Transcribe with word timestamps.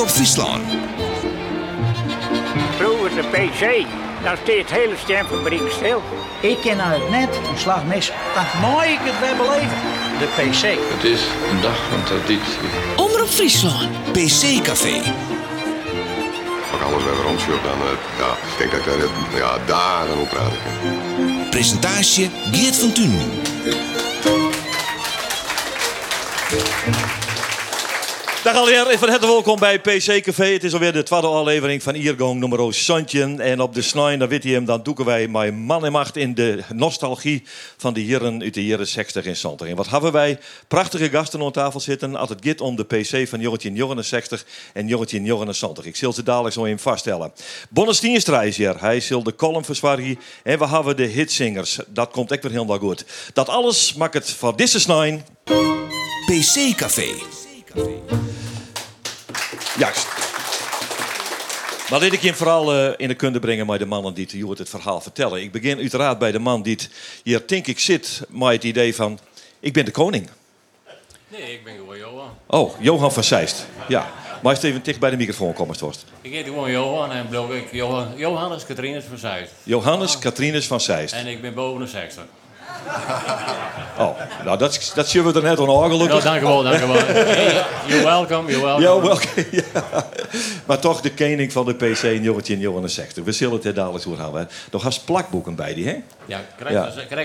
Omroep 0.00 0.14
Friesland. 0.14 0.62
Vroeger 2.78 3.10
de 3.14 3.22
PC, 3.22 3.86
dan 4.22 4.36
steekt 4.42 4.70
het 4.70 4.78
hele 4.78 4.94
stemfabriek 4.96 5.70
stil. 5.70 6.02
Ik 6.40 6.58
ken 6.60 6.80
uit 6.80 7.00
het 7.00 7.10
net 7.10 7.36
een 7.36 7.58
slag 7.58 7.84
mis. 7.84 8.12
Dan 8.34 8.70
mooi 8.70 8.88
ik 8.88 8.98
het 9.02 9.20
weer 9.20 9.36
beleven. 9.36 9.76
De 10.18 10.28
PC. 10.36 10.62
Het 10.94 11.04
is 11.04 11.20
een 11.50 11.60
dag 11.60 11.78
van 11.90 12.02
traditie. 12.04 12.58
Omroep 12.96 13.28
Friesland. 13.28 13.88
PC 14.12 14.62
Café. 14.62 14.96
Als 16.70 16.80
ik 16.80 16.86
alles 16.86 17.04
bij 17.04 17.12
rond 17.24 17.40
dan, 17.46 17.80
eh, 17.80 17.96
ja, 18.18 18.30
ik 18.52 18.58
denk 18.58 18.70
dat 18.70 18.80
ik 18.80 18.86
daar 18.86 18.98
net, 18.98 19.10
ja, 19.36 19.58
dagen 19.66 20.18
op 20.18 20.28
praten 20.28 20.58
kan. 20.64 21.50
Presentatie 21.50 22.30
Geert 22.52 22.76
van 22.76 22.92
Thun. 22.92 23.18
Dag 28.44 28.56
alweer, 28.56 28.98
van 28.98 29.08
harte 29.08 29.26
welkom 29.26 29.58
bij 29.58 29.80
PC 29.80 30.22
Café. 30.22 30.44
Het 30.44 30.64
is 30.64 30.72
alweer 30.72 30.92
de 30.92 31.02
tweede 31.02 31.26
aflevering 31.26 31.82
van 31.82 31.94
Iergong 31.94 32.40
nummer 32.40 32.74
Santje. 32.74 33.34
En 33.36 33.60
op 33.60 33.74
de 33.74 33.82
snij, 33.82 34.16
dan 34.16 34.28
weet 34.28 34.42
je 34.42 34.52
hem, 34.52 34.64
dan 34.64 34.82
doeken 34.82 35.04
wij 35.04 35.28
mijn 35.28 35.54
man 35.54 35.84
en 35.84 35.92
macht 35.92 36.16
in 36.16 36.34
de 36.34 36.62
nostalgie 36.74 37.42
van 37.76 37.94
de 37.94 38.00
heren 38.00 38.42
uit 38.42 38.54
de 38.54 38.64
jaren 38.64 38.86
60 38.86 39.24
in 39.24 39.36
Santer. 39.36 39.66
En 39.66 39.76
wat 39.76 39.88
hebben 39.88 40.12
wij? 40.12 40.38
Prachtige 40.68 41.08
gasten 41.08 41.42
aan 41.42 41.52
tafel 41.52 41.80
zitten. 41.80 42.16
Als 42.16 42.28
het 42.28 42.38
gaat 42.42 42.60
om 42.60 42.76
de 42.76 42.84
PC 42.84 43.28
van 43.28 43.40
jongetje 43.40 43.70
69 43.70 44.44
en 44.72 44.86
jongetje 44.86 45.20
69. 45.20 45.84
Ik 45.84 45.96
zal 45.96 46.12
ze 46.12 46.22
dadelijk 46.22 46.54
zo 46.54 46.64
in 46.64 46.78
vaststellen. 46.78 47.32
Bonne 47.70 47.92
Stienstra 47.92 48.42
is. 48.42 48.56
Hij 48.56 49.00
zal 49.00 49.22
de 49.22 49.34
column 49.34 49.64
verzwargen. 49.64 50.18
En 50.42 50.58
we 50.58 50.68
hebben 50.68 50.96
de 50.96 51.06
hitsingers. 51.06 51.78
Dat 51.86 52.10
komt 52.10 52.30
echt 52.30 52.42
weer 52.42 52.52
helemaal 52.52 52.78
goed. 52.78 53.04
Dat 53.32 53.48
alles 53.48 53.94
maakt 53.94 54.14
het 54.14 54.30
voor 54.30 54.56
deze 54.56 54.80
snij. 54.80 55.24
PC 56.26 56.76
Café. 56.76 57.39
Juist. 59.78 60.06
Maar 61.90 62.00
dit 62.00 62.12
ik 62.12 62.20
je 62.22 62.34
vooral 62.34 62.72
eh, 62.74 62.92
in 62.96 63.08
de 63.08 63.14
kunde 63.14 63.38
brengen 63.38 63.66
met 63.66 63.78
de 63.78 63.86
mannen 63.86 64.14
die 64.14 64.28
het, 64.48 64.58
het 64.58 64.68
verhaal 64.68 65.00
vertellen. 65.00 65.42
Ik 65.42 65.52
begin 65.52 65.78
uiteraard 65.78 66.18
bij 66.18 66.32
de 66.32 66.38
man 66.38 66.62
die 66.62 66.74
het- 66.74 66.90
hier, 67.24 67.42
denk 67.46 67.66
ik, 67.66 67.78
zit 67.78 68.22
met 68.28 68.52
het 68.52 68.64
idee 68.64 68.94
van... 68.94 69.18
Ik 69.60 69.72
ben 69.72 69.84
de 69.84 69.90
koning. 69.90 70.28
Nee, 71.28 71.52
ik 71.52 71.64
ben 71.64 71.74
gewoon 71.76 71.98
Johan. 71.98 72.30
Oh, 72.46 72.74
Johan 72.80 73.12
van 73.12 73.24
Zeist. 73.24 73.66
Ja. 73.88 74.10
Maar 74.42 74.54
eens 74.54 74.62
even 74.62 74.82
dicht 74.82 75.00
bij 75.00 75.10
de 75.10 75.16
microfoon 75.16 75.52
komen, 75.52 75.76
Torst. 75.76 76.04
Ik 76.20 76.32
heet 76.32 76.44
gewoon 76.44 76.70
Johan 76.70 77.12
en 77.12 77.28
blok 77.28 77.50
ik 77.52 77.72
Johan, 77.72 78.12
Johannes 78.16 78.66
Katrines 78.66 79.04
van 79.04 79.18
Zeist. 79.18 79.52
Johannes 79.62 80.18
Katrinus 80.18 80.66
van 80.66 80.80
Zeist. 80.80 81.14
En 81.14 81.26
ik 81.26 81.40
ben 81.40 81.54
boven 81.54 81.80
de 81.80 81.86
60. 81.86 82.22
Oh, 83.98 84.18
nou, 84.44 84.58
dat, 84.58 84.92
dat 84.94 85.08
zullen 85.08 85.32
we 85.32 85.38
er 85.38 85.44
net 85.46 85.58
aan 85.58 85.66
horen, 85.66 85.90
Ja, 85.90 85.96
gelukkig. 85.96 86.22
dank 86.24 86.40
wel, 86.42 86.62
dank 86.62 86.78
wel. 86.78 86.96
Hey, 86.96 87.64
you're 87.86 88.04
welcome, 88.04 88.50
you're 88.50 88.80
welcome. 89.02 89.46
Ja. 89.50 90.06
Maar 90.66 90.78
toch 90.78 91.00
de 91.00 91.12
koning 91.12 91.52
van 91.52 91.64
de 91.64 91.74
PC 91.74 92.02
jongetje 92.22 92.52
in 92.54 92.60
Johan 92.60 92.88
60. 92.88 93.24
We 93.24 93.32
zullen 93.32 93.54
het 93.54 93.64
er 93.64 93.74
dadelijk 93.74 94.06
over 94.08 94.22
hebben. 94.22 94.48
Nog 94.70 94.84
als 94.84 94.98
plakboeken 95.00 95.54
bij 95.54 95.74
die, 95.74 95.86
hè? 95.86 95.90
Ja, 95.92 96.02
Ja. 96.26 96.40
correct, 96.56 96.74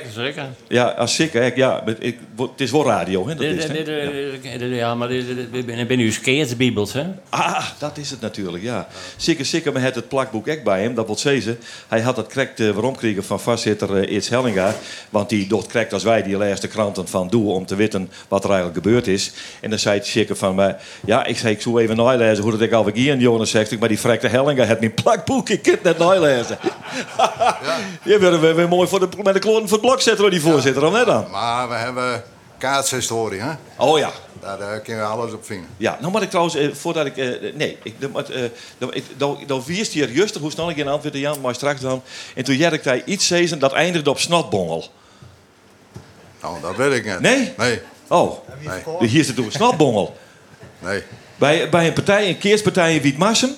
ja. 0.06 0.11
zeker. 0.14 0.45
Ja, 0.67 0.86
als 0.88 1.16
zeker. 1.16 1.42
hè. 1.42 1.52
Ja, 1.56 1.81
het- 1.86 1.98
ik, 2.00 2.20
het 2.38 2.61
is 2.61 2.72
wel 2.72 2.86
radio, 2.86 3.22
hè? 3.28 3.36
Dat 3.36 3.38
Dit- 3.45 3.58
is, 3.58 3.64
hè? 3.64 3.83
dit- 3.83 4.76
Ja. 4.78 4.95
maar 4.95 5.11
ik 5.11 5.88
ben 5.88 5.98
nu 5.98 6.11
skeersbibels, 6.11 6.94
hè? 6.94 7.03
Ah, 7.30 7.66
dat 7.80 7.98
is 7.98 8.09
het 8.09 8.22
natuurlijk, 8.22 8.64
ja. 8.64 8.88
Zeker, 9.16 9.45
zeker 9.45 9.73
met 9.73 9.81
het, 9.83 9.95
het 9.95 10.08
plakboek 10.08 10.48
ook 10.48 10.64
bij 10.64 10.81
hem. 10.81 10.95
Dat 10.95 11.06
wil 11.06 11.17
zeggen, 11.17 11.59
hij 11.88 12.02
had 12.02 12.17
het 12.17 12.28
correct 12.28 12.59
uh, 12.59 12.70
waarom 12.72 12.95
kregen 12.95 13.23
van 13.23 13.39
vastzitter 13.39 13.89
uh, 14.03 14.16
Eets 14.16 14.30
Hellinga. 14.30 14.73
Want 15.09 15.30
die 15.30 15.45
doet 15.48 15.66
correct 15.66 15.94
als 15.94 16.04
wij, 16.04 16.24
die 16.24 16.38
leest 16.38 16.62
de 16.62 16.68
kranten 16.68 17.08
van 17.08 17.28
Doe 17.28 17.52
om 17.52 17.66
te 17.66 17.76
weten 17.76 18.12
wat 18.28 18.44
er 18.44 18.50
eigenlijk 18.50 18.84
gebeurd 18.84 19.08
is. 19.08 19.32
En 19.62 19.70
dan 19.70 19.80
zei 19.80 19.98
hij 19.98 20.08
zeker 20.08 20.36
van 20.36 20.56
mij, 20.56 20.76
ja, 21.06 21.26
ik 21.26 21.38
zei, 21.38 21.54
ik 21.54 21.62
zou 21.62 21.82
even 21.82 21.96
nalezen 21.96 22.44
hoe 22.44 22.52
dat 22.52 22.62
ik 22.62 22.72
alweer 22.72 22.94
ging 22.94 23.08
in 23.08 23.20
Jonas 23.20 23.50
60. 23.50 23.80
Maar 23.80 23.90
die 23.90 23.98
frekte 23.98 24.28
Hellinga 24.28 24.66
had 24.66 24.80
mijn 24.80 24.94
plakboek, 24.94 25.50
ik 25.50 25.64
kan 25.64 25.73
het 25.73 25.84
net 25.84 25.98
nalezen. 25.98 26.58
Je 28.04 28.18
bent 28.20 28.40
weer, 28.40 28.56
weer 28.56 28.68
mooi 28.68 28.88
voor 28.88 29.00
de, 29.00 29.08
met 29.23 29.34
de 29.34 29.39
kloten 29.39 29.67
voor 29.67 29.78
het 29.78 29.88
blok 29.88 30.02
zetten, 30.02 30.30
die 30.30 30.42
voorzitter, 30.42 30.86
of 30.86 30.94
net 30.94 31.05
dan? 31.05 31.26
Maar 31.32 31.70
we 31.70 31.76
hebben 31.76 32.23
kaatshistorie, 32.58 33.42
hè? 33.42 33.52
Oh 33.78 33.98
ja. 33.98 34.11
Daar 34.45 34.60
eh, 34.60 34.84
kunnen 34.84 35.04
we 35.04 35.10
alles 35.10 35.34
op 35.34 35.45
vinden. 35.45 35.70
Ja, 35.78 35.98
nou 36.00 36.11
moet 36.11 36.22
ik 36.22 36.30
trouwens, 36.30 36.55
eh, 36.55 36.73
voordat 36.73 37.05
ik... 37.05 37.17
eh, 37.17 37.54
nee, 37.54 37.78
ik, 37.84 37.95
dan, 39.48 39.64
wist 39.66 39.92
hier 39.92 40.11
justig 40.11 40.42
hoe 40.42 40.52
snel 40.52 40.70
ik 40.70 40.78
in 40.78 40.88
antwoordde, 40.88 41.20
Jan, 41.20 41.42
maar 41.42 41.55
straks 41.55 41.82
dan. 41.82 42.02
En 42.36 42.44
toen 42.44 42.55
jerk 42.55 42.84
hij 42.84 43.04
iets 43.05 43.28
zezen 43.28 43.60
dat 43.60 43.73
eindigde 43.73 44.10
op 44.10 44.20
snotbongel. 44.20 44.86
Nou, 46.45 46.61
dat 46.61 46.76
weet 46.76 46.94
ik 46.94 47.06
niet. 47.06 47.20
Nee? 47.20 47.54
Nee, 47.58 47.82
Oh, 48.08 48.38
nee, 49.00 49.10
hier 49.10 49.23
zit 49.23 49.36
toen 49.36 49.52
snotbongel. 49.52 50.16
nee. 50.80 51.04
Bij, 51.36 51.70
bij 51.70 51.88
een 51.88 51.94
partij, 51.94 52.28
een 52.30 52.38
keerspartij 52.38 52.95
in 52.95 53.02
Wietmassen. 53.02 53.56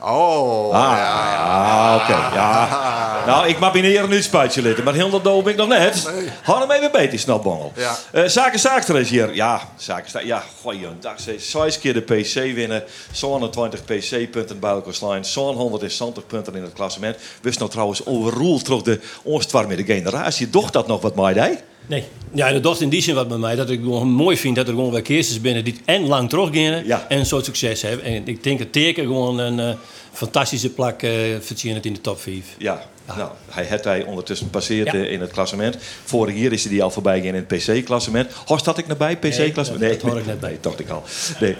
Oh, 0.00 0.74
Ah, 0.74 0.96
ja. 0.96 1.32
ja, 1.32 1.94
oké. 1.94 2.34
ja. 2.34 3.22
Nou, 3.26 3.48
ik 3.48 3.58
mag 3.58 3.72
binnen 3.72 3.90
hier 3.90 4.02
een 4.02 4.10
uitspuitje 4.12 4.62
litten, 4.62 4.84
maar 4.84 4.94
heel 4.94 5.10
dat 5.10 5.24
dood 5.24 5.44
ben 5.44 5.52
ik 5.52 5.58
nog 5.58 5.68
net. 5.68 6.08
Nee. 6.14 6.28
Hou 6.42 6.60
hem 6.60 6.70
even 6.70 6.92
beter, 6.92 7.18
snotbongel. 7.18 7.72
Ja. 7.76 7.96
Eh, 8.12 8.24
zaken 8.24 8.58
Zaakster 8.58 8.98
is 8.98 9.10
hier. 9.10 9.34
Ja, 9.34 9.60
Zaken 9.76 10.10
Zaak- 10.10 10.22
Ja, 10.22 10.42
gooi 10.62 10.80
je 10.80 10.88
dag. 11.00 11.14
Zes 11.38 11.78
keer 11.78 11.94
de 11.94 12.00
PC 12.00 12.32
winnen. 12.34 12.84
Zo'n 13.12 13.50
20 13.50 13.84
PC-punten 13.84 14.58
bij 14.60 14.70
elkaar 14.70 14.94
slaan. 14.94 15.24
Zo'n 15.24 15.54
170 15.56 16.26
punten 16.26 16.54
in 16.54 16.62
het 16.62 16.72
klassement. 16.72 17.16
Wist 17.42 17.58
nou 17.58 17.70
trouwens 17.70 18.06
overroeld 18.06 18.64
terug 18.64 18.82
de 18.82 19.00
onstwarme 19.22 19.84
generatie. 19.84 20.50
Doch 20.50 20.70
dat 20.70 20.86
nog 20.86 21.00
wat 21.00 21.14
deed? 21.34 21.62
Nee. 21.86 22.04
Ja, 22.32 22.52
dat 22.52 22.62
doet 22.62 22.80
in 22.80 22.88
die 22.88 23.00
zin 23.02 23.14
wat 23.14 23.28
bij 23.28 23.36
mij. 23.38 23.54
Dat 23.56 23.70
ik 23.70 23.80
gewoon 23.80 24.08
mooi 24.08 24.36
vind 24.36 24.56
dat 24.56 24.68
er 24.68 24.74
gewoon 24.74 24.90
weer 24.92 25.02
keertjes 25.02 25.40
binnen 25.40 25.64
die 25.64 25.80
en 25.84 26.06
lang 26.06 26.28
teruggaan 26.28 26.84
Ja. 26.86 27.06
en 27.08 27.18
een 27.18 27.26
soort 27.26 27.44
succes 27.44 27.82
hebben. 27.82 28.04
En 28.06 28.28
ik 28.28 28.42
denk 28.42 28.58
dat 28.58 28.72
teken 28.72 29.04
gewoon 29.04 29.38
een 29.38 29.60
eh, 29.60 29.74
fantastische 30.12 30.70
plak 30.70 31.02
eh 31.02 31.10
verdienen 31.40 31.74
het 31.76 31.86
in 31.86 31.92
de 31.92 32.00
top 32.00 32.20
5. 32.20 32.44
Ja. 32.58 32.82
Nou, 33.16 33.30
hij 33.50 33.66
had 33.66 33.84
hij 33.84 34.04
ondertussen 34.04 34.50
passeerd 34.50 34.86
Ja. 34.92 34.92
eh, 34.98 35.12
in 35.12 35.20
het 35.20 35.30
klassement. 35.32 35.76
Vorig 36.04 36.36
jaar 36.36 36.52
is 36.52 36.62
hij 36.62 36.72
die 36.72 36.82
al 36.82 36.90
voorbij 36.90 37.20
gegaan 37.20 37.34
in 37.34 37.46
het 37.48 37.58
PC-klassement. 37.80 38.32
Horst 38.46 38.66
had 38.66 38.78
ik 38.78 38.86
naar 38.86 38.96
bij, 38.96 39.16
PC-klassement? 39.16 39.80
Nee, 39.82 39.90
dat- 39.90 40.00
dat 40.00 40.10
hoor 40.10 40.18
ik 40.20 40.26
net 40.26 40.40
bij. 40.40 40.50
Nee, 40.50 40.58
dacht 40.60 40.80
ik 40.80 40.88
al. 40.90 41.02
Nee. 41.40 41.56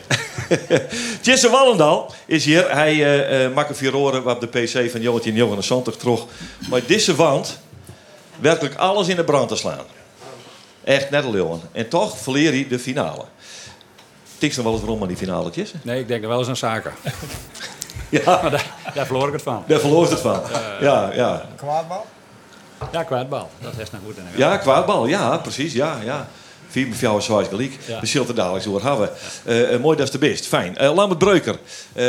Jesse 1.22 1.50
Wallendal 1.50 2.14
is 2.26 2.44
hier. 2.44 2.70
Hij 2.74 2.92
eh 2.92 3.44
eh 3.44 3.52
maakt 3.54 3.76
vier 3.76 3.96
oren 3.96 4.26
op 4.26 4.40
de 4.40 4.46
PC 4.46 4.90
van 4.90 5.00
Jongetje 5.00 5.30
en 5.30 5.36
Johan 5.36 5.62
Santig 5.62 5.96
terug. 5.96 6.24
Maar 6.70 6.80
deze 6.86 7.14
wand, 7.14 7.58
werkelijk 8.40 8.74
alles 8.74 9.08
in 9.08 9.16
de 9.16 9.24
brand 9.24 9.48
te 9.48 9.56
slaan. 9.56 9.84
Echt 10.86 11.10
net 11.10 11.24
een 11.24 11.30
leeuwen. 11.30 11.60
En 11.72 11.88
toch 11.88 12.18
verleer 12.18 12.50
hij 12.52 12.66
de 12.68 12.78
finale. 12.78 13.24
Tiks 14.38 14.56
nog 14.56 14.64
wel 14.64 14.74
eens 14.74 14.82
waarom 14.82 15.02
aan 15.02 15.08
die 15.08 15.16
finale, 15.16 15.50
Jesse? 15.50 15.74
Nee, 15.82 16.00
ik 16.00 16.08
denk 16.08 16.22
er 16.22 16.28
wel 16.28 16.38
eens 16.38 16.48
aan 16.48 16.56
zaken. 16.56 16.92
Ja, 18.08 18.40
Maar 18.42 18.50
daar, 18.50 18.66
daar 18.94 19.06
verloor 19.06 19.26
ik 19.26 19.32
het 19.32 19.42
van. 19.42 19.64
daar 19.66 19.80
verloor 19.80 20.10
het 20.10 20.20
van. 20.20 20.42
Ja, 20.80 21.10
ja. 21.14 21.46
Ja, 22.92 23.02
kwijtbal. 23.02 23.50
Dat 23.60 23.72
is 23.78 23.90
nou 23.90 24.04
goed. 24.04 24.16
in 24.16 24.22
de 24.32 24.38
Ja, 24.38 24.56
kwaadbal. 24.56 25.06
Ja, 25.06 25.36
precies. 25.36 25.72
Ja, 25.72 25.98
ja. 26.04 26.28
Vier 26.68 26.88
met 26.88 26.98
jou 26.98 27.18
is 27.18 27.24
zoals 27.24 27.48
gelijk. 27.48 27.78
Ja. 27.86 28.00
We 28.00 28.06
zullen 28.06 28.26
het 28.26 28.36
dadelijk 28.36 28.64
zo 28.64 28.80
hebben. 28.82 29.10
Eh, 29.44 29.74
eh, 29.74 29.80
mooi, 29.80 29.96
dat 29.96 30.06
is 30.06 30.12
de 30.12 30.18
best. 30.18 30.46
Fijn. 30.46 30.76
Eh 30.76 30.94
Lambert 30.94 31.18
Breuker. 31.18 31.54
Eh, 31.92 32.02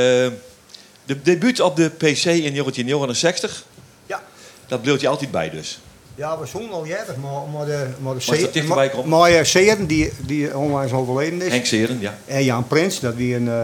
de 1.05 1.21
debuut 1.23 1.59
op 1.59 1.75
de 1.75 1.89
PC 1.89 2.25
in 2.25 2.53
1969. 2.53 3.63
Ja. 4.05 4.21
Dat 4.67 4.81
bleef 4.81 5.01
je 5.01 5.07
altijd 5.07 5.31
bij 5.31 5.49
dus. 5.49 5.79
Ja, 6.17 6.39
we 6.39 6.45
zongen 6.45 6.71
al 6.71 6.85
jaren, 6.85 7.15
maar, 7.21 7.31
maar 7.53 7.65
de, 7.65 7.87
maar 7.99 8.13
de 8.13 8.19
Maar? 8.67 9.07
Maar 9.07 9.31
eh, 9.31 9.43
Seeren, 9.43 9.85
die, 9.87 10.11
die 10.25 10.57
onlangs 10.57 10.91
overleden 10.91 11.41
is. 11.41 11.51
Henk 11.51 11.65
Seren, 11.65 11.99
ja. 11.99 12.17
En 12.25 12.43
Jan 12.43 12.67
Prins, 12.67 12.99
dat 12.99 13.15
wie 13.15 13.35
een, 13.35 13.47
eh, 13.47 13.61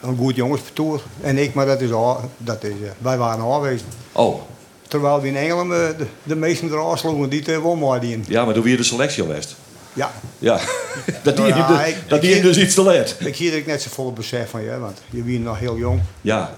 een 0.00 0.16
goed 0.16 0.36
jongensvertoer. 0.36 1.02
En 1.20 1.38
ik, 1.38 1.54
maar 1.54 1.66
dat 1.66 1.80
is 1.80 1.92
al, 1.92 2.20
dat 2.38 2.64
is, 2.64 2.70
eh, 2.70 2.90
wij 2.98 3.16
waren 3.18 3.44
aanwezig. 3.44 3.86
Oh, 4.12 4.40
Terwijl 4.88 5.20
we 5.20 5.28
in 5.28 5.36
Engeland 5.36 5.70
de, 5.70 5.94
de 6.22 6.36
meesten 6.36 6.68
eraf 6.68 6.98
sloegen 6.98 7.28
die 7.28 7.42
maar 7.76 8.00
die. 8.00 8.20
ja, 8.28 8.44
maar 8.44 8.54
doe 8.54 8.62
weer 8.64 8.76
de 8.76 8.82
selectie 8.82 9.22
al 9.22 9.28
best. 9.28 9.56
Ja, 9.92 10.10
Ja, 10.38 10.60
dat 11.22 11.36
die, 11.36 11.44
Nou 11.46 11.58
ja, 11.58 11.82
de- 11.82 11.88
ik- 11.88 11.96
dat 12.08 12.20
die 12.20 12.36
ik- 12.36 12.42
dus 12.42 12.58
iets 12.58 12.74
te 12.74 12.82
leert. 12.82 13.16
ik 13.18 13.36
zie 13.36 13.50
dat 13.50 13.58
ik 13.58 13.66
net 13.66 13.82
zo 13.82 13.88
volle 13.92 14.12
besef 14.12 14.50
van 14.50 14.62
je, 14.62 14.78
want 14.78 14.98
je 15.10 15.20
bent 15.22 15.42
nog 15.44 15.58
heel 15.58 15.76
jong. 15.76 16.00
Ja. 16.20 16.54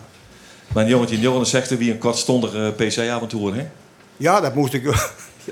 Maar 0.73 0.89
jongetje 0.89 1.15
in 1.15 1.21
69 1.23 1.79
wie 1.79 1.91
een 1.93 1.99
kortstondige 1.99 2.75
PC-avontuur, 2.77 3.55
hè? 3.55 3.67
Ja, 4.21 4.41
dat 4.41 4.55
moest 4.55 4.75
ik 4.75 4.83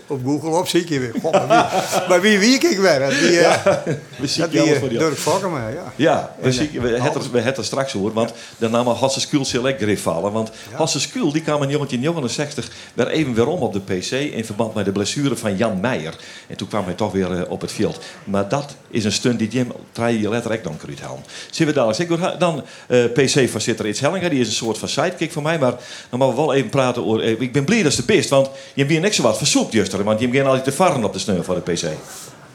op 0.07 0.21
Google 0.25 0.51
opzoeken 0.51 1.01
weer. 1.01 1.13
God, 1.23 1.33
maar 1.33 1.49
wie, 1.49 2.01
maar 2.09 2.21
wie 2.21 2.39
wie 2.39 2.55
ik 2.55 2.79
weer? 2.79 2.99
Dat 3.09 3.11
die, 3.11 3.39
eh, 3.41 3.77
We 4.17 4.27
zien 4.27 4.49
die 4.51 4.75
voor 4.75 4.89
die 4.89 4.99
Dirk 4.99 5.19
ja. 5.25 5.93
Ja, 5.97 6.35
we, 6.41 6.49
En, 6.49 6.81
we, 6.81 6.89
het, 6.89 7.01
alles. 7.01 7.25
er, 7.25 7.33
we 7.33 7.39
hebben 7.39 7.57
er 7.57 7.65
straks 7.65 7.95
over, 7.95 8.13
want 8.13 8.33
de 8.57 8.69
naam 8.69 8.87
Hasse 8.87 9.21
Skuul 9.21 9.45
select 9.45 9.83
grif 9.83 10.03
vallen. 10.03 10.33
Want 10.33 10.51
Hasse 10.73 11.01
Skuul 11.01 11.33
die 11.33 11.43
kwam 11.43 11.63
in 11.63 11.69
1969 11.69 12.71
weer 12.95 13.09
even 13.09 13.35
weer 13.35 13.47
om 13.47 13.61
op 13.61 13.73
de 13.73 13.81
PC 13.81 14.11
in 14.11 14.45
verband 14.45 14.75
met 14.75 14.85
de 14.85 14.93
blessure 14.93 15.37
van 15.37 15.57
Jan 15.57 15.81
Meijer. 15.81 16.17
En 16.47 16.57
toen 16.57 16.69
kwam 16.69 16.85
hij 16.85 16.95
toch 16.95 17.13
weer 17.13 17.33
eh, 17.33 17.51
op 17.51 17.61
het 17.61 17.73
veld. 17.73 17.99
Maar 18.25 18.49
dat 18.49 18.75
is 18.91 19.05
een 19.05 19.13
stunt 19.13 19.39
die 19.39 19.49
Jim 19.49 19.73
drie 19.93 20.21
je 20.21 20.29
letterlijk 20.29 20.65
dan 20.65 20.77
kruid 20.77 21.01
helm. 21.01 21.21
Zien 21.51 21.67
we 21.67 21.73
dadelijk. 21.73 22.09
Hoor 22.09 22.35
dan 22.39 22.65
eh 22.87 23.05
PC-voorzitter 23.05 23.87
Iets 23.89 24.01
Hellinger, 24.01 24.31
die 24.31 24.41
is 24.41 24.47
een 24.47 24.53
soort 24.53 24.79
van 24.79 24.89
sidekick 24.89 25.33
voor 25.33 25.43
mij. 25.43 25.59
Maar 25.59 25.75
dan 26.11 26.19
mogen 26.19 26.37
we 26.37 26.41
wel 26.41 26.55
even 26.55 26.71
praten 26.71 27.07
over. 27.07 27.23
eh, 27.23 27.41
ik 27.41 27.53
ben 27.53 27.65
blij 27.65 27.83
dat 27.83 27.93
ze 27.93 28.05
best, 28.05 28.29
want 28.29 28.47
je 28.47 28.81
hebt 28.81 28.91
hier 28.91 29.01
niks 29.01 29.17
zo 29.17 29.23
wat 29.23 29.39
versoept, 29.39 29.73
juster. 29.79 30.05
Want 30.05 30.21
je 30.21 30.29
hebt 30.29 30.47
altijd 30.47 30.65
te 30.65 30.73
varen 30.73 31.05
op 31.05 31.13
de 31.13 31.19
sneur 31.19 31.45
van 31.45 31.55
de 31.55 31.61
PC. 31.61 31.83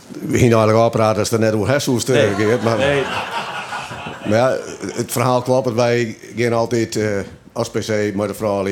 We 0.08 0.38
gingen 0.38 0.58
eigenlijk 0.58 0.92
praten 0.92 1.20
als 1.20 1.32
er 1.32 1.40
net 1.40 1.54
hoe 1.54 1.68
hersenhoest 1.68 2.08
Nee. 2.08 2.36
nee. 2.36 2.58
maar 2.64 2.78
Nee. 2.78 3.04
Maar 4.26 4.38
ja, 4.38 4.58
het 4.94 5.12
verhaal 5.12 5.42
klopt. 5.42 5.74
Wij 5.74 6.18
gaan 6.36 6.54
altijd 6.54 6.96
eh, 6.96 7.08
als 7.52 7.70
PC 7.70 8.16
met 8.16 8.28
de 8.28 8.34
vrouw 8.34 8.68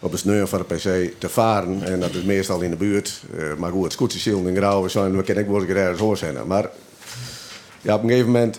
op 0.00 0.10
de 0.10 0.16
sneur 0.16 0.46
van 0.46 0.64
de 0.68 0.74
PC 0.74 1.12
te 1.18 1.28
varen. 1.28 1.82
En 1.82 2.00
dat 2.00 2.14
is 2.14 2.22
meestal 2.22 2.60
in 2.60 2.70
de 2.70 2.76
buurt. 2.76 3.22
Eh, 3.36 3.44
maar 3.58 3.70
goed, 3.70 3.92
Scootsie 3.92 4.46
en 4.46 4.56
Grauwe 4.56 4.88
zijn, 4.88 5.16
we 5.16 5.22
kennen 5.22 5.44
ik 5.44 5.50
wel 5.50 5.76
ergens 5.76 6.00
hoor 6.00 6.16
zijn. 6.16 6.36
Maar 6.46 6.68
ja, 7.80 7.94
op 7.94 8.02
een 8.02 8.08
gegeven 8.08 8.30
moment 8.30 8.58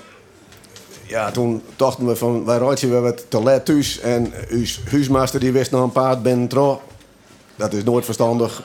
ja, 1.14 1.32
toen 1.32 1.62
dachten 1.76 2.06
we 2.06 2.16
van, 2.16 2.46
wij 2.46 2.58
rijden 2.58 2.90
we 2.90 3.00
wat 3.00 3.26
te 3.28 3.42
laat 3.42 3.66
thuis. 3.66 4.00
En 4.00 4.34
uw 4.50 4.66
huismaster 4.90 5.40
die 5.40 5.52
wist 5.52 5.72
nog 5.72 5.84
een 5.84 5.92
paard 5.92 6.24
ben 6.24 6.48
trouw. 6.48 6.82
Dat 7.56 7.74
is 7.74 7.84
nooit 7.84 8.06
verstandig. 8.06 8.64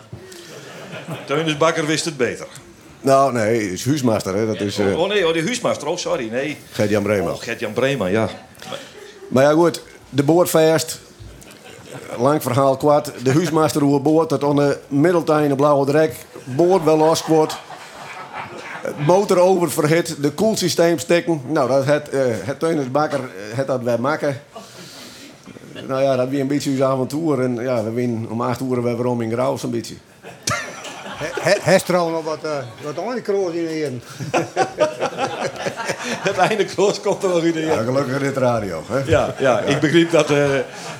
Teunus 1.26 1.56
Bakker 1.56 1.86
wist 1.86 2.04
het 2.04 2.16
beter. 2.16 2.46
Nou, 3.00 3.32
nee, 3.32 3.72
is 3.72 3.84
huismaster, 3.84 4.34
hè. 4.34 4.46
Dat 4.46 4.60
is, 4.60 4.78
eh, 4.78 4.98
Oh 5.00 5.08
nee, 5.08 5.26
oh, 5.26 5.32
die 5.32 5.42
huismaster. 5.42 5.88
Oh, 5.88 5.96
sorry. 5.96 6.28
Nee. 6.30 6.56
Gert-Jan 6.70 7.02
Bremer. 7.02 7.32
Oh, 7.32 7.40
Gert-Jan 7.40 7.72
Bremer, 7.72 8.10
ja. 8.10 8.28
Maar 9.28 9.42
ja, 9.42 9.52
goed, 9.52 9.82
de 10.08 10.22
boordvast. 10.22 11.00
Lang 12.18 12.42
verhaal 12.42 12.76
kwart. 12.76 13.12
De 13.22 13.32
huismaster 13.32 13.82
hoe 13.82 14.00
boord 14.00 14.28
dat 14.28 14.44
onder 14.44 14.78
middeltuin 14.88 15.50
een 15.50 15.56
blauwe 15.56 15.86
drek. 15.86 16.14
Boord 16.44 16.84
wel 16.84 16.96
los 16.96 17.26
wordt. 17.26 17.56
Motor 19.06 19.38
over 19.38 19.70
verhit, 19.70 20.22
de 20.22 20.30
koelsysteem 20.30 20.98
stikken. 20.98 21.40
Nou, 21.46 21.68
dat 21.68 21.84
het, 21.84 22.08
eh 22.08 22.20
het 22.24 22.60
Teunus 22.60 22.90
Bakker 22.90 23.20
eh, 23.20 23.56
het 23.56 23.66
dat 23.66 23.82
wij 23.82 23.98
maken. 23.98 24.40
Nou 25.86 26.02
ja, 26.02 26.16
dat 26.16 26.28
weer 26.28 26.40
een 26.40 26.46
beetje 26.46 26.70
uw 26.70 26.84
avontuur. 26.84 27.40
En 27.40 27.54
ja, 27.54 27.84
we 27.84 27.90
winnen 27.90 28.30
om 28.30 28.40
acht 28.40 28.60
uur 28.60 28.82
weer 28.82 28.96
waarom 28.96 29.20
in 29.20 29.30
Grauw 29.30 29.56
zo'n 29.56 29.70
beetje. 29.70 29.94
Trouwens 31.84 32.16
nog 32.16 32.24
wat, 32.24 32.44
uh, 32.44 32.94
wat 32.94 33.06
eindkroos 33.06 33.52
in 33.52 33.66
hier. 33.66 33.90
Het 36.00 36.36
einde 36.48 36.64
kroos 36.64 37.00
komt 37.00 37.22
er 37.22 37.28
nog 37.28 37.42
in 37.42 37.52
de 37.52 37.60
Ja, 37.60 37.82
gelukkig 37.82 38.18
dit 38.18 38.36
radio. 38.36 38.82
Hè? 38.88 38.98
Ja, 39.10 39.34
ja, 39.38 39.60
ik 39.60 39.80
begreep 39.80 40.10
dat. 40.10 40.30
eh, 40.30 40.44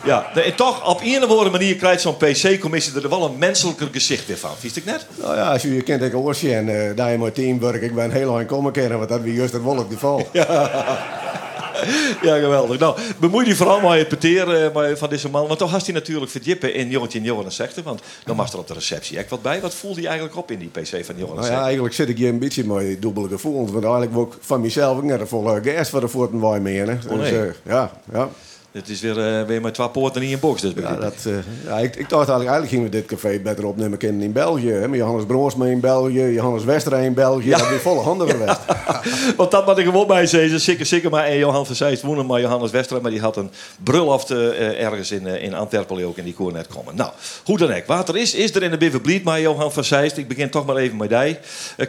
ja. 0.05 0.27
En 0.35 0.55
toch, 0.55 0.89
op 0.89 1.01
een 1.05 1.25
of 1.25 1.31
andere 1.31 1.51
manier 1.51 1.77
krijgt 1.77 2.01
zo'n 2.01 2.17
PC-commissie 2.17 3.03
er 3.03 3.09
wel 3.09 3.25
een 3.25 3.39
menselijker 3.39 3.89
gezicht 3.93 4.27
weer 4.27 4.39
van. 4.39 4.51
Vies 4.59 4.77
ik 4.77 4.85
net? 4.85 5.07
Nou 5.15 5.37
ja, 5.37 5.53
als 5.53 5.63
je 5.63 5.75
je 5.75 5.83
kent, 5.83 6.03
ik 6.03 6.15
oortje 6.15 6.55
en 6.55 6.69
uh, 6.69 6.97
daar 6.97 7.11
je 7.11 7.19
met 7.19 7.35
teamwork, 7.35 7.83
ik 7.83 7.95
ben 7.95 8.11
heel 8.11 8.31
lang 8.33 8.47
komen 8.47 8.73
kennen, 8.73 8.99
want 8.99 9.11
dat 9.11 9.21
was 9.21 9.31
juist 9.31 9.53
het 9.53 9.63
wolk 9.63 9.93
geval. 9.93 10.29
Ja, 10.33 10.71
geweldig. 12.23 12.79
Nou, 12.79 12.99
bemoei 13.19 13.47
je 13.47 13.57
vooral 13.57 13.81
met 13.81 13.99
het 13.99 14.09
peteren 14.09 14.75
eh, 14.75 14.97
van 14.97 15.09
deze 15.09 15.29
man. 15.31 15.47
Want 15.47 15.59
toch 15.59 15.71
had 15.71 15.85
hij 15.85 15.95
natuurlijk 15.95 16.31
verdiepen 16.31 16.75
in 16.75 16.91
Jongetje 16.91 17.19
en 17.19 17.25
Johan. 17.25 17.51
Want 17.85 18.03
dan 18.25 18.37
was 18.37 18.53
er 18.53 18.59
op 18.59 18.67
de 18.67 18.75
receptie 18.75 19.19
echt 19.19 19.31
wat 19.31 19.43
bij. 19.43 19.61
Wat 19.61 19.75
voelde 19.75 20.01
hij 20.01 20.09
eigenlijk 20.09 20.39
op 20.39 20.51
in 20.51 20.59
die 20.59 20.69
PC 20.69 21.05
van 21.05 21.17
Johan 21.17 21.37
Nou 21.37 21.49
ja, 21.49 21.63
eigenlijk 21.63 21.95
zit 21.95 22.09
ik 22.09 22.17
hier 22.17 22.29
een 22.29 22.39
beetje 22.39 22.65
met 22.65 23.03
dubbele 23.03 23.29
gevoelens. 23.29 23.71
Want 23.71 23.85
eigenlijk 23.85 24.15
word 24.15 24.33
ik 24.33 24.39
van 24.41 24.61
mezelf 24.61 24.97
ook 24.97 25.03
net 25.03 25.21
een 25.21 25.29
volle 25.29 25.61
gas 25.65 25.91
voor 25.91 26.01
de 26.01 26.39
waar 26.39 26.63
mee. 26.63 26.81
Oh, 26.81 26.87
Dus, 26.87 27.05
nee. 27.31 27.39
eh, 27.41 27.55
ja, 27.63 27.91
ja. 28.13 28.29
Het 28.73 28.89
is 28.89 29.01
weer, 29.01 29.19
eh, 29.19 29.47
weer 29.47 29.61
met 29.61 29.75
twee 29.75 29.89
poorten 29.89 30.23
in 30.23 30.33
een 30.33 30.39
box. 30.39 30.61
Dus 30.61 30.73
Ja, 30.77 30.95
dat, 30.97 31.15
eh, 31.27 31.33
ja, 31.65 31.79
ik, 31.79 31.97
ik 31.97 32.09
dacht 32.09 32.29
eigenlijk, 32.29 32.51
eigenlijk 32.51 32.69
gingen 32.69 32.85
we 32.85 32.91
dit 32.91 33.07
café 33.07 33.41
beter 33.41 33.67
opnemen 33.67 33.99
kennen 33.99 34.23
in 34.23 34.33
België. 34.33 34.71
Hè? 34.71 34.89
Met 34.89 34.99
Johannes 34.99 35.27
Broosma 35.27 35.67
in 35.67 35.81
België, 35.81 36.23
Johannes 36.23 36.65
Westra 36.65 36.97
in 36.97 37.15
België. 37.15 37.51
Dat 37.51 37.69
weer 37.69 37.81
volle 37.81 38.01
handen 38.01 38.29
geweest. 38.29 38.59
Want 39.37 39.51
dat 39.51 39.65
wat 39.65 39.79
ik 39.79 39.85
gewoon 39.85 40.07
bij 40.07 40.27
zei, 40.27 40.59
zeker, 40.59 40.87
zeker 40.87 41.11
maar 41.11 41.25
en 41.25 41.39
Johan 41.39 41.67
van 41.67 41.75
Zijst 41.75 42.03
wonen, 42.03 42.27
maar 42.27 42.41
Johannes 42.41 42.71
Westra, 42.71 42.99
maar 43.01 43.11
die 43.11 43.21
had 43.21 43.37
een 43.37 43.51
brulhoft 43.85 44.31
eh, 44.31 44.83
ergens 44.83 45.11
in, 45.11 45.27
eh, 45.27 45.43
in 45.43 45.55
Antwerpen 45.55 46.05
ook 46.05 46.19
en 46.19 46.25
die 46.25 46.35
kon 46.35 46.53
net 46.53 46.67
komen. 46.67 46.97
Nou, 46.97 47.11
hoe 47.45 47.59
dan 47.59 47.73
ook. 47.73 47.87
Wat 47.87 48.09
er 48.09 48.17
is, 48.17 48.35
is 48.35 48.55
er 48.55 48.63
in 48.63 48.71
de 48.71 48.77
Biverbliet, 48.79 49.25
maar 49.25 49.41
Johan 49.41 49.73
van 49.73 49.85
Zijst, 49.85 50.17
ik 50.17 50.29
begin 50.29 50.51
toch 50.51 50.67
maar 50.67 50.77
even 50.77 50.97
met 50.97 51.09
die. 51.09 51.37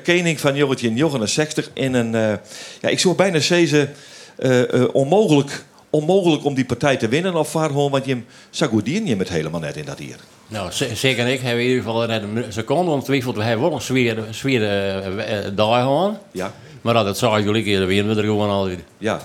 Kening 0.03 0.39
van 0.39 0.55
Jongetje 0.55 0.87
en 0.87 0.95
Johan 0.95 1.27
60 1.27 1.69
in 1.73 1.93
een, 1.93 2.15
eh, 2.15 2.33
ja, 2.81 2.89
ik 2.89 2.99
zou 2.99 3.15
bijna 3.15 3.39
zeggen, 3.39 3.93
eh, 4.35 4.73
eh, 4.73 4.89
onmogelijk, 4.91 5.63
onmogelijk 5.89 6.45
om 6.45 6.53
die 6.53 6.65
partij 6.65 6.97
te 6.97 7.07
winnen 7.07 7.35
of 7.35 7.49
gewoon, 7.67 7.91
want 7.91 8.05
je 8.05 8.21
Sagudien 8.49 9.05
je 9.05 9.15
met 9.15 9.29
helemaal 9.29 9.59
net 9.59 9.75
in 9.77 9.85
dat 9.85 9.97
hier. 9.97 10.15
Nou, 10.47 10.71
zeker 10.93 11.27
ik 11.27 11.39
hebben 11.41 11.61
in 11.63 11.69
ieder 11.69 11.83
geval 11.83 12.05
net 12.07 12.21
een 12.23 12.45
seconde 12.49 12.91
ontwikkeld. 12.91 13.35
We 13.35 13.43
hebben 13.43 13.65
wel 13.65 13.75
een 13.75 13.81
zware, 13.81 14.23
zware 14.31 14.65
eh, 14.67 15.45
eh, 15.45 15.51
dag 15.55 15.79
gewoon. 15.81 16.17
Ja. 16.31 16.51
Maar 16.81 16.93
dat 16.93 17.17
zag 17.17 17.39
jullie 17.43 17.63
keer, 17.63 17.85
winnen 17.85 18.15
we 18.15 18.21
er 18.21 18.27
gewoon 18.27 18.49
altijd. 18.49 18.79
Ja. 18.97 19.19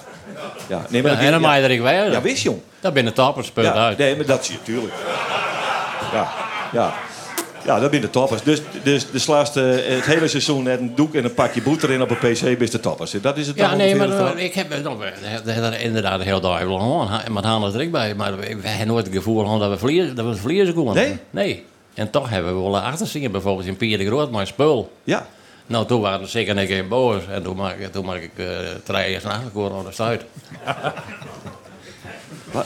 Ja, 0.68 0.86
nee, 0.88 1.02
Ja, 1.02 1.08
dat- 1.08 1.18
en 1.18 1.30
dan 1.30 1.40
je 1.54 1.62
er 1.62 1.70
ik 1.70 1.82
bij. 1.82 2.10
Ja, 2.10 2.20
wist 2.22 2.42
jong. 2.42 2.60
Dat 2.80 2.92
toppers, 3.12 3.50
punt 3.50 3.66
Ja, 3.66 3.72
uit. 3.72 3.98
nee, 3.98 4.16
maar 4.16 4.26
dat 4.26 4.44
zie 4.44 4.54
je, 4.54 4.62
tuurlijk. 4.62 4.92
Ja, 6.12 6.32
ja. 6.72 6.94
Ja, 7.64 7.80
dat 7.80 7.90
zijn 7.90 8.02
de 8.02 8.10
toppers. 8.10 8.42
Dus, 8.42 8.62
dus 8.82 9.10
de 9.10 9.18
slaatste 9.18 9.60
het 9.60 10.04
hele 10.04 10.28
seizoen 10.28 10.62
net 10.62 10.80
een 10.80 10.94
doek 10.94 11.14
en 11.14 11.24
een 11.24 11.34
pakje 11.34 11.62
boter 11.62 11.90
in 11.90 12.02
op 12.02 12.10
een 12.10 12.16
pc 12.16 12.60
is 12.60 12.70
de 12.70 12.80
toppers. 12.80 13.10
Dat 13.20 13.36
is 13.36 13.46
het 13.46 13.56
Ja, 13.56 13.74
nee, 13.74 13.94
maar 13.96 14.36
eh, 14.36 14.44
ik 14.44 14.54
heb 14.54 14.72
er 14.72 15.80
inderdaad 15.80 16.22
hele 16.22 16.40
dag 16.40 16.60
wel 16.62 16.78
gewoon. 16.78 17.06
ha- 17.06 17.22
Met 17.30 17.44
handen 17.44 17.74
er 17.74 17.80
ik 17.80 17.90
bij. 17.92 18.14
Maar 18.14 18.36
we 18.38 18.46
hebben 18.62 18.86
nooit 18.86 19.06
het 19.06 19.14
gevoel 19.14 19.44
gehad 19.44 19.60
dat 19.60 19.70
we 19.70 19.78
verliezen, 19.78 20.14
dat 20.16 20.26
we 20.26 20.34
verliezen 20.34 20.74
konden. 20.74 20.94
Nee? 20.94 21.18
Nee. 21.30 21.64
En 21.94 22.10
toch 22.10 22.28
hebben 22.30 22.54
we 22.56 22.60
wel 22.70 22.78
achterzien 22.78 23.30
bijvoorbeeld 23.32 23.66
in 23.66 23.76
Pier 23.76 23.98
de 23.98 24.06
Groot, 24.06 24.30
maar 24.30 24.46
spul. 24.46 24.92
Ja. 25.04 25.26
Nou, 25.66 25.86
toen 25.86 26.00
waren 26.00 26.20
we 26.20 26.26
zeker 26.26 26.56
een 26.58 26.66
keer 26.66 26.88
boos. 26.88 27.22
En 27.30 27.42
toen 27.42 27.56
maak 27.56 27.78
ik, 27.78 27.92
toen 27.92 28.04
maak 28.04 28.20
ik 28.20 28.30
uh, 28.36 28.46
drie 28.84 29.04
eerst 29.04 29.26
nachtelijk 29.26 29.72
aan 29.72 29.84
de 29.84 29.92
stuit. 29.92 30.24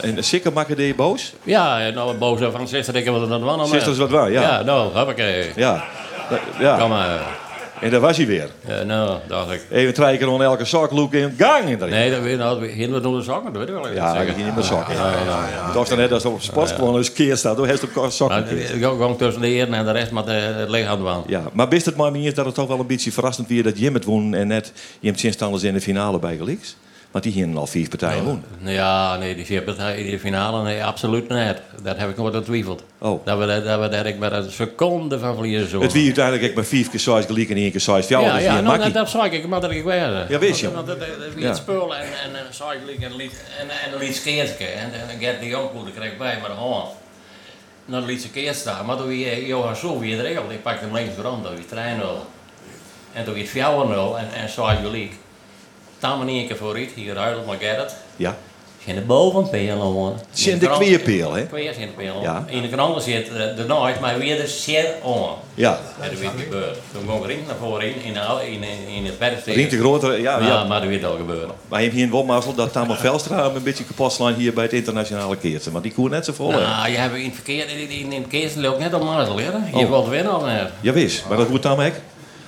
En 0.01 0.23
zeker 0.23 0.53
maken 0.53 0.75
die 0.75 0.95
boos? 0.95 1.33
Ja, 1.43 1.89
nou 1.89 2.17
boos 2.17 2.39
van 2.51 2.67
zuster, 2.67 2.95
ik 2.95 3.05
wat 3.09 3.29
de 3.29 3.39
wand. 3.39 3.67
Zuster 3.67 3.91
is 3.91 3.97
wat 3.97 4.09
waar, 4.09 4.31
ja. 4.31 4.41
Ja, 4.41 4.61
nou, 4.61 4.93
hoppakee. 4.93 5.45
Ja. 5.55 5.83
Dat- 6.29 6.39
ja. 6.59 6.77
Kom 6.77 6.89
maar. 6.89 7.37
En 7.81 7.89
daar 7.89 7.99
was 7.99 8.17
hij 8.17 8.25
weer. 8.25 8.49
Ja, 8.67 8.83
nou, 8.83 9.17
dacht 9.27 9.51
ik. 9.51 9.61
Even 9.71 9.93
drie 9.93 10.17
keer 10.17 10.29
om 10.29 10.41
elke 10.41 10.65
zakloek 10.65 11.13
in 11.13 11.33
gang 11.37 11.69
in. 11.69 11.89
Nee, 11.89 12.11
dat 12.11 12.21
weet 12.21 12.37
nou, 12.37 12.69
gingen 12.69 12.93
we 12.93 12.99
door 13.01 13.17
de 13.17 13.23
zakken, 13.23 13.53
dat 13.53 13.65
weet 13.65 13.75
ik 13.75 13.83
wel. 13.83 13.93
Ja, 13.93 14.13
dat 14.13 14.23
ging 14.23 14.45
niet 14.45 14.55
met 14.55 14.65
sokken. 14.65 14.95
Ja, 14.95 15.09
ja, 15.09 15.47
ja. 15.55 15.65
Het 15.65 15.73
was 15.73 15.89
dan 15.89 15.97
net 15.97 16.11
als 16.11 16.25
op 16.25 16.41
sport 16.41 16.71
gewoon 16.71 16.97
eens 16.97 17.13
keer 17.13 17.37
staat. 17.37 17.57
Door 17.57 17.67
heeft 17.67 17.83
sokken. 18.09 18.27
Maar 18.43 18.51
ik 18.53 18.81
gewoon 18.83 19.17
tussen 19.17 19.41
de 19.41 19.47
heren 19.47 19.73
en 19.73 19.85
de 19.85 19.91
rest 19.91 20.11
met 20.11 20.27
eh, 20.27 20.35
het 20.41 20.69
lichaam 20.69 20.89
aan 20.91 20.97
de 20.97 21.03
wand. 21.03 21.29
Ja, 21.29 21.41
maar 21.53 21.69
wist 21.69 21.85
het 21.85 21.95
maar 21.95 22.11
niet 22.11 22.35
dat 22.35 22.45
het 22.45 22.55
toch 22.55 22.67
wel 22.67 22.79
een 22.79 22.87
beetje 22.87 23.11
verrassend 23.11 23.47
weer 23.47 23.63
dat 23.63 23.79
Jim 23.79 23.93
het 23.93 24.05
won 24.05 24.33
en 24.33 24.47
net 24.47 24.71
Jim 24.99 25.15
Zinstanders 25.15 25.63
in 25.63 25.73
de 25.73 25.81
finale 25.81 26.19
bij 26.19 26.35
Geliks? 26.37 26.75
Want 27.11 27.23
die 27.23 27.33
gingen 27.33 27.57
al 27.57 27.67
vier 27.67 27.89
partijen 27.89 28.23
won. 28.23 28.43
Ja, 28.59 29.17
nee, 29.17 29.35
die 29.35 29.45
vier 29.45 29.61
partijen 29.61 30.05
in 30.05 30.11
de 30.11 30.19
finale, 30.19 30.63
nee, 30.63 30.83
absoluut 30.83 31.29
niet. 31.29 31.55
Dat 31.83 31.97
heb 31.97 32.09
ik 32.09 32.17
nooit 32.17 32.35
getwijfeld. 32.35 32.83
Oh. 32.97 33.25
Dat 33.25 33.37
we, 33.37 33.45
dat 33.63 33.79
we 33.79 33.89
daar 33.89 34.05
ik 34.05 34.17
maar 34.17 34.31
een 34.31 34.51
seconde 34.51 35.19
van 35.19 35.33
verliezen 35.35 35.69
zo. 35.69 35.81
Het 35.81 35.91
wie 35.93 36.05
uiteindelijk 36.05 36.45
ook 36.49 36.53
maar 36.53 36.65
vier 36.65 36.89
keer 36.89 36.99
size 36.99 37.21
gelijk 37.27 37.49
en 37.49 37.55
één 37.55 37.71
keer 37.71 37.79
size 37.79 38.07
jou. 38.07 38.23
ja, 38.23 38.33
dus 38.33 38.43
ja, 38.43 38.61
nou, 38.61 38.77
dat, 38.77 38.93
dat 38.93 39.09
zag 39.09 39.31
ik, 39.31 39.47
maar 39.47 39.61
dat 39.61 39.71
ik 39.71 39.83
weer. 39.83 40.25
Ja, 40.29 40.39
wist 40.39 40.59
je. 40.59 40.71
Want 40.71 40.87
dat, 40.87 40.99
dat, 40.99 41.07
dat 41.07 41.33
wie 41.33 41.43
Ja. 41.43 41.47
het 41.47 41.57
spul 41.57 41.95
en, 41.95 42.03
en 42.03 42.35
een 42.47 42.53
cycling 42.53 43.03
en 43.03 43.15
liet 43.15 43.43
en, 43.59 43.69
en 43.69 43.99
liet 43.99 44.15
skeertje. 44.15 44.65
En, 44.65 44.91
en 45.09 45.19
Gert 45.19 45.39
de 45.39 45.47
Jong 45.47 45.73
moet 45.73 45.93
kreeg 45.93 46.17
bij 46.17 46.37
met 46.41 46.45
de 46.45 46.57
hand. 46.57 46.89
Nou, 47.85 48.05
liet 48.05 48.21
ze 48.21 48.29
keer 48.29 48.53
staan, 48.53 48.85
maar 48.85 48.97
toen 48.97 49.07
wie 49.07 49.45
Johan 49.45 49.75
zo 49.75 49.99
weer 49.99 50.21
regeld. 50.21 50.51
Ik 50.51 50.61
pakte 50.61 50.85
hem 50.85 50.93
links 50.93 51.15
rond, 51.21 51.45
toen 51.45 51.55
weer 51.55 51.97
3-0. 52.01 52.05
En 53.13 53.23
toen 53.23 53.33
weer 53.33 53.47
4-0 53.47 53.53
en, 54.17 54.41
en 54.41 54.49
cycling. 54.49 55.09
Daar 55.09 55.17
maar 56.01 56.27
één 56.27 56.47
keer 56.47 56.57
vooruit, 56.57 56.91
hier 56.95 57.13
ruilen 57.13 57.45
maar 57.45 57.57
Gerrit. 57.59 57.95
Ja. 58.15 58.37
Zijn 58.83 58.95
de 58.95 59.01
bovenpeel 59.01 59.79
gewoon. 59.79 60.19
Zijn 60.31 60.59
de 60.59 60.69
kweerpeel, 60.69 61.33
hè? 61.33 61.45
Kweer 61.45 61.73
zijn 61.73 61.87
de 61.87 61.93
peel. 61.93 62.21
Ja. 62.21 62.45
In 62.47 62.61
de 62.61 62.69
krant 62.69 63.03
zit 63.03 63.27
eh, 63.29 63.55
de 63.55 63.65
nooit, 63.67 63.99
maar 63.99 64.17
weer 64.17 64.37
de 64.37 64.47
zeer 64.47 64.85
on. 65.03 65.29
Ja. 65.53 65.79
En 66.01 66.09
dat 66.09 66.31
gebeurd. 66.43 66.77
Toen 66.93 67.05
kwam 67.05 67.23
Rink 67.23 67.47
naar 67.47 67.55
voren 67.59 67.85
in, 67.85 67.95
in, 68.03 68.63
in, 68.63 68.95
in, 68.95 69.05
het 69.05 69.17
werksteed. 69.17 69.55
Rink 69.55 69.69
de 69.69 69.77
grotere, 69.77 70.21
ja, 70.21 70.39
ja. 70.39 70.63
maar 70.63 70.79
dat 70.79 70.89
werd 70.89 71.03
al 71.05 71.15
gebeuren. 71.15 71.55
Maar 71.67 71.79
je 71.79 71.85
hebt 71.85 71.97
hier 71.97 72.05
in 72.05 72.11
Wommazel 72.11 72.53
dat 72.53 72.71
Tamer 72.71 72.97
Velstra 72.97 73.43
een 73.45 73.63
beetje 73.63 73.83
kapot 73.83 74.11
slaan 74.11 74.33
hier 74.33 74.53
bij 74.53 74.63
het 74.63 74.73
internationale 74.73 75.37
keertje. 75.37 75.71
Want 75.71 75.83
die 75.83 75.93
koer 75.93 76.09
net 76.09 76.25
zo 76.25 76.33
vol. 76.33 76.51
hè? 76.51 76.61
Nou, 76.61 76.89
je 76.89 76.97
hebt 76.97 77.15
in 77.15 77.25
het 77.25 77.33
verkeer, 77.33 77.69
in, 77.69 77.89
in, 77.89 78.11
in 78.11 78.53
het 78.55 78.65
ook 78.65 78.79
net 78.79 78.93
al 78.93 79.03
maar 79.03 79.35
leren. 79.35 79.69
Je 79.73 79.77
Oh. 79.83 79.89
wilt 79.89 80.07
winnen 80.07 80.31
al 80.31 80.45
net. 80.45 80.69
Ja, 80.81 80.93
wist. 80.93 81.25
Maar 81.27 81.37
dat 81.37 81.49
moet 81.49 81.61
Tamer 81.61 81.85
ook. 81.85 81.93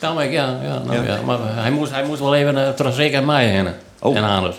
Ja, 0.02 0.60
ja, 0.64 0.80
nou, 0.80 0.94
Ja. 0.94 1.04
ja. 1.04 1.22
Maar 1.22 1.38
hij 1.42 1.72
moest, 1.72 1.92
hij 1.92 2.06
moest 2.06 2.20
wel 2.20 2.36
even 2.36 2.56
uh, 2.58 2.70
terug 2.70 2.94
zeker 2.96 3.24
mij 3.24 3.48
heen. 3.48 3.68
Oh. 4.00 4.18
En 4.18 4.24
anders. 4.24 4.56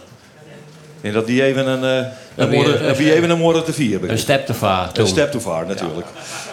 En 1.00 1.12
dat 1.12 1.26
die 1.26 1.44
even 1.44 1.66
een, 1.66 2.04
eh 2.04 2.10
Dat 2.34 2.48
een, 2.48 2.86
dat 2.86 2.96
die 2.96 3.14
even 3.14 3.30
een 3.30 3.38
moorden 3.38 3.64
te 3.64 3.72
vier 3.72 4.10
Een 4.10 4.18
step 4.18 4.46
te 4.46 4.54
vaar. 4.54 4.90
Een 4.92 5.06
step 5.06 5.30
too 5.30 5.40
far, 5.40 5.66
natuurlijk. 5.66 6.06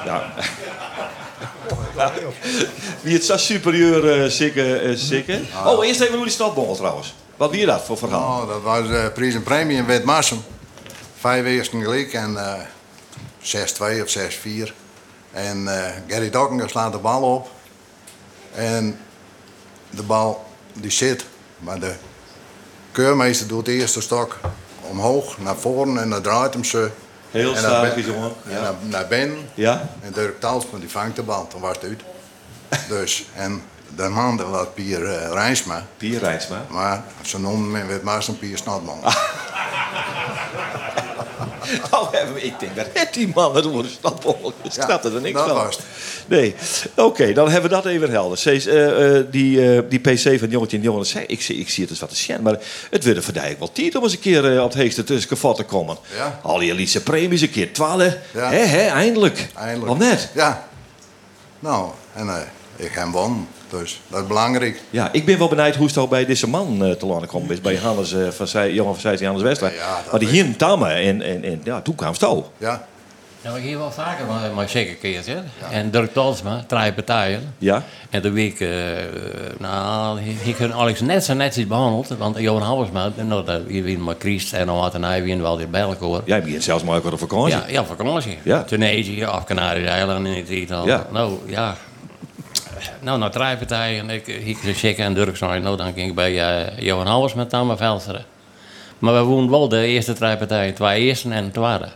Ja. 0.06 0.24
Wie 3.02 3.14
het 3.14 3.24
zo 3.26 3.38
superieur 3.38 4.24
uh, 4.24 4.30
sikke, 4.30 4.76
eh, 4.76 4.96
sikke. 4.98 5.40
Oh, 5.66 5.86
eerst 5.86 6.02
even 6.02 6.16
hoe 6.16 6.24
die 6.24 6.34
stadbongel 6.34 6.76
trouwens. 6.76 7.14
Wat 7.38 7.52
wie 7.52 7.66
dat 7.66 7.82
voor 7.82 7.98
verhaal? 7.98 8.36
Nou, 8.36 8.48
dat 8.48 8.62
was 8.62 8.88
de 8.88 9.12
prijs 9.14 9.34
en 9.36 9.44
premie 9.44 9.78
in 9.78 9.86
Witmarsum. 9.86 10.42
Vijf 11.20 11.46
eersten 11.46 11.82
gelijk 11.82 12.14
en 12.14 12.38
eh 12.38 12.54
6-2 13.42 14.02
of 14.02 14.18
6-4. 14.18 14.74
En 15.32 15.68
eh 15.68 15.92
Gary 16.08 16.30
Dokkenger 16.30 16.70
slaat 16.70 16.92
de 16.92 16.98
bal 16.98 17.22
op. 17.22 17.50
En 18.56 19.00
de 19.90 20.04
bal 20.04 20.46
die 20.74 20.92
zit, 20.92 21.26
maar 21.60 21.80
de 21.80 21.94
keurmeester 22.92 23.48
doet 23.48 23.66
de 23.66 23.72
eerste 23.72 24.02
stok 24.02 24.40
omhoog 24.82 25.38
naar 25.38 25.56
voren 25.56 26.02
en 26.02 26.10
dan 26.10 26.22
draait 26.22 26.54
hem 26.54 26.64
ze. 26.64 26.92
Heel 27.32 27.54
ben- 27.54 28.02
jongen. 28.02 28.32
En 28.50 28.62
naar, 28.62 28.74
naar 28.82 29.08
binnen. 29.08 29.50
Ja? 29.54 29.90
En 30.02 30.12
Dirk 30.14 30.40
Talsman 30.40 30.80
die 30.80 30.90
vangt 30.90 31.16
de 31.16 31.24
bal, 31.24 31.48
dan 31.52 31.62
was 31.62 31.76
het 31.76 31.84
uit. 31.84 32.02
dus, 32.90 33.26
en 33.36 33.64
de 33.96 34.08
man 34.08 34.50
was 34.50 34.68
Pier 34.74 35.02
uh, 35.02 35.32
Rijnsma. 35.32 35.86
Pier 35.98 36.20
Rijnsma. 36.20 36.66
Maar 36.70 37.04
ze 37.22 37.40
noemden 37.40 37.88
met 37.88 38.04
maar 38.04 38.26
een 38.28 38.40
Pier 38.40 38.58
Snotman. 38.58 39.00
Oh, 41.92 42.14
ik 42.36 42.54
denk, 42.60 42.76
dat 42.76 42.86
heeft 42.94 43.14
die 43.14 43.32
man 43.36 43.56
het 43.56 43.66
woord 43.66 43.88
snapwolk. 44.00 44.54
Ik 44.62 44.72
snapte 44.72 45.12
er 45.12 45.22
niks 45.22 45.40
van. 45.42 45.72
Nee, 46.28 46.56
oké, 46.96 47.34
dan 47.34 47.50
hebben 47.50 47.70
we 47.70 47.76
dat 47.76 47.86
even 47.86 48.10
helder. 48.12 48.40
Eh, 48.68 49.18
eh, 49.18 49.26
die, 49.32 49.76
eh, 49.76 49.82
die 49.90 50.00
PC 50.00 50.40
van 50.40 50.50
Jongetje 50.50 50.78
en 50.78 50.84
Jongen, 50.84 51.06
zei, 51.06 51.26
ik, 51.28 51.42
zie- 51.42 51.56
ik 51.60 51.70
zie 51.70 51.82
het 51.82 51.90
als 51.92 52.00
wat 52.00 52.10
te 52.10 52.16
sjen, 52.16 52.42
maar 52.42 52.58
het 52.90 53.06
wordt 53.06 53.24
voor 53.24 53.34
Dijk 53.34 53.60
wel 53.60 53.72
tijd 53.72 53.96
om 53.96 54.04
eens 54.04 54.14
een 54.14 54.20
keer 54.20 54.62
op 54.64 54.70
het 54.70 54.78
heegste 54.80 55.04
tussen 55.04 55.56
te 55.56 55.64
komen. 55.64 55.98
Ja. 56.16 56.40
Al 56.44 56.58
die 56.58 56.72
elite 56.72 57.04
premies, 57.04 57.42
een 57.42 57.52
keer 57.52 57.74
twaalf. 57.74 58.14
Ja. 58.34 58.52
Hè, 58.52 58.88
eindelijk. 58.88 59.48
Eindelijk. 59.56 59.92
Of 59.92 59.98
net? 59.98 60.30
Ja. 60.34 60.68
Nou, 61.60 61.90
en 62.14 62.48
ik 62.76 62.86
heb 62.86 62.94
hem 62.94 63.12
won. 63.12 63.48
Dus 63.70 64.02
dat 64.08 64.22
is 64.22 64.28
belangrijk. 64.28 64.82
Ja, 64.90 65.10
ik 65.12 65.26
ben 65.26 65.38
wel 65.38 65.48
benieuwd 65.48 65.76
hoe 65.76 65.88
het 65.88 65.98
al 65.98 66.08
bij 66.08 66.26
deze 66.26 66.48
man 66.48 66.86
eh, 66.86 66.92
te 66.92 67.06
landen 67.06 67.30
komt. 67.30 67.50
Is 67.50 67.62
bij 67.62 67.76
Hannes 67.76 68.14
eh, 68.14 68.28
van 68.28 68.48
Zij, 68.48 68.74
jongen 68.74 68.94
van 68.94 69.02
Zijs 69.02 69.20
en 69.20 69.26
Hannes 69.26 69.44
Wester. 69.44 69.74
Ja, 69.74 69.96
dat 69.96 70.12
maar 70.12 70.20
die 70.20 70.30
hier 70.30 70.46
in 70.46 70.56
Tamme 70.56 70.90
en, 70.90 71.22
en, 71.22 71.44
en 71.44 71.62
ja, 71.64 71.82
toen 71.82 71.96
kwam 71.96 72.12
het 72.12 72.24
al. 72.24 72.52
Ja. 72.58 72.88
Nou, 73.44 73.58
ik 73.58 73.64
hier 73.64 73.78
wel 73.78 73.92
vaker, 73.92 74.26
maar, 74.26 74.54
maar 74.54 74.70
zeker 74.70 74.96
keert, 74.96 75.26
hè. 75.26 75.36
En 75.72 75.92
Dirk 75.92 76.14
Talsma, 76.14 76.64
drie 76.68 76.94
partijen. 76.94 77.54
Ja. 77.58 77.84
En 78.10 78.22
de 78.22 78.32
week, 78.32 78.60
eh 78.60 78.70
nou, 79.58 80.20
ik 80.44 80.58
heb 80.58 80.72
Alex 80.72 81.02
net 81.02 81.24
zo 81.24 81.34
netjes 81.34 81.68
behandeld. 81.68 82.08
Want 82.08 82.40
Johan 82.40 82.62
Halversma, 82.62 83.12
nou, 83.16 83.46
dat 83.46 83.62
weer 83.64 84.00
maar 84.00 84.16
Christ 84.20 84.54
en 84.54 84.66
dan 84.66 84.78
had 84.78 84.94
en 84.94 85.04
hij 85.04 85.24
weer 85.24 85.42
wel 85.42 85.58
weer 85.58 85.70
bij 85.70 85.82
elkaar. 85.82 86.22
Jij 86.26 86.42
begint 86.42 86.64
zelfs 86.64 86.84
maar 86.84 86.98
ook 86.98 87.06
op 87.06 87.20
vakantie. 87.20 87.56
Ja, 87.56 87.64
ja, 87.68 87.86
vakantie. 87.86 88.38
Ja. 88.44 88.64
Tunesië 88.64 89.26
of 89.26 89.44
Canarische 89.44 89.90
eilanden 89.90 90.32
in 90.32 90.40
het 90.40 90.50
Itaal. 90.50 90.86
Ja. 90.86 91.08
Nou, 91.12 91.34
ja. 91.46 91.76
Nou, 93.02 93.20
naar 93.20 93.32
drie 93.32 93.58
partijen. 93.58 94.10
Ik, 94.10 94.28
ik 94.28 94.58
zei 94.62 94.74
checken 94.74 95.04
en 95.06 95.14
Dirk 95.14 95.38
zei, 95.38 95.60
nou, 95.60 95.78
dan 95.78 95.94
ging 95.94 96.10
ik 96.10 96.16
bij 96.16 96.40
eh, 96.66 96.80
Johan 96.86 97.08
Halvers 97.08 97.34
met 97.34 97.50
Tamme 97.50 97.78
Velsteren. 97.78 98.26
Maar 99.00 99.14
we 99.14 99.20
woonden 99.22 99.50
wel 99.50 99.70
de 99.70 99.86
eerste 99.86 100.14
drie 100.14 100.38
partijen. 100.38 100.74
Twee 100.74 101.00
eerste 101.02 101.30
en 101.30 101.52
tweede. 101.52 101.88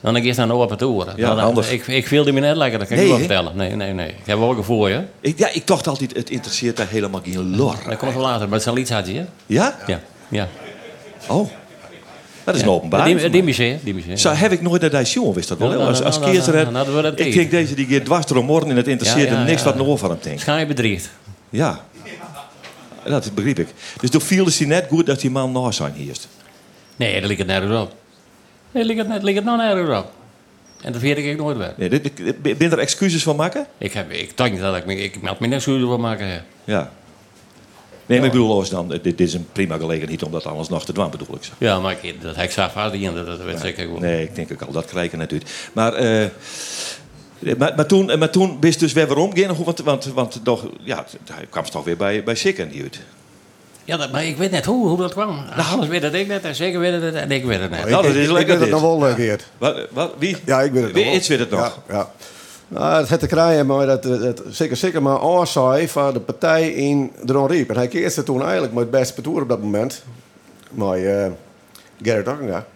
Dan 0.00 0.16
ik 0.16 0.24
eerst 0.24 0.38
naar 0.38 0.46
de 0.46 0.52
open. 0.52 0.78
Ja, 0.78 1.04
Nou, 1.04 1.16
dan- 1.16 1.38
handig. 1.38 1.70
Ik, 1.72 1.86
ik 1.86 2.06
viel 2.06 2.24
die 2.24 2.32
me 2.32 2.40
net 2.40 2.56
lekker, 2.56 2.78
dat 2.78 2.88
kan 2.88 2.96
Nee, 2.96 3.06
ik 3.06 3.10
wel 3.10 3.20
vertellen. 3.20 3.56
Nee, 3.56 3.74
nee, 3.76 3.92
nee. 3.92 4.08
Ik 4.08 4.26
heb 4.26 4.38
wel 4.38 4.54
gevoel. 4.54 4.88
Ik, 5.20 5.38
ja, 5.38 5.48
ik 5.52 5.66
dacht 5.66 5.86
altijd, 5.86 6.16
het 6.16 6.30
interesseert 6.30 6.76
daar 6.76 6.88
helemaal 6.88 7.20
geen 7.24 7.56
lor. 7.56 7.74
Dat 7.88 7.96
komt 7.98 8.12
wel 8.14 8.22
later, 8.22 8.40
maar 8.48 8.58
het 8.58 8.60
is 8.60 8.66
een 8.66 8.74
liedje, 8.74 8.94
hè? 8.94 9.24
Ja? 9.46 9.76
Ja. 9.86 10.00
ja. 10.28 10.48
Oh. 11.28 11.50
Dat 12.44 12.54
is 12.54 12.62
een 12.62 12.68
openbaar. 12.68 13.04
Die, 13.04 13.30
die 13.30 13.42
museum, 13.42 13.78
die 13.82 13.94
museum. 13.94 14.16
Zo 14.16 14.32
heb 14.32 14.52
ik 14.52 14.62
nooit 14.62 14.80
naar 14.80 14.90
deze 14.90 15.12
jongen, 15.14 15.34
wist 15.34 15.48
dat 15.48 15.58
wel. 15.58 15.68
Nou, 15.68 15.80
als 15.80 16.02
als 16.02 16.18
nou, 16.18 16.36
nou, 16.52 16.70
nou, 16.72 17.02
dat 17.02 17.20
ik 17.20 17.50
deze 17.50 17.74
die 17.74 17.86
keer 17.86 18.04
dwars 18.04 18.26
door 18.26 18.44
morgen 18.44 18.70
en 18.70 18.76
het 18.76 18.86
hem 19.28 19.44
niks 19.44 19.62
wat 19.62 19.76
nog 19.76 19.98
van 19.98 20.10
hem 20.10 20.18
denkt. 20.22 20.44
Je 20.44 20.66
bedriegt. 20.66 21.10
Ja. 21.50 21.84
Dat 23.04 23.34
begreep 23.34 23.58
ik. 23.58 23.68
Dus 24.00 24.10
toen 24.10 24.20
viel 24.20 24.44
het 24.44 24.58
hij 24.58 24.66
net 24.66 24.86
goed 24.88 25.06
dat 25.06 25.20
die 25.20 25.30
man 25.30 25.52
na 25.52 25.70
zijn 25.70 25.92
hierst. 25.92 26.28
Nee, 26.96 27.20
dat 27.20 27.28
ligt 27.28 27.38
het 27.38 27.48
nergens 27.48 27.80
op. 27.80 27.94
Nee, 28.70 28.84
ligt 28.84 28.98
het, 28.98 29.08
net, 29.08 29.22
ligt 29.22 29.36
het 29.36 29.44
nou 29.44 29.58
nergens 29.58 29.98
op. 29.98 30.12
En 30.82 30.92
dat 30.92 31.00
weet 31.00 31.18
ik 31.18 31.36
nooit 31.36 31.56
weer. 31.56 31.72
Nee, 31.76 31.88
dit, 31.88 32.10
dit- 32.16 32.58
ben 32.58 32.72
er 32.72 32.78
excuses 32.78 33.22
van 33.22 33.36
maken? 33.36 33.66
Ik, 33.78 33.92
heb, 33.92 34.10
ik 34.12 34.36
denk 34.36 34.60
dat 34.60 34.76
ik 34.76 34.86
ik 34.86 35.22
meld 35.22 35.38
me 35.40 35.60
goed 35.60 35.80
voor 35.80 36.00
maken. 36.00 36.44
Ja. 36.64 36.90
Nee, 38.10 38.18
maar 38.18 38.28
ik 38.28 38.34
bedoel, 38.34 38.54
als 38.54 38.70
dan, 38.70 38.88
dit, 38.88 39.04
dit 39.04 39.20
is 39.20 39.34
een 39.34 39.46
prima 39.52 39.76
gelegenheid 39.76 40.22
om 40.22 40.32
dat 40.32 40.46
alles 40.46 40.68
nog 40.68 40.84
te 40.84 40.92
doen, 40.92 41.10
bedoel 41.10 41.36
ik 41.36 41.44
zo. 41.44 41.52
Ja, 41.58 41.80
maar 41.80 41.96
ik, 42.02 42.22
dat 42.22 42.36
heb 42.36 42.44
ik 42.44 42.50
zelf 42.50 42.72
vast 42.72 42.94
in, 42.94 43.14
dat, 43.14 43.26
dat 43.26 43.42
weet 43.42 43.60
zeker 43.60 43.90
wel. 43.90 44.00
Nee, 44.00 44.22
ik 44.22 44.34
denk 44.34 44.52
ook 44.52 44.62
al, 44.62 44.72
dat 44.72 44.84
krijgen 44.84 45.18
natuurlijk. 45.18 45.50
Maar, 45.72 45.94
eh, 45.94 46.26
maar, 47.58 47.72
maar, 47.76 47.86
toen, 47.86 48.18
maar 48.18 48.30
toen 48.30 48.56
wist 48.60 48.80
dus 48.80 48.92
weer 48.92 49.06
waarom 49.06 49.36
gaan, 49.36 49.64
want, 49.64 49.78
want, 49.78 50.04
want 50.04 50.40
toch, 50.42 50.66
ja, 50.82 51.04
hij 51.32 51.46
kwam 51.50 51.64
ze 51.64 51.70
toch 51.70 51.84
weer 51.84 51.96
bij, 51.96 52.24
bij 52.24 52.34
Sikken 52.34 52.72
uit. 52.82 53.00
Ja, 53.84 53.96
dat, 53.96 54.12
maar 54.12 54.24
ik 54.24 54.36
weet 54.36 54.50
net 54.50 54.64
hoe, 54.64 54.88
hoe 54.88 54.98
dat 54.98 55.12
kwam. 55.12 55.44
Nou, 55.56 55.68
Alles 55.72 55.88
weet 55.88 56.02
het 56.02 56.14
ik 56.14 56.26
net 56.26 56.44
en 56.44 56.54
zeker 56.54 56.80
weet 56.80 57.02
het 57.02 57.14
en 57.14 57.30
ik 57.30 57.44
weet 57.44 57.60
het 57.60 57.70
net. 57.70 57.88
Nou, 57.88 58.02
dat 58.02 58.14
is 58.14 58.26
ik, 58.26 58.32
lekker 58.32 58.40
ik 58.40 58.46
weet 58.46 58.60
het 58.60 58.80
nog 58.80 58.98
wel, 58.98 59.08
eh, 59.08 59.14
Geert. 59.14 59.46
Wat, 59.58 59.86
wat, 59.90 60.12
wie? 60.18 60.36
Ja, 60.44 60.60
ik 60.60 60.72
weet 60.72 60.82
het 60.82 60.92
Wie 60.92 61.02
nog 61.02 61.12
wel. 61.12 61.20
iets 61.20 61.28
weet 61.28 61.38
het 61.38 61.50
nog? 61.50 61.80
Ja, 61.88 61.94
ja. 61.94 62.10
Nou, 62.70 63.00
het 63.00 63.08
had 63.08 63.20
te 63.20 63.26
krijgen, 63.26 63.66
maar 63.66 63.86
dat, 63.86 64.02
dat 64.02 64.42
zeker, 64.48 64.76
zeker 64.76 65.02
maar 65.02 65.22
oorzaai 65.22 65.88
van 65.88 66.12
de 66.12 66.20
partij 66.20 66.70
in 66.72 67.12
de 67.24 67.46
Riep. 67.46 67.70
En 67.70 67.76
hij 67.76 67.88
keerde 67.88 68.22
toen 68.22 68.42
eigenlijk 68.42 68.72
met 68.72 68.82
het 68.82 68.90
beste 68.90 69.14
partour 69.14 69.42
op 69.42 69.48
dat 69.48 69.62
moment. 69.62 70.04
Maar 70.70 70.96
eh 70.98 71.30
Gerrit 72.02 72.28
Okkenga. 72.28 72.66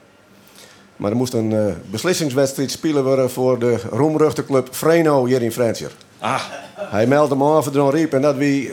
Maar 0.97 1.11
er 1.11 1.17
moest 1.17 1.33
een 1.33 1.53
eh, 1.53 1.75
beslissingswedstrijd 1.91 2.71
spelen 2.71 3.05
worden 3.05 3.31
voor 3.31 3.59
de 3.59 3.77
roemruchte 3.91 4.45
club 4.45 4.69
Freno 4.71 5.25
hier 5.27 5.43
in 5.43 5.53
Fransje. 5.53 5.87
Ah, 6.19 6.43
Hij 6.77 7.07
meldde 7.07 7.35
hem 7.35 7.45
aan 7.45 7.63
voor 7.63 7.73
de 7.73 7.91
Riep 7.91 8.13
en 8.13 8.23
dat 8.23 8.37
wie, 8.37 8.73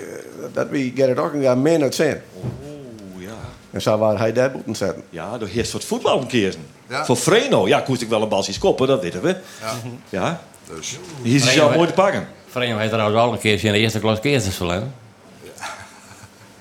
dat 0.53 0.69
wie 0.69 0.91
Gerrit 0.95 1.19
Okkenga 1.19 1.55
min 1.55 1.81
uit 1.81 1.95
zijn. 1.95 2.21
oeh, 2.43 3.23
ja. 3.23 3.33
En 3.71 3.81
zo 3.81 3.97
waar 3.97 4.17
hij 4.17 4.33
daar 4.33 4.51
moeten 4.53 4.75
zetten. 4.75 5.03
Ja, 5.09 5.37
door 5.37 5.47
eerst 5.47 5.71
wat 5.71 5.83
voetbal 5.83 6.21
een 6.21 6.27
keer. 6.27 6.55
Ja. 6.91 7.05
Voor 7.05 7.15
Freno, 7.15 7.67
ja, 7.67 7.79
koest 7.79 8.01
ik 8.01 8.10
wel 8.10 8.21
een 8.21 8.29
balsjes 8.29 8.57
koppen, 8.57 8.88
dat 8.88 9.01
weten 9.01 9.21
we. 9.21 9.36
Ja. 9.62 9.74
Ja, 10.10 10.41
Dus, 10.75 10.98
hier 11.24 11.36
is 11.36 11.41
hij 11.43 11.51
Freno, 11.51 11.65
zelf 11.65 11.75
mooi 11.75 11.88
te 11.88 11.93
pakken. 11.93 12.27
Vreemd 12.50 12.79
heeft 12.79 12.91
trouwens 12.91 13.19
al 13.19 13.31
een 13.33 13.39
keertje 13.39 13.67
in 13.67 13.74
de 13.74 13.79
eerste 13.79 14.00
klas 14.00 14.19
keertjes 14.19 14.55
verleden. 14.55 14.93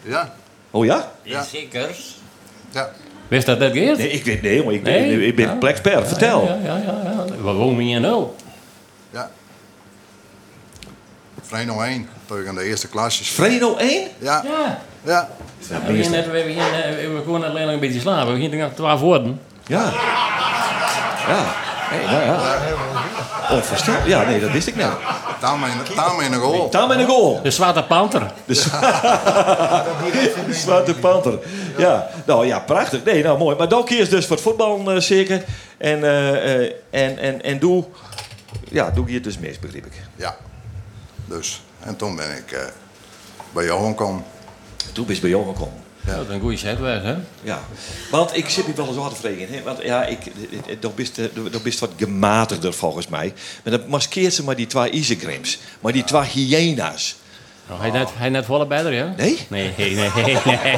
ja. 0.03 0.35
Oh 0.71 0.85
ja? 0.85 1.13
Ja. 1.23 1.43
Zeker. 1.43 1.97
Ja. 2.71 2.91
Wist 3.29 3.47
dat 3.47 3.59
net 3.59 3.73
Geert? 3.73 3.99
Nee, 3.99 4.11
ik 4.11 4.25
weet 4.25 4.43
nee, 4.43 4.65
maar 4.65 4.75
ik, 4.75 4.83
Nee? 4.83 5.27
ik 5.27 5.37
ben 5.37 5.47
Ja. 5.47 5.55
plekspert. 5.55 6.09
Vertel. 6.09 6.43
Ja, 6.45 6.59
ja, 6.65 6.77
ja. 6.77 7.03
ja. 7.05 7.25
We 7.43 7.53
wonen 7.53 7.81
hier 7.85 8.01
nul. 8.01 8.37
Ja. 9.11 9.31
Vreno 11.43 11.81
1, 11.81 12.09
tegen 12.27 12.55
de 12.55 12.63
eerste 12.65 12.89
klasjes. 12.89 13.29
Freno 13.29 13.77
1? 13.77 14.09
Ja. 14.19 14.43
Ja. 14.45 14.79
Ja. 15.05 15.29
We 15.69 15.75
hebben 15.75 15.95
hier 15.95 16.11
net, 16.11 16.31
we 16.31 16.39
eh, 16.41 17.15
we 17.15 17.23
konden 17.27 17.51
alleen 17.51 17.69
een 17.69 17.81
beetje 17.81 18.01
slapen. 18.01 18.35
We 18.35 18.41
gingen 18.41 18.59
nog 18.59 18.73
twaalf 18.75 19.01
woorden. 19.01 19.41
Ja. 19.71 19.93
Ja. 21.29 21.43
Hey, 21.91 22.05
nou 22.05 22.25
ja. 22.25 22.59
Onvoorstelbaar. 23.51 24.09
Ja, 24.09 24.25
nee, 24.25 24.41
dat 24.41 24.51
wist 24.51 24.67
ik 24.67 24.77
net. 24.77 24.91
Tam 25.41 25.65
in, 25.65 25.95
tam 25.95 26.21
in 26.21 26.31
de 26.31 26.37
goal. 26.37 26.69
Tam 26.69 26.93
in 26.93 26.99
de 26.99 27.05
goal. 27.05 27.43
De 27.43 27.51
Zwarte 27.51 27.83
Panter. 27.83 28.33
De, 28.45 28.55
Zwarte 30.63 30.95
Panter. 30.95 31.39
Ja, 31.77 32.09
nou 32.27 32.47
ja, 32.47 32.59
prachtig. 32.59 33.05
Nee, 33.05 33.23
nou 33.23 33.39
mooi. 33.39 33.57
Maar 33.57 33.69
dan 33.69 33.85
kies 33.85 34.09
dus 34.09 34.27
voor 34.27 34.37
het 34.37 34.45
voetbal 34.45 34.91
eh, 34.91 35.01
zeker. 35.01 35.45
En, 35.79 36.05
eh, 36.05 36.65
eh, 36.65 36.73
en, 36.91 37.19
en, 37.19 37.43
en 37.43 37.59
doe, 37.59 37.85
ja, 38.69 38.91
doe 38.91 39.07
je 39.07 39.15
het 39.15 39.25
dus 39.25 39.39
mis, 39.39 39.59
begreep 39.59 39.87
ik. 39.87 39.93
Ja. 40.17 40.37
Dus, 41.27 41.63
en 41.81 41.97
toen 41.97 42.17
ben 42.17 42.37
ik 42.37 42.53
eh, 42.53 42.61
bij 43.53 43.65
Johan 43.65 43.91
gekomen. 43.91 44.25
Toen 44.93 45.07
ben 45.07 45.15
je 45.15 45.21
bij 45.21 45.31
jou 45.31 45.47
gekomen. 45.47 45.83
Ja. 46.07 46.17
Dat 46.17 46.29
is 46.29 46.35
een 46.35 46.41
goede 46.41 46.57
set 46.57 46.79
was, 46.79 47.03
hè? 47.03 47.15
Ja, 47.43 47.61
want 48.11 48.37
ik 48.37 48.49
zit 48.49 48.67
nu 48.67 48.73
wel 48.77 48.87
eens 48.87 48.97
wat 48.97 49.11
te 49.11 49.17
vregen. 49.17 49.55
Hè? 49.55 49.63
Want 49.63 49.83
ja, 49.83 50.05
ik, 50.05 50.19
dat 50.81 50.95
bist, 50.95 51.19
eh, 51.19 51.25
dat 51.51 51.63
bist 51.63 51.79
wat 51.79 51.91
gematigder 51.97 52.75
volgens 52.75 53.09
mij. 53.09 53.33
Maar 53.65 53.79
dan 53.79 53.89
maskeert 53.89 54.35
ze 54.35 54.45
maar 54.45 54.57
die 54.57 54.67
twee 54.67 54.91
isegrims. 54.91 55.59
Maar 55.81 55.93
die 55.93 56.05
twee 56.05 56.23
hyena's. 56.23 57.17
Nou, 57.69 57.81
hij, 57.81 57.91
net, 57.91 58.09
hij 58.15 58.29
net 58.29 58.45
volle 58.45 58.67
bij 58.67 58.85
er, 58.85 58.93
ja? 58.93 59.15
Nee? 59.17 59.39
Nee, 59.49 59.75
nee, 59.77 59.95
nee, 59.95 60.11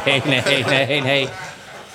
nee, 0.07 0.23
nee, 0.45 0.65
nee, 0.65 1.01
nee. 1.03 1.29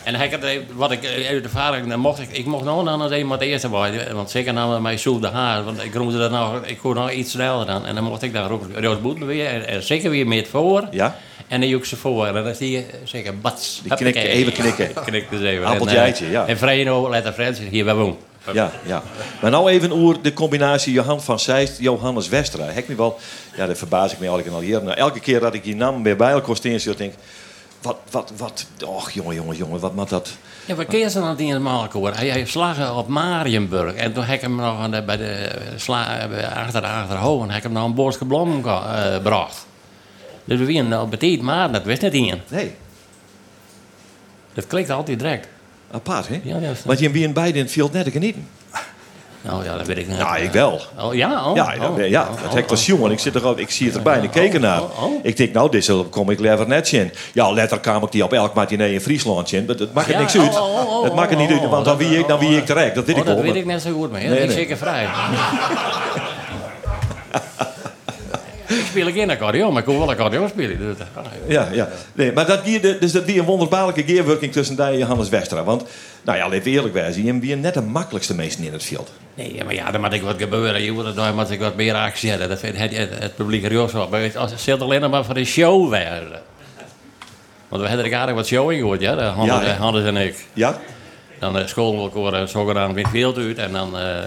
En 0.04 0.16
hij 0.16 0.30
had, 0.30 0.40
eh, 0.40 0.60
wat 0.74 0.92
ik 0.92 1.04
eh, 1.04 1.28
uit 1.28 1.44
de 1.44 1.50
vader, 1.50 1.90
dan 1.90 2.00
mocht 2.00 2.20
ik, 2.20 2.30
ik 2.32 2.46
mocht 2.46 2.64
nou 2.64 2.86
dan 2.86 3.02
eens 3.02 3.12
even 3.12 3.28
wat 3.28 3.42
eerste 3.42 3.70
bij. 3.70 4.14
Want 4.14 4.30
zeker 4.30 4.54
namen 4.54 4.82
mij 4.82 4.98
zo 4.98 5.20
de 5.20 5.28
haar, 5.28 5.64
want 5.64 5.84
ik 5.84 5.94
roemde 5.94 6.18
dat 6.18 6.32
nou, 6.32 6.66
ik 6.66 6.78
kon 6.78 6.96
nou 6.96 7.12
iets 7.12 7.32
sneller 7.32 7.66
dan. 7.66 7.86
En 7.86 7.96
dan 7.96 8.04
mocht 8.04 8.22
ik 8.22 8.34
daar 8.34 8.50
roepen, 8.50 8.82
Roos 8.84 9.02
Boetel 9.02 9.26
weer, 9.26 9.48
en, 9.48 9.68
en 9.68 9.84
zeker 9.84 10.10
weer 10.10 10.28
met 10.28 10.48
voor. 10.48 10.88
Ja? 10.92 11.16
En 11.48 11.60
dan 11.60 11.70
joek 11.70 11.86
ze 11.86 11.96
voor, 11.96 12.28
en 12.28 12.34
dan 12.34 12.48
is 12.48 12.58
die 12.58 12.78
eh, 12.78 12.84
zeker 13.04 13.40
bats. 13.40 13.80
Die 13.84 13.96
knikken, 13.96 14.22
even 14.24 14.54
knikken. 14.54 15.04
Knikt 15.06 15.30
dus 15.30 15.42
even. 15.42 15.66
Appeltje, 15.66 15.98
En, 15.98 16.14
eh, 16.14 16.32
ja. 16.32 16.46
En 16.48 16.58
Vreno, 16.58 17.10
letter 17.10 17.34
Frans, 17.34 17.60
hier 17.70 17.86
bij 17.86 17.94
woon. 17.96 18.18
Ja, 18.54 18.72
ja. 18.86 19.04
Maar 19.42 19.52
nou 19.52 19.70
even 19.70 19.92
oer 19.92 20.22
de 20.22 20.34
combinatie 20.34 20.94
Johan 20.94 21.22
van 21.22 21.40
Zeist, 21.40 21.80
Johannes 21.80 22.28
Westra. 22.30 22.64
Hek 22.66 22.88
me 22.88 22.96
wel, 22.96 23.20
ja, 23.56 23.66
daar 23.66 23.76
verbaas 23.76 24.12
ik 24.12 24.20
me 24.20 24.26
eigenlijk 24.28 24.56
al 24.56 24.62
hier. 24.62 24.84
Nou, 24.84 24.96
elke 24.98 25.20
keer 25.20 25.40
dat 25.40 25.54
ik 25.54 25.64
die 25.64 25.76
naam 25.76 26.04
weer 26.04 26.16
bij 26.16 26.32
elkaar 26.32 26.56
steen, 26.56 26.82
denk 26.84 27.00
ik, 27.14 27.14
wat, 27.82 27.98
wat, 28.12 28.32
wat, 28.38 28.66
och 28.86 29.12
jongen, 29.12 29.36
jongen, 29.36 29.56
jongen, 29.58 29.80
wat 29.80 29.96
moet 29.96 30.10
dat? 30.10 30.30
Ja, 30.66 30.76
wat 30.76 30.86
keer 30.86 31.10
ze 31.10 31.20
dan 31.20 31.38
in 31.40 31.54
het 31.54 31.62
Malkoor? 31.62 32.14
Hij 32.14 32.28
heeft 32.30 32.52
slagen 32.52 32.96
op 32.96 33.08
Marienburg. 33.08 33.94
En 33.94 34.14
toen 34.14 34.24
heb 34.24 34.36
ik 34.36 34.42
hem 34.42 34.56
nog 34.56 34.80
aan 34.80 34.92
de, 34.92 35.04
bij 35.04 35.18
de 35.18 35.50
sla, 35.76 36.20
eh, 36.30 36.58
achter 36.58 36.82
de 36.82 36.88
achterhoofd. 36.88 37.42
En 37.44 37.48
heb 37.50 37.58
ik 37.58 37.64
hem 37.64 37.72
nog 37.74 37.84
een 37.86 37.94
ge- 38.64 38.70
eh, 38.70 39.14
gebracht. 39.14 39.66
Dus 40.48 40.60
we 40.60 40.66
wien 40.66 40.94
al 40.94 41.08
betiet, 41.08 41.42
maar 41.42 41.72
dat 41.72 41.84
wist 41.84 42.02
niet 42.02 42.14
in. 42.14 42.42
Nee, 42.48 42.72
Dat 44.54 44.68
klinkt 44.68 44.90
altijd 44.90 45.20
direct. 45.20 45.48
apart, 45.92 46.28
hè? 46.28 46.40
Ja, 46.44 46.60
Want 46.86 47.00
je 47.00 47.12
wie 47.12 47.24
in 47.24 47.34
beide 47.34 47.58
in 47.58 47.64
het 47.64 47.74
veld 47.74 47.94
net 47.94 48.08
genieten. 48.12 48.48
Nou 49.42 49.64
ja, 49.64 49.78
dat 49.78 49.88
weet 49.88 49.98
ik 49.98 50.08
niet. 50.08 50.18
Ja, 50.18 50.36
ik 50.36 50.52
wel. 50.52 50.82
Oh, 51.00 51.14
ja? 51.14 51.46
Oh, 51.50 51.56
Ja, 51.56 51.74
ja, 51.74 51.90
oh, 51.90 52.08
ja, 52.08 52.22
oh, 52.22 52.42
dat 52.42 52.50
oh, 52.50 52.54
hek 52.54 52.70
was 52.70 52.86
jongen. 52.86 53.12
Ik, 53.12 53.20
zit 53.20 53.36
er, 53.36 53.60
ik 53.60 53.70
zie 53.70 53.88
het 53.88 53.96
erbij 53.96 54.18
en 54.18 54.24
ik 54.24 54.32
keek 54.32 54.54
ernaar. 54.54 54.82
Ik 55.24 55.38
denk, 55.38 55.54
nou, 55.54 55.72
dit 55.72 55.92
kom 56.10 56.30
ik 56.30 56.40
liever 56.40 56.68
net 56.68 56.92
in. 56.92 57.12
Ja, 57.34 57.54
later 57.54 57.80
kwam 57.80 58.04
ik 58.04 58.12
die 58.12 58.24
op 58.24 58.34
elk 58.34 58.54
matinee 58.54 58.94
in 58.94 59.02
Friesland 59.02 59.52
in. 59.52 59.66
Dat, 59.66 59.78
dat 59.78 59.94
maakt 59.94 60.08
Ja, 60.10 60.20
niks 60.20 60.38
uit. 60.38 60.52
dat 61.04 61.16
maakt 61.16 61.32
er 61.32 61.38
niet 61.38 61.50
uit, 61.50 61.60
want 61.60 61.72
dan 61.72 61.84
dat- 61.84 61.98
wie 61.98 62.18
ik, 62.20 62.28
dan 62.28 62.40
wie 62.40 62.58
ik 62.58 62.66
terecht. 62.66 62.96
Dat 62.96 63.06
weet 63.06 63.18
ik 63.18 63.26
dat 63.26 63.34
wel. 63.34 63.44
weet 63.44 63.52
maar- 63.52 63.62
ik 63.62 63.66
net 63.66 63.82
zo 63.82 63.92
goed, 63.94 64.12
maar 64.12 64.20
Nee, 64.20 64.30
dat 64.30 64.38
is 64.38 64.46
nee. 64.46 64.56
zeker 64.56 64.78
vrij. 64.78 65.08
Ik 68.68 68.86
speel 68.90 69.12
geen 69.12 69.30
accordeon, 69.30 69.70
maar 69.70 69.80
ik 69.80 69.86
kon 69.88 69.98
wel 69.98 70.10
accordeon 70.10 70.50
spelen. 70.50 70.78
Dus, 70.78 70.96
ah, 71.14 71.24
Ja, 71.48 71.68
ja. 71.72 71.90
Nee, 72.14 72.32
maar 72.32 72.46
dat 72.46 72.64
die, 72.66 72.80
dus 73.00 73.12
dat 73.12 73.26
die 73.26 73.40
een 73.40 73.46
wonderbaarlijke 73.46 74.04
gearworking 74.04 74.52
tussen 74.52 74.76
die 74.76 74.86
en 74.86 74.98
Johannes 74.98 75.30
Westra. 75.30 75.64
Want, 75.64 75.84
nou 76.24 76.38
ja, 76.38 76.52
even 76.52 76.72
eerlijk 76.72 76.94
wezen, 76.94 77.24
je 77.26 77.34
bent 77.34 77.62
net 77.62 77.74
de 77.74 77.82
makkelijkste 77.82 78.36
mensen 78.36 78.64
in 78.64 78.74
het 78.74 78.84
veld. 78.84 79.12
Nee, 79.36 79.62
maar 79.66 79.74
ja, 79.74 79.92
dan 79.92 80.02
moet 80.02 80.14
ik 80.14 80.22
wat 80.22 80.36
gebeuren. 80.38 80.82
Je 80.82 80.92
moet 80.92 81.16
dan 81.16 81.36
moet 81.36 81.52
ik 81.52 81.60
wat 81.60 81.76
meer 81.76 81.94
actie 81.96 82.30
hebben. 82.30 82.50
Dat 82.50 82.60
vindt 82.60 82.78
het, 82.78 82.98
het, 82.98 83.10
het 83.20 83.36
publiek 83.36 83.64
er 83.66 83.80
ook 83.80 83.90
zo. 83.90 84.08
Maar 84.10 84.22
het- 84.22 84.54
zit 84.56 84.82
alleen 84.82 85.10
maar 85.10 85.26
voor 85.26 85.34
de 85.34 85.46
show 85.46 85.90
werden. 85.90 86.42
Want 87.68 87.82
we 87.82 87.88
hebben 87.88 88.06
er 88.06 88.16
aardig 88.18 88.36
wat 88.36 88.48
show 88.48 88.72
in 88.72 88.78
gehoord, 88.78 89.02
ja? 89.02 89.16
Hannes, 89.30 89.56
Ja, 89.56 89.64
hè? 89.64 89.74
Hannes 89.74 90.06
en 90.06 90.18
ik. 90.18 90.46
Ja? 90.54 90.78
Dan 91.40 91.58
uh, 91.58 91.66
scholen 91.68 92.04
we 92.04 92.12
elkaar 92.20 92.42
uh, 92.42 92.48
zogenaamd 92.48 92.96
met 92.96 93.08
veel 93.12 93.36
uit. 93.36 93.58
En 93.58 93.72
dan 93.72 93.98
eh 93.98 94.18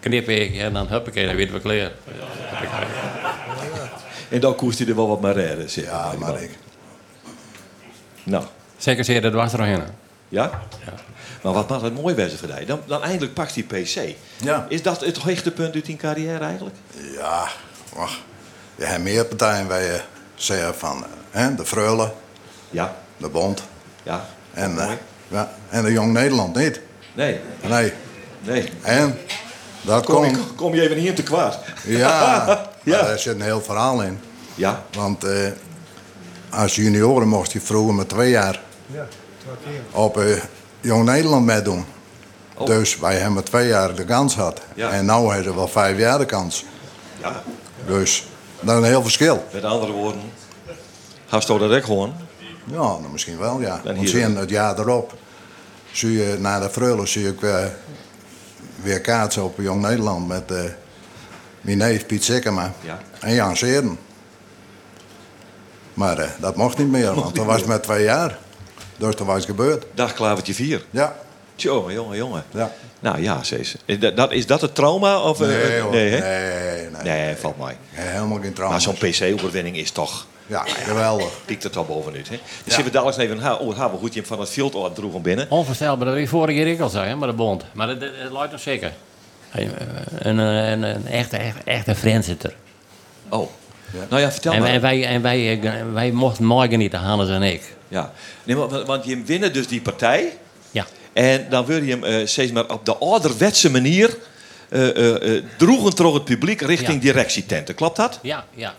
knip 0.00 0.28
ik 0.28 0.56
en 0.56 0.72
dan 0.72 0.88
huppakee, 0.88 1.26
dan 1.26 1.36
weten 1.36 1.54
we 1.54 1.60
klaar. 1.60 1.90
En 4.30 4.40
dan 4.40 4.54
koest 4.54 4.78
hij 4.78 4.88
er 4.88 4.94
wel 4.96 5.08
wat 5.08 5.20
maar 5.20 5.34
redden. 5.34 5.70
Zeg. 5.70 5.84
Ja, 5.84 6.12
maar 6.18 6.42
ik. 6.42 6.50
Nou, 8.22 8.44
Zeker 8.76 9.04
zeer, 9.04 9.22
dat 9.22 9.32
was 9.32 9.52
er 9.52 9.58
nog 9.58 9.68
in. 9.68 9.82
ja? 10.28 10.50
Maar 11.42 11.52
wat 11.52 11.68
maakt 11.68 11.82
het 11.82 11.94
mooi 11.94 12.14
bij 12.14 12.30
voor? 12.30 12.48
Dan, 12.66 12.80
dan 12.86 13.02
eindelijk 13.02 13.34
pakt 13.34 13.54
hij 13.54 13.62
PC. 13.64 14.14
Ja. 14.44 14.66
Is 14.68 14.82
dat 14.82 15.00
het 15.00 15.16
hoogtepunt 15.16 15.74
uit 15.74 15.84
die 15.84 15.96
carrière 15.96 16.44
eigenlijk? 16.44 16.76
Ja, 17.16 17.48
wacht. 17.94 18.18
Je 18.74 18.84
hebt 18.84 19.02
meer 19.02 19.24
partijen 19.24 19.68
waar 19.68 19.82
je 19.82 20.00
zegt 20.34 20.76
van 20.76 21.04
hè, 21.30 21.54
de 21.54 21.66
Freule, 21.66 22.12
Ja. 22.70 22.96
de 23.16 23.28
Bond 23.28 23.62
Ja. 24.02 24.26
en, 24.52 24.78
eh, 24.78 24.84
Mooi. 24.86 24.98
ja, 25.28 25.52
en 25.68 25.84
de 25.84 25.92
Jong 25.92 26.12
Nederland 26.12 26.56
niet. 26.56 26.80
Nee. 27.12 27.40
Nee. 27.68 27.92
Nee. 28.40 28.68
En 28.82 29.18
dat 29.82 30.04
Kom, 30.04 30.14
komt. 30.14 30.54
kom 30.54 30.74
je 30.74 30.82
even 30.82 30.96
niet 30.96 31.06
in 31.06 31.14
te 31.14 31.22
kwaad? 31.22 31.58
Ja, 31.84 32.44
Ja. 32.82 32.96
maar 33.00 33.08
daar 33.08 33.18
zit 33.18 33.34
een 33.34 33.40
heel 33.42 33.60
verhaal 33.62 34.02
in. 34.02 34.18
Ja. 34.54 34.84
Want 34.92 35.24
eh, 35.24 35.48
als 36.50 36.74
junioren 36.76 37.28
mocht 37.28 37.52
je 37.52 37.60
vroeger 37.60 37.94
maar 37.94 38.06
twee 38.06 38.30
jaar 38.30 38.60
Ja, 38.86 39.06
twee 39.38 39.54
keer. 39.74 40.00
op 40.00 40.18
eh, 40.18 40.36
Jong 40.80 41.04
Nederland 41.04 41.44
meedoen. 41.46 41.84
Oh. 42.56 42.66
Dus 42.66 42.98
wij 42.98 43.14
hebben 43.14 43.32
maar 43.32 43.42
twee 43.42 43.68
jaar 43.68 43.94
de 43.94 44.04
kans 44.04 44.34
gehad. 44.34 44.60
Ja. 44.74 44.90
En 44.90 45.04
nu 45.04 45.12
hebben 45.12 45.44
ze 45.44 45.54
wel 45.54 45.68
vijf 45.68 45.98
jaar 45.98 46.18
de 46.18 46.24
kans. 46.24 46.64
Ja. 47.20 47.42
Dus 47.86 48.26
dat 48.60 48.74
is 48.76 48.80
een 48.82 48.88
heel 48.88 49.02
verschil. 49.02 49.44
Met 49.52 49.64
andere 49.64 49.92
woorden, 49.92 50.20
hast 51.28 51.48
je 51.48 51.58
dat 51.58 51.70
ook 51.72 51.84
gewoon? 51.84 52.12
Ja, 52.64 52.74
nou, 52.76 53.08
misschien 53.12 53.38
wel, 53.38 53.60
ja. 53.60 53.80
Hier- 53.94 54.08
zien 54.08 54.36
het 54.36 54.50
jaar 54.50 54.78
erop, 54.78 55.14
zie 55.92 56.12
je 56.12 56.36
na 56.38 56.60
de 56.60 56.70
Freule 56.70 57.06
zie 57.06 57.28
ik 57.28 57.40
weer, 57.40 57.76
weer 58.82 59.00
kaatsen 59.00 59.44
op 59.44 59.58
Jong 59.60 59.82
Nederland 59.82 60.28
met 60.28 60.50
eh 60.50 60.58
mijn 61.60 61.78
neef 61.78 62.06
Piet 62.06 62.24
Sikkema 62.24 62.72
Ja. 62.80 62.98
en 63.20 63.34
Jan 63.34 63.56
Seeren. 63.56 63.98
Maar 65.94 66.18
eh, 66.18 66.28
dat 66.38 66.56
mocht 66.56 66.78
niet 66.78 66.88
meer, 66.90 67.14
want 67.14 67.34
dat 67.34 67.44
was 67.44 67.64
met 67.64 67.82
twee 67.82 68.02
jaar. 68.04 68.38
Dus 68.96 69.16
dat 69.16 69.26
was 69.26 69.44
gebeurd. 69.44 69.84
Dag 69.94 70.12
Klavertje 70.14 70.54
4. 70.54 70.84
Ja. 70.90 71.16
Tjonge, 71.54 71.92
jongen, 71.92 72.16
jongen. 72.16 72.44
Ja. 72.50 72.72
Nou 73.00 73.22
ja, 73.22 73.42
Cees. 73.42 73.76
Is 73.84 73.98
dat, 73.98 74.16
dat- 74.16 74.32
is 74.32 74.46
dat 74.46 74.60
het 74.60 74.74
trauma? 74.74 75.20
Of, 75.20 75.40
eh, 75.40 75.46
Nee, 75.46 75.80
hoor. 75.80 75.90
nee, 75.90 76.08
hè? 76.10 76.18
nee, 76.20 76.90
nee. 76.90 77.02
Nee, 77.02 77.36
valt 77.36 77.58
mij. 77.58 77.76
Helemaal 77.90 78.38
geen 78.40 78.52
trauma. 78.52 78.72
Maar 78.72 78.80
zo'n 78.82 78.94
PC-overwinning 78.94 79.76
is 79.76 79.90
toch... 79.90 80.26
Ja, 80.46 80.62
geweldig. 80.66 81.28
Piekt 81.44 81.64
er 81.64 81.70
toch 81.70 81.86
bovenuit, 81.86 82.28
hè? 82.28 82.40
Dus 82.64 82.74
zien 82.74 82.84
we 82.84 82.90
dadelijk 82.90 83.18
even... 83.18 83.60
Oh, 83.60 83.76
we 83.92 83.98
goed 83.98 84.14
je 84.14 84.18
hem 84.20 84.28
van 84.28 84.40
het 84.40 84.50
veld 84.50 84.74
al 84.74 84.92
droegen 84.92 85.22
binnen. 85.22 85.46
Onvoorstelbaar, 85.50 86.06
dat 86.06 86.16
ik 86.16 86.28
vorige 86.28 86.62
keer 86.62 86.72
ook 86.74 86.80
al 86.80 86.88
zei, 86.88 87.08
hè, 87.08 87.16
maar 87.16 87.28
de 87.28 87.34
bond. 87.34 87.64
Maar 87.72 87.86
dat, 87.86 88.00
dat, 88.00 88.10
dat 88.22 88.32
luidt 88.32 88.52
nog 88.52 88.60
zeker. 88.60 88.92
Eh, 89.50 89.66
Een, 90.18 90.40
eh, 90.40 90.70
een, 90.70 90.82
een 90.82 91.06
echte, 91.06 91.36
echt, 91.36 91.56
echte 91.64 91.94
friendzitter. 91.94 92.54
Oh. 93.28 93.48
Nou 94.08 94.22
ja, 94.22 94.32
vertel 94.32 94.52
En, 94.52 94.60
maar. 94.60 94.68
en 94.70 94.80
wij, 94.80 95.06
en 95.06 95.22
wij, 95.22 95.60
eh, 95.60 95.82
wij 95.92 96.10
mochten 96.12 96.44
morgen 96.44 96.78
niet, 96.78 96.92
Hannes 96.92 97.28
en 97.28 97.42
ik. 97.42 97.62
Ja. 97.88 98.12
Nee, 98.44 98.56
maar, 98.56 98.84
want- 98.84 99.04
je 99.04 99.22
winnen 99.22 99.52
dus 99.52 99.66
die 99.68 99.80
partij. 99.80 100.36
Ja. 100.70 100.86
En 101.12 101.46
dan 101.50 101.64
wil 101.66 101.82
je 101.82 101.96
hem 101.98 102.26
steeds 102.26 102.52
maar 102.52 102.66
op 102.72 102.84
de 102.84 102.96
ouderwetse 102.96 103.70
manier... 103.70 104.16
eh, 104.68 105.36
eh, 105.36 105.44
droegen 105.56 105.96
door 105.96 106.14
het 106.14 106.24
publiek 106.24 106.60
richting 106.60 106.92
Ja. 106.94 107.00
directietenten. 107.00 107.74
Klopt 107.74 107.96
dat? 107.96 108.18
Ja, 108.22 108.44
ja. 108.54 108.74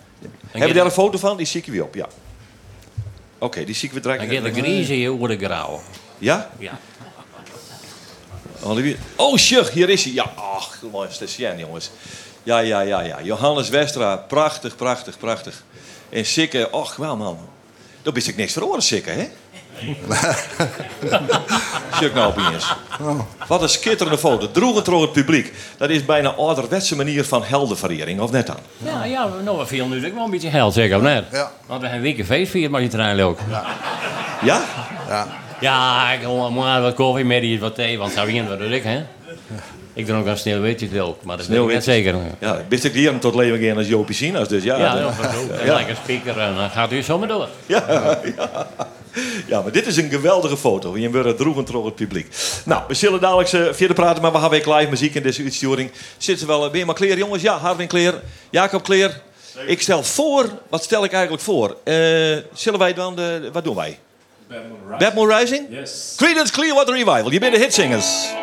Hebben 0.52 0.70
we 0.70 0.76
daar 0.76 0.86
een 0.86 0.92
foto 0.92 1.18
van? 1.18 1.38
Die 1.38 1.46
zie 1.46 1.62
ik 1.62 1.68
weer 1.72 1.84
op, 1.84 1.96
ja. 1.96 2.08
Oké, 3.38 3.64
die 3.64 3.76
zie 3.76 3.88
ik 3.88 3.94
weer 3.94 4.02
direct. 4.02 4.20
Dan 4.22 4.30
gaat 4.44 4.56
de 4.56 4.62
griezen 4.62 5.12
over 5.12 5.28
de 5.28 5.46
grauw. 5.46 5.82
Ja? 6.18 6.50
Ja. 6.60 6.80
Olivier. 8.64 8.98
Oh, 9.16 9.38
shit, 9.38 9.70
hier 9.70 9.90
is 9.90 10.04
hij. 10.04 10.14
Ja, 10.14 10.32
ach, 10.36 10.78
luister 10.94 11.58
jongens. 11.58 11.92
Ja, 12.44 12.60
ja, 12.60 12.82
ja, 12.82 13.02
ja. 13.02 13.22
Johannes 13.22 13.70
Westra, 13.70 14.16
prachtig, 14.16 14.76
prachtig, 14.76 15.18
prachtig. 15.18 15.64
En 16.10 16.26
Sikke, 16.26 16.70
ach, 16.70 16.96
wel 16.96 17.18
man. 17.18 17.38
Daar 18.02 18.14
wist 18.14 18.28
ik 18.28 18.36
niks 18.36 18.54
voor 18.54 18.64
oren, 18.64 18.82
Sikke, 18.82 19.10
hè? 19.10 19.30
Sjuk 21.98 22.14
nou 22.14 22.28
opeens. 22.28 22.76
Wat 23.48 23.62
een 23.62 23.70
schitterende 23.70 24.18
foto. 24.18 24.52
Droegen 24.52 24.84
door 24.84 25.02
het 25.02 25.12
publiek. 25.12 25.54
Dat 25.78 25.90
is 25.90 26.06
bijna 26.06 26.30
ouderwetse 26.30 26.96
manier 26.96 27.26
van 27.26 27.44
heldenverering, 27.44 28.20
of 28.20 28.32
net 28.32 28.48
dan? 28.48 28.58
Ja, 28.78 29.04
ja, 29.04 29.28
nou, 29.44 29.58
we 29.58 29.66
vielen 29.66 29.90
nu 29.90 30.08
ook 30.08 30.14
wel 30.14 30.24
een 30.24 30.32
beetje 30.32 30.50
geld, 30.50 30.74
zeker 30.74 30.96
of 30.96 31.02
net? 31.02 31.26
Ja. 31.32 31.52
Want 31.66 31.82
we 31.82 31.88
hebben 31.88 32.08
een 32.08 32.16
week 32.16 32.26
feest 32.26 32.52
vieren, 32.52 32.72
maar 32.72 32.82
je 32.82 32.88
trein 32.88 33.22
ook. 33.22 33.40
Ja. 33.50 33.66
Ja? 34.44 34.62
Ja. 35.08 35.28
Ja, 35.62 36.12
ik 36.12 36.22
maar 36.54 36.82
wat 36.82 36.94
koffie 36.94 37.26
met 37.26 37.42
die 37.42 37.60
wat 37.60 37.76
thee, 37.76 37.98
want 37.98 38.12
zou 38.14 38.34
je 38.34 38.48
wat 38.48 38.62
ik, 38.62 38.84
hè? 38.84 39.04
Ik 39.94 40.08
doe 40.08 40.16
ook 40.18 40.26
een 40.26 40.38
sneeuwwitje 40.38 41.02
ook, 41.02 41.24
maar 41.24 41.38
dat 41.38 41.46
weet 41.48 41.60
ik 41.60 41.66
net 41.68 41.84
zeker. 41.84 42.16
Ja, 42.40 42.62
wist 42.70 42.84
ik 42.84 42.94
hier 42.94 43.20
tot 43.20 43.36
leven 43.36 43.68
gaan 43.68 43.78
als 43.78 43.88
Jopie 43.88 44.16
Sina's, 44.16 44.48
dus 44.48 44.64
ja. 44.64 44.78
Ja, 44.78 44.96
dat- 44.96 45.36
ook. 45.36 45.50
En 45.52 45.74
lekker 45.74 45.96
speaker 45.96 46.40
en 46.40 46.56
dan 46.56 46.70
gaat 46.70 46.92
u 46.92 47.02
zomaar 47.02 47.28
door. 47.28 47.48
Ja, 47.66 47.84
ja. 48.38 48.68
ja, 49.48 49.62
maar 49.62 49.72
dit 49.72 49.86
is 49.88 49.98
een 49.98 50.10
geweldige 50.10 50.58
foto. 50.58 50.98
Je 50.98 51.12
wordt 51.12 51.38
droegen 51.38 51.66
door 51.66 51.86
het 51.86 51.96
publiek. 51.96 52.36
Nou, 52.66 52.82
we 52.88 52.94
zullen 52.94 53.20
dadelijk 53.20 53.50
verder 53.76 53.96
praten, 53.96 54.22
maar 54.22 54.32
we 54.32 54.38
hebben 54.40 54.64
weer 54.66 54.76
live 54.76 54.90
muziek 54.90 55.16
in 55.16 55.24
deze 55.24 55.44
uitsturing. 55.44 55.92
Zitten 56.18 56.48
we 56.48 56.54
wel 56.54 56.66
eh, 56.66 56.72
weer 56.72 56.86
maar 56.86 56.96
Kleer, 56.96 57.18
jongens? 57.18 57.42
Ja, 57.42 57.58
Harwin 57.58 57.88
Kleer, 57.88 58.22
Jacob 58.50 58.84
Kleer. 58.84 59.22
Ik 59.66 59.82
stel 59.82 60.04
voor, 60.04 60.50
wat 60.70 60.84
stel 60.84 61.04
ik 61.04 61.12
eigenlijk 61.12 61.44
voor? 61.44 61.78
Eh, 61.84 61.96
zullen 62.54 62.80
wij 62.80 62.94
dan, 62.94 63.16
de, 63.16 63.50
wat 63.52 63.64
doen 63.64 63.76
wij? 63.76 64.00
Batman 65.00 65.28
Rising? 65.28 65.68
Yes. 65.70 66.16
Creedence 66.18 66.52
Clearwater 66.52 66.94
Revival, 66.94 67.32
je 67.32 67.40
bent 67.40 67.54
de 67.54 67.60
hitsingers. 67.60 68.34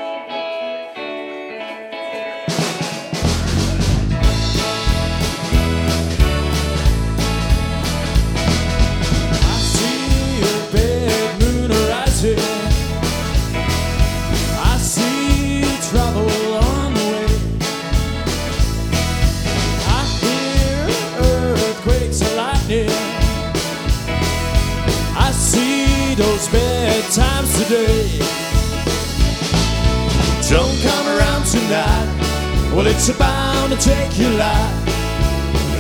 It's 33.01 33.17
bound 33.17 33.71
to 33.71 33.79
take 33.79 34.19
your 34.19 34.31
life. 34.31 34.85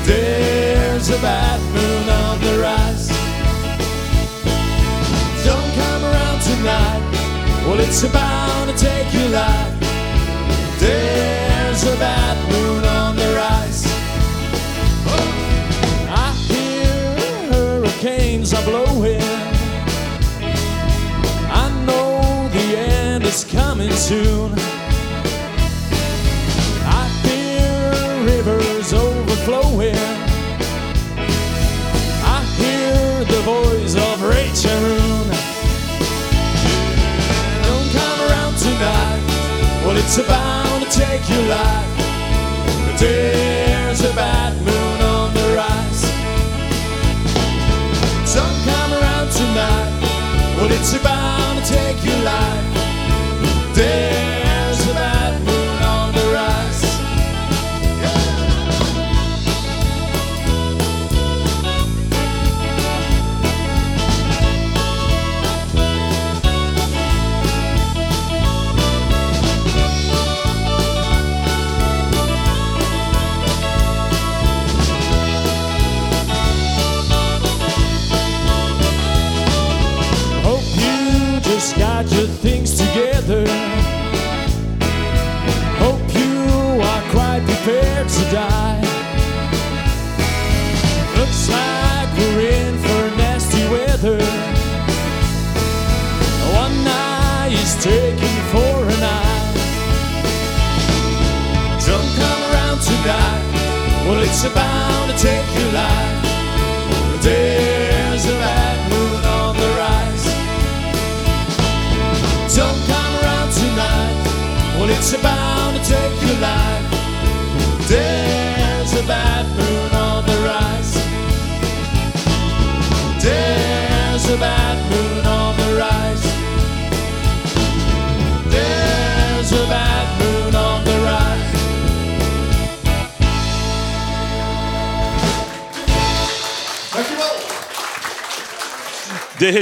There's 0.06 1.10
a 1.10 1.20
bad 1.20 1.60
moon 1.74 2.08
on 2.08 2.40
the 2.40 2.62
rise. 2.62 3.08
Don't 5.44 5.70
come 5.80 6.04
around 6.04 6.40
tonight. 6.42 7.02
Well, 7.66 7.80
it's 7.80 8.04
bound 8.12 8.70
to 8.70 8.76
take 8.76 9.12
your 9.12 9.30
life. 9.30 9.74
There's 10.78 11.82
a 11.82 11.96
bad 11.96 12.36
moon 12.52 12.84
on 12.84 13.16
the 13.16 13.34
rise. 13.34 13.84
I 16.24 16.30
hear 16.46 17.52
hurricanes 17.52 18.54
are 18.54 18.62
blowing. 18.62 19.20
I 21.50 21.66
know 21.84 22.48
the 22.52 22.78
end 22.78 23.24
is 23.24 23.44
coming 23.44 23.90
soon. 23.90 24.77
Overflowing. 29.48 29.94
I 32.24 32.44
hear 32.56 33.24
the 33.24 33.40
voice 33.42 33.94
of 33.96 34.22
Rachel 34.22 34.98
Don't 37.62 37.90
come 37.92 38.20
around 38.28 38.56
tonight. 38.58 39.22
Well, 39.84 39.96
it's 39.96 40.18
bound 40.28 40.84
to 40.84 40.90
take 40.90 41.28
your 41.28 41.44
life. 41.48 42.98
There's 42.98 44.00
a 44.02 44.14
bad 44.14 44.54
moon 44.56 45.00
on 45.00 45.34
the 45.34 45.54
rise. 45.56 46.02
Don't 48.34 48.58
come 48.64 48.92
around 48.92 49.30
tonight. 49.32 50.56
Well, 50.56 50.70
it's 50.72 50.98
bound 50.98 51.47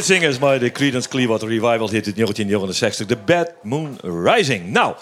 Hitzingers 0.06 0.38
bij 0.38 0.58
de 0.58 0.72
Creedence 0.72 1.08
Clearwater 1.08 1.48
Revival 1.48 1.90
hit 1.90 2.06
uit 2.06 2.16
1969. 2.16 3.06
The 3.06 3.16
Bad 3.16 3.52
Moon 3.62 3.98
Rising. 4.02 4.70
Nou, 4.70 4.94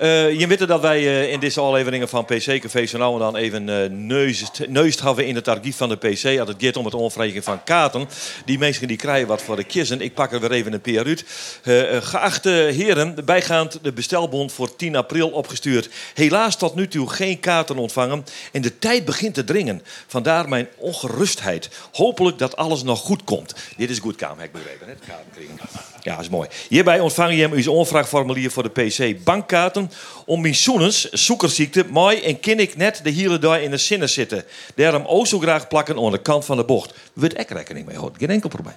eh, 0.00 0.38
je 0.38 0.46
weet 0.46 0.68
dat 0.68 0.80
wij 0.80 0.98
eh, 0.98 1.32
in 1.32 1.40
deze 1.40 1.60
afleveringen 1.60 2.08
van 2.08 2.24
PC 2.24 2.60
Café 2.60 2.86
zo 2.86 2.98
nou 2.98 3.12
en 3.12 3.18
dan 3.18 3.36
even 3.36 3.68
uh, 3.68 3.90
neust, 3.90 4.68
neust 4.68 5.00
hebben 5.00 5.26
in 5.26 5.34
het 5.34 5.48
archief 5.48 5.76
van 5.76 5.88
de 5.88 5.96
PC. 5.96 6.38
Als 6.38 6.48
het 6.48 6.56
gaat 6.58 6.76
om 6.76 6.84
het 6.84 6.94
onvregen 6.94 7.42
van 7.42 7.64
kaarten. 7.64 8.08
Die 8.44 8.58
mensen 8.58 8.88
die 8.88 8.96
krijgen 8.96 9.28
wat 9.28 9.42
voor 9.42 9.56
de 9.56 9.64
kiezen. 9.64 10.00
Ik 10.00 10.14
pak 10.14 10.32
er 10.32 10.40
weer 10.40 10.52
even 10.52 10.72
een 10.72 10.80
PR 10.80 11.06
uit. 11.06 11.24
Eh, 11.62 11.96
eh, 11.96 12.02
geachte 12.02 12.50
heren, 12.50 13.24
bijgaand 13.24 13.78
de 13.82 13.92
bestelbond 13.92 14.52
voor 14.52 14.76
10 14.76 14.96
april 14.96 15.28
opgestuurd. 15.28 15.88
Helaas 16.14 16.56
tot 16.56 16.74
nu 16.74 16.88
toe 16.88 17.10
geen 17.10 17.40
kaarten 17.40 17.76
ontvangen. 17.76 18.24
En 18.52 18.62
de 18.62 18.78
tijd 18.78 19.04
begint 19.04 19.34
te 19.34 19.44
dringen. 19.44 19.82
Vandaar 20.06 20.48
mijn 20.48 20.68
ongerustheid. 20.76 21.70
Hopelijk 21.92 22.38
dat 22.38 22.56
alles 22.56 22.82
nog 22.82 23.00
goed 23.00 23.24
komt. 23.24 23.54
Dit 23.76 23.90
is 23.90 23.98
goed 23.98 24.16
kamer, 24.16 24.48
begrepen. 24.52 24.98
Kaarten. 25.06 25.60
Ja, 26.02 26.18
is 26.18 26.28
mooi. 26.28 26.48
Hierbij 26.68 27.00
ontvang 27.00 27.34
je 27.34 27.40
hem 27.40 27.52
uw 27.52 27.72
onvraagformulier 27.72 28.50
voor 28.50 28.62
de 28.62 28.68
PC 28.68 29.24
bankkaarten. 29.24 29.89
Om 30.26 30.40
mijn 30.40 30.54
zoenens, 30.54 31.10
zoekersziekte, 31.10 31.86
mooi 31.90 32.20
en 32.20 32.40
kin 32.40 32.58
ik 32.58 32.76
net 32.76 33.00
de 33.02 33.10
hele 33.10 33.38
dag 33.38 33.60
in 33.60 33.70
de 33.70 33.76
zinnen 33.76 34.08
zitten. 34.08 34.44
Daarom 34.74 35.04
ook 35.06 35.26
zo 35.26 35.38
graag 35.38 35.68
plakken 35.68 35.98
aan 35.98 36.10
de 36.10 36.22
kant 36.22 36.44
van 36.44 36.56
de 36.56 36.64
bocht. 36.64 36.94
Wordt 37.12 37.38
ik 37.40 37.50
rekening 37.50 37.86
mee 37.86 37.96
houden, 37.96 38.18
geen 38.18 38.30
enkel 38.30 38.48
probleem. 38.48 38.76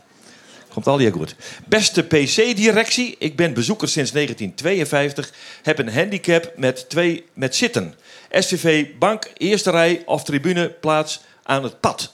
Komt 0.73 0.87
al 0.87 0.97
hier 0.97 1.11
goed. 1.11 1.35
Beste 1.67 2.03
PC-directie, 2.03 3.15
ik 3.19 3.35
ben 3.35 3.53
bezoeker 3.53 3.87
sinds 3.87 4.11
1952. 4.11 5.33
Heb 5.63 5.79
een 5.79 5.93
handicap 5.93 6.51
met, 6.55 6.89
twee, 6.89 7.25
met 7.33 7.55
zitten. 7.55 7.95
SVV 8.29 8.85
Bank, 8.99 9.31
eerste 9.37 9.71
rij 9.71 10.01
of 10.05 10.23
tribune 10.23 10.69
plaats 10.69 11.21
aan 11.43 11.63
het 11.63 11.79
pad. 11.79 12.13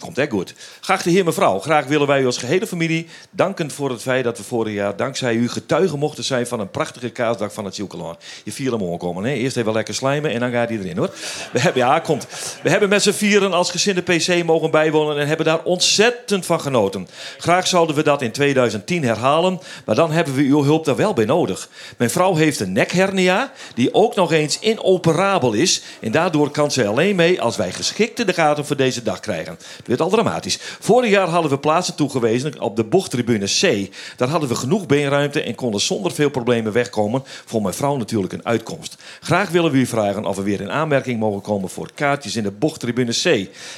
Komt 0.00 0.18
echt 0.18 0.30
goed. 0.30 0.54
Geachte 0.80 1.10
heer 1.10 1.24
mevrouw, 1.24 1.58
graag 1.58 1.86
willen 1.86 2.06
wij 2.06 2.20
u 2.20 2.26
als 2.26 2.38
gehele 2.38 2.66
familie 2.66 3.06
danken 3.30 3.70
voor 3.70 3.90
het 3.90 4.02
feit 4.02 4.24
dat 4.24 4.38
we 4.38 4.44
vorig 4.44 4.74
jaar 4.74 4.96
dankzij 4.96 5.34
u 5.34 5.48
getuigen 5.48 5.98
mochten 5.98 6.24
zijn 6.24 6.46
van 6.46 6.60
een 6.60 6.70
prachtige 6.70 7.10
kaasdag 7.10 7.52
van 7.52 7.64
het 7.64 7.74
Zielkelaan. 7.74 8.16
Je 8.44 8.52
vier 8.52 8.72
hem 8.72 8.98
komen, 8.98 9.24
hè? 9.24 9.32
Eerst 9.32 9.56
even 9.56 9.72
lekker 9.72 9.94
slijmen 9.94 10.30
en 10.30 10.40
dan 10.40 10.50
gaat 10.50 10.68
hij 10.68 10.78
erin 10.78 10.96
hoor. 10.96 11.10
We 11.52 11.60
hebben, 11.60 11.82
ja, 11.82 11.98
komt. 11.98 12.26
We 12.62 12.70
hebben 12.70 12.88
met 12.88 13.02
z'n 13.02 13.10
vieren 13.10 13.52
als 13.52 13.70
gezin 13.70 13.94
de 13.94 14.02
PC 14.02 14.44
mogen 14.44 14.70
bijwonen 14.70 15.18
en 15.18 15.26
hebben 15.26 15.46
daar 15.46 15.62
ontzettend 15.64 16.46
van 16.46 16.60
genoten. 16.60 17.08
Graag 17.38 17.66
zouden 17.66 17.96
we 17.96 18.02
dat 18.02 18.22
in 18.22 18.32
2010 18.32 19.04
herhalen, 19.04 19.60
maar 19.84 19.94
dan 19.94 20.12
hebben 20.12 20.34
we 20.34 20.42
uw 20.42 20.62
hulp 20.62 20.84
daar 20.84 20.96
wel 20.96 21.12
bij 21.12 21.24
nodig. 21.24 21.68
Mijn 21.96 22.10
vrouw 22.10 22.34
heeft 22.34 22.60
een 22.60 22.72
nekhernia 22.72 23.52
die 23.74 23.94
ook 23.94 24.14
nog 24.14 24.32
eens 24.32 24.58
inoperabel 24.58 25.52
is 25.52 25.82
en 26.00 26.12
daardoor 26.12 26.50
kan 26.50 26.70
ze 26.70 26.86
alleen 26.86 27.16
mee 27.16 27.40
als 27.40 27.56
wij 27.56 27.72
geschikte 27.72 28.24
de 28.24 28.32
gaten 28.32 28.66
voor 28.66 28.76
deze 28.76 29.02
dag 29.02 29.20
krijgen. 29.20 29.58
Werd 29.90 30.02
al 30.02 30.08
dramatisch. 30.08 30.58
Vorig 30.80 31.10
jaar 31.10 31.28
hadden 31.28 31.50
we 31.50 31.58
plaatsen 31.58 31.94
toegewezen 31.94 32.60
op 32.60 32.76
de 32.76 32.84
bochttribune 32.84 33.46
C. 33.46 33.90
Daar 34.16 34.28
hadden 34.28 34.48
we 34.48 34.54
genoeg 34.54 34.86
beenruimte 34.86 35.42
en 35.42 35.54
konden 35.54 35.80
zonder 35.80 36.12
veel 36.12 36.30
problemen 36.30 36.72
wegkomen. 36.72 37.22
Voor 37.24 37.62
mijn 37.62 37.74
vrouw 37.74 37.96
natuurlijk 37.96 38.32
een 38.32 38.46
uitkomst. 38.46 38.96
Graag 39.20 39.50
willen 39.50 39.70
we 39.70 39.78
u 39.78 39.86
vragen 39.86 40.24
of 40.24 40.36
we 40.36 40.42
weer 40.42 40.60
in 40.60 40.70
aanmerking 40.70 41.18
mogen 41.18 41.40
komen 41.40 41.68
voor 41.68 41.90
kaartjes 41.94 42.36
in 42.36 42.42
de 42.42 42.50
bochttribune 42.50 43.12
C. 43.12 43.24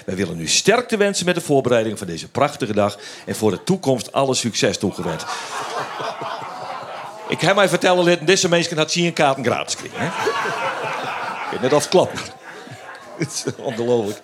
Wij 0.06 0.16
willen 0.16 0.40
u 0.40 0.46
sterkte 0.46 0.96
wensen 0.96 1.26
met 1.26 1.34
de 1.34 1.40
voorbereiding 1.40 1.98
van 1.98 2.06
deze 2.06 2.28
prachtige 2.28 2.74
dag. 2.74 2.98
En 3.26 3.34
voor 3.34 3.50
de 3.50 3.64
toekomst 3.64 4.12
alle 4.12 4.34
succes 4.34 4.78
toegewend. 4.78 5.24
Ik 7.28 7.40
heb 7.40 7.54
mij 7.54 7.68
vertellen 7.68 8.04
dat 8.04 8.26
deze 8.26 8.48
mensen 8.48 8.76
had 8.76 8.92
zien 8.92 9.12
kaarten 9.12 9.44
gratis 9.44 9.76
krijgen. 9.76 10.12
Net 11.60 11.70
het 11.70 11.88
klopt. 11.88 12.32
Het 13.18 13.32
is 13.32 13.44
ongelooflijk. 13.56 14.20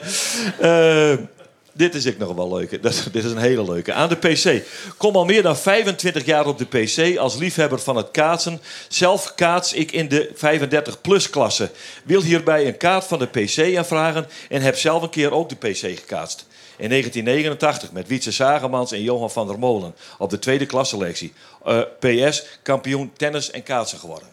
Eh, 0.59 1.38
dit 1.79 1.95
is 1.95 2.05
ik 2.05 2.19
nog 2.19 2.35
wel 2.35 2.57
leuk. 2.57 2.71
Dat, 2.83 3.09
dit 3.13 3.25
is 3.25 3.31
een 3.31 3.39
hele 3.39 3.65
leuke. 3.65 3.93
Aan 3.93 4.09
de 4.09 4.17
PC. 4.17 4.63
Kom 4.97 5.17
al 5.17 5.25
meer 5.25 5.43
dan 5.43 5.57
25 5.57 6.25
jaar 6.25 6.47
op 6.47 6.59
de 6.59 6.65
PC 6.65 7.19
als 7.19 7.37
liefhebber 7.37 7.79
van 7.79 7.97
het 7.97 8.11
kaatsen. 8.11 8.61
Zelf 8.89 9.35
kaats 9.35 9.73
ik 9.73 9.93
in 9.93 10.09
de 10.09 10.31
35-plus 10.35 11.31
klasse. 11.31 11.71
Wil 12.05 12.23
hierbij 12.23 12.67
een 12.67 12.77
kaart 12.77 13.05
van 13.05 13.19
de 13.19 13.27
PC 13.27 13.77
aanvragen 13.77 14.27
en 14.49 14.63
heb 14.63 14.77
zelf 14.77 15.03
een 15.03 15.11
keer 15.11 15.33
ook 15.33 15.49
de 15.49 15.57
PC 15.57 15.79
gekaatst. 15.79 16.47
In 16.77 16.89
1989 16.89 17.93
met 17.93 18.09
Wietse 18.09 18.33
Sagemans 18.33 18.93
en 18.93 19.03
Johan 19.03 19.31
van 19.31 19.47
der 19.47 19.59
Molen 19.59 19.95
op 20.19 20.31
de 20.31 20.39
tweede 20.39 20.67
klasselectie. 20.67 21.33
Eh, 21.65 21.81
PS, 21.99 22.45
kampioen 22.63 23.13
tennis 23.17 23.51
en 23.51 23.63
kaatsen 23.63 23.99
geworden. 23.99 24.29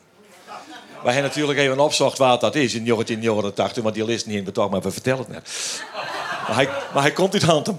Waar 1.03 1.13
hij 1.13 1.21
natuurlijk 1.21 1.60
even 1.60 1.79
opzocht 1.79 2.17
wat 2.17 2.41
dat 2.41 2.55
is 2.55 2.73
in 2.73 2.86
1989, 2.86 3.84
want 3.84 3.95
die 3.95 4.05
list 4.05 4.25
niet 4.25 4.38
in 4.38 4.43
betoog, 4.43 4.69
maar 4.69 4.81
we 4.81 4.91
vertellen 4.91 5.19
het 5.19 5.29
net. 5.29 5.49
Maar 6.47 6.55
hij, 6.55 6.69
maar 6.93 7.01
hij 7.01 7.12
komt 7.12 7.34
uit 7.34 7.43
Hantem. 7.43 7.77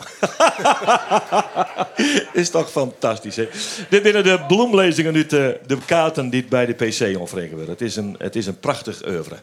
is 2.32 2.50
toch 2.50 2.70
fantastisch, 2.70 3.36
hè? 3.36 3.48
Dit 3.88 4.02
binnen 4.02 4.24
de 4.24 4.44
bloemlezingen 4.48 5.12
nu 5.12 5.26
de, 5.26 5.60
de 5.66 5.78
kaarten 5.86 6.30
die 6.30 6.44
bij 6.44 6.66
de 6.66 6.72
PC 6.72 7.18
onvregen 7.18 7.56
worden. 7.56 7.72
Het 7.72 7.80
is 7.80 7.96
een, 7.96 8.14
het 8.18 8.36
is 8.36 8.46
een 8.46 8.60
prachtig 8.60 9.06
oeuvre. 9.06 9.36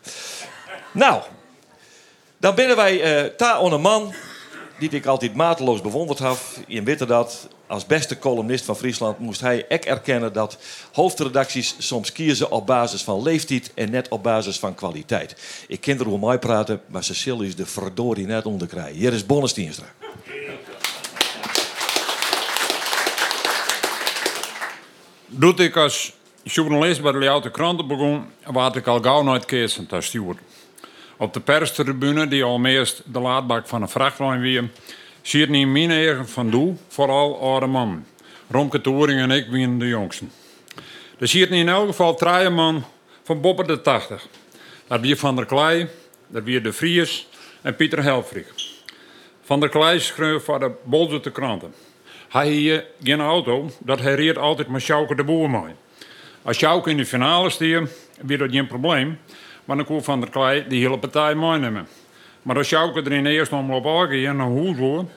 Nou, 0.91 1.21
dan 2.38 2.55
binnen 2.55 2.75
wij 2.75 3.23
uh, 3.23 3.29
Ta 3.29 3.59
on 3.59 3.73
een 3.73 3.81
man 3.81 4.13
die 4.79 4.89
ik 4.89 5.05
altijd 5.05 5.36
mateloos 5.36 5.81
bewonderd 5.81 6.19
heb. 6.19 6.38
Je 6.67 6.83
weet 6.83 7.07
dat 7.07 7.47
als 7.67 7.86
beste 7.86 8.19
columnist 8.19 8.65
van 8.65 8.75
Friesland 8.75 9.19
moest 9.19 9.41
hij 9.41 9.65
ook 9.69 9.83
erkennen 9.83 10.33
dat 10.33 10.57
hoofdredacties 10.91 11.75
soms 11.77 12.12
kiezen 12.12 12.51
op 12.51 12.65
basis 12.65 13.03
van 13.03 13.21
leeftijd 13.21 13.71
en 13.73 13.91
net 13.91 14.07
op 14.07 14.23
basis 14.23 14.59
van 14.59 14.75
kwaliteit. 14.75 15.36
Ik 15.67 15.81
ken 15.81 15.99
er 15.99 16.05
hoe 16.05 16.19
mij 16.19 16.39
praten, 16.39 16.81
maar 16.88 17.03
Cecile 17.03 17.45
is 17.45 17.55
de 17.55 17.65
verdorie 17.65 18.25
net 18.25 18.45
onder 18.45 18.67
krijgen. 18.67 18.95
Hier 18.95 19.13
is 19.13 19.25
Bonnes 19.25 19.51
Stienstra. 19.51 19.86
Doet 25.25 25.59
ik 25.59 25.75
als 25.75 26.13
journalist 26.43 27.01
bij 27.01 27.12
de 27.12 27.17
Ljouwte 27.17 27.51
Kranten 27.51 27.88
begon, 27.88 28.25
was 28.45 28.75
ik 28.75 28.88
al 28.88 29.01
gauw 29.01 29.23
nooit 29.23 29.45
keersen 29.45 29.88
te 29.88 30.01
sturen. 30.01 30.52
Op 31.17 31.34
de 31.34 31.39
perstribune, 31.39 32.28
die 32.28 32.43
al 32.43 32.60
meest 32.60 33.02
de 33.06 33.19
laadbak 33.19 33.67
van 33.67 33.82
een 33.82 33.89
vrachtwagen 33.89 34.41
weer, 34.41 34.69
ziet 35.21 35.49
niet 35.49 35.67
mijn 35.67 35.91
eigen 35.91 36.28
van 36.28 36.49
doel, 36.49 36.78
vooral 36.88 37.41
oude 37.41 37.65
man. 37.65 38.06
Romke 38.49 38.82
Toering 38.82 39.19
en 39.19 39.32
ik 39.32 39.45
waren 39.49 39.78
de 39.78 39.88
jongsten. 39.88 40.32
Er 41.19 41.28
ziet 41.28 41.49
in 41.49 41.69
elk 41.69 41.88
geval 41.88 42.15
drie 42.15 42.49
man 42.49 42.86
van 43.23 43.41
boven 43.41 43.67
de 43.67 43.82
80. 43.82 44.28
Dat 44.88 44.99
wie 44.99 45.15
Van 45.15 45.36
der 45.36 45.45
Klei, 45.45 45.88
dat 46.28 46.43
wie 46.43 46.62
De 46.62 46.73
Vries 46.73 47.28
en 47.62 47.76
Pieter 47.76 48.04
Helfrich. 48.04 48.71
Van 49.43 49.60
der 49.60 49.69
Klei 49.69 49.99
schreef 49.99 50.43
voor 50.43 50.60
de 50.60 50.71
Bolze 50.84 51.19
te 51.19 51.32
kranten. 51.32 51.73
Hij 52.30 52.49
hier 52.49 52.86
geen 53.04 53.21
auto, 53.21 53.69
dat 53.80 53.99
hij 53.99 54.15
reed 54.15 54.38
altijd 54.38 54.67
met 54.67 54.82
Sjouke 54.82 55.15
de 55.15 55.23
Boer 55.23 55.49
mee. 55.49 55.73
Als 56.41 56.58
Sjouke 56.58 56.89
in 56.89 56.97
de 56.97 57.06
finale 57.06 57.49
stier, 57.49 57.89
weer 58.21 58.38
dat 58.38 58.52
geen 58.52 58.67
probleem. 58.67 59.19
Maar 59.65 59.76
dan 59.76 59.86
kon 59.86 60.04
Van 60.04 60.19
der 60.19 60.30
Klei 60.30 60.65
die 60.67 60.82
hele 60.82 60.99
partij 60.99 61.36
meenemen. 61.36 61.88
Maar 62.41 62.58
als 62.58 62.67
Sjouke 62.67 63.02
er 63.02 63.12
in 63.12 63.23
de 63.23 63.30
eerste 63.30 63.56
omloop 63.56 64.10
en 64.12 64.39
hoed 64.39 64.78
wordt, 64.78 65.10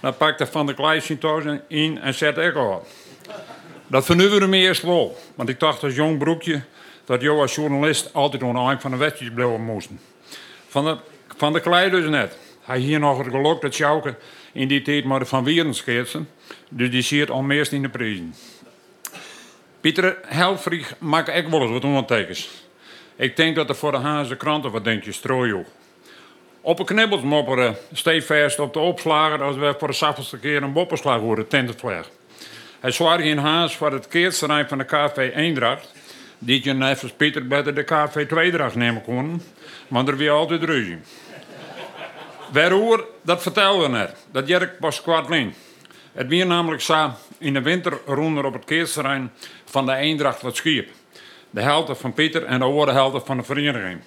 dan 0.00 0.16
pakte 0.16 0.46
Van 0.46 0.66
der 0.66 0.74
Klei 0.74 1.00
zijn 1.00 1.62
in 1.68 1.98
en 1.98 2.14
zet 2.14 2.36
ik 2.36 2.54
al. 2.54 2.86
Dat 3.86 4.04
vernuurde 4.04 4.46
me 4.46 4.56
eerst 4.56 4.82
wel. 4.82 5.16
Want 5.34 5.48
ik 5.48 5.60
dacht 5.60 5.82
als 5.82 5.94
jong 5.94 6.18
broekje 6.18 6.62
dat 7.04 7.20
jou 7.20 7.40
als 7.40 7.54
journalist 7.54 8.14
altijd 8.14 8.42
eind 8.42 8.80
van 8.80 8.90
de 8.90 8.96
wedstrijd 8.96 9.34
blijven 9.34 9.64
moesten. 9.64 10.00
Van 10.68 10.84
de, 10.84 10.96
van 11.36 11.52
de 11.52 11.60
Klei 11.60 11.90
dus 11.90 12.08
net. 12.08 12.38
Hij 12.60 12.78
hier 12.78 12.98
nog 12.98 13.18
het 13.18 13.26
geluk 13.26 13.60
dat 13.60 13.74
Sjouke 13.74 14.14
in 14.52 14.68
die 14.68 14.82
tijd 14.82 15.04
maar 15.04 15.26
van 15.26 15.44
Wieren 15.44 15.74
schertsen. 15.74 16.28
Dus 16.68 16.90
die 16.90 17.02
ziet 17.02 17.30
al 17.30 17.42
meest 17.42 17.72
in 17.72 17.82
de 17.82 17.88
prijzen. 17.88 18.34
Pieter 19.80 20.18
Helfrich 20.26 20.94
maakt 20.98 21.30
ook 21.30 21.48
wel 21.48 21.60
eens 21.60 21.70
wat 21.70 21.84
ondertekens. 21.84 22.68
Ik 23.20 23.36
denk 23.36 23.56
dat 23.56 23.68
er 23.68 23.74
voor 23.74 23.92
de 23.92 23.98
Haanse 23.98 24.36
kranten 24.36 24.70
wat 24.70 24.84
denk 24.84 25.04
je 25.04 25.12
strooien. 25.12 25.66
Op 26.60 26.78
een 26.78 26.84
knibbels 26.84 27.22
mopperen, 27.22 27.76
stevast 27.92 28.58
op 28.58 28.72
de 28.72 28.78
opslager 28.78 29.42
als 29.42 29.56
we 29.56 29.74
voor 29.78 29.88
de 29.88 29.94
zachtste 29.94 30.38
keer 30.38 30.62
een 30.62 30.72
bopperslag 30.72 31.20
horen 31.20 31.48
tentenvleg. 31.48 32.10
Hij 32.80 32.90
zwaar 32.90 33.20
in 33.20 33.38
haas 33.38 33.76
voor 33.76 33.92
het 33.92 34.08
keerterrein 34.08 34.68
van 34.68 34.78
de 34.78 34.84
KV 34.84 35.30
Eendracht. 35.34 35.92
Die 36.38 36.64
je 36.64 36.84
even 36.84 37.16
Pieter 37.16 37.46
beter 37.46 37.74
de 37.74 37.82
KV 37.82 38.26
Tweedracht 38.26 38.74
nemen 38.74 39.02
kon. 39.02 39.42
Want 39.88 40.08
er 40.08 40.16
weer 40.16 40.30
altijd 40.30 40.62
ruzie. 40.62 40.98
Waarover, 42.52 43.04
dat 43.22 43.42
vertelde 43.42 43.82
we 43.82 43.88
net. 43.88 44.26
Dat 44.32 44.48
Jerk 44.48 44.76
was 44.78 45.02
kwartlin. 45.02 45.54
Het 46.12 46.28
weer 46.28 46.46
namelijk 46.46 46.82
zo 46.82 47.10
in 47.38 47.52
de 47.52 47.62
winterronde 47.62 48.46
op 48.46 48.52
het 48.52 48.64
keerterrein 48.64 49.32
van 49.64 49.86
de 49.86 49.94
Eendracht 49.94 50.42
wat 50.42 50.56
schiep. 50.56 50.88
De 51.50 51.60
helft 51.60 52.00
van 52.00 52.12
Pieter 52.12 52.44
en 52.44 52.58
de 52.58 52.64
andere 52.64 52.92
helft 52.92 53.26
van 53.26 53.36
de 53.36 53.42
vereniging. 53.42 54.00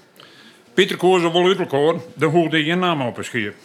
Pieter 0.74 0.98
koos 0.98 1.22
wel 1.22 1.46
uit 1.46 1.60
elkaar, 1.60 2.02
dan 2.14 2.30
hoefde 2.30 2.66
je 2.66 2.76
naam 2.76 3.02
op 3.02 3.18
een 3.18 3.24
schip. 3.24 3.56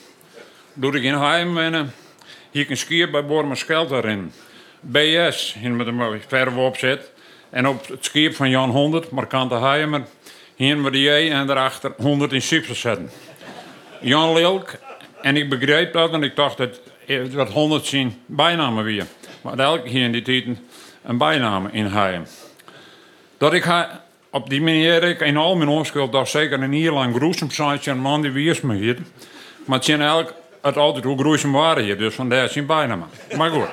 Doe 0.73 0.97
ik 0.97 1.03
in 1.03 1.15
Heim 1.15 1.55
wennen, 1.55 1.93
hier 2.51 2.71
een 2.71 2.77
skier 2.77 3.11
bij 3.11 3.27
Bormerskeld 3.27 3.91
erin. 3.91 4.33
BS, 4.81 5.57
hier 5.59 5.71
met 5.71 5.87
een 5.87 6.21
verve 6.27 6.59
opzet. 6.59 7.13
En 7.51 7.69
op 7.69 7.89
het 7.89 8.05
schip 8.05 8.35
van 8.35 8.51
Jan 8.51 8.71
100, 8.71 9.11
markante 9.11 9.55
Heimer, 9.55 10.03
hier 10.55 10.91
de 10.91 11.01
J 11.01 11.31
en 11.31 11.47
daarachter 11.47 11.93
100 11.97 12.33
in 12.33 12.43
Sipsen 12.43 12.77
zetten. 12.77 13.11
Jan 14.01 14.33
Lilk, 14.33 14.71
en 15.23 15.37
ik 15.37 15.49
begreep 15.49 15.93
dat 15.93 16.13
en 16.13 16.23
ik 16.23 16.37
dacht 16.37 16.57
dat 16.57 16.81
het 17.07 17.35
wat 17.35 17.51
100 17.51 17.87
zijn 17.87 18.19
bijnamen 18.27 18.85
weer. 18.85 19.07
Maar 19.43 19.59
elke 19.59 19.89
hier 19.89 20.03
in 20.03 20.13
die 20.13 20.23
tijden 20.23 20.59
een 21.03 21.19
bijnaam 21.19 21.69
in 21.73 21.87
Heim. 21.87 22.25
Dat 23.39 23.53
ik 23.53 23.67
op 24.31 24.51
die 24.51 24.63
manier 24.63 25.03
ik 25.03 25.21
in 25.21 25.37
al 25.37 25.57
mijn 25.57 25.69
onschuld 25.69 26.13
dat 26.13 26.29
zeker 26.29 26.63
een 26.63 26.73
heel 26.73 26.95
lang 26.95 27.15
groesem 27.15 27.51
zijn, 27.51 27.81
een 27.85 27.99
man 27.99 28.23
die 28.23 28.31
wiers 28.31 28.61
me 28.61 28.75
hier. 28.75 28.99
Maar 29.65 29.77
het 29.77 29.85
zijn 29.87 30.01
eigenlijk 30.01 30.33
het 30.63 30.77
altijd 30.77 31.05
hoe 31.05 31.19
groesem 31.19 31.53
waren 31.53 31.85
hier, 31.85 31.99
dus 31.99 32.15
vandaar 32.15 32.49
zijn 32.49 32.67
bijnaam. 32.67 33.05
Maar 33.37 33.51
goed. 33.51 33.69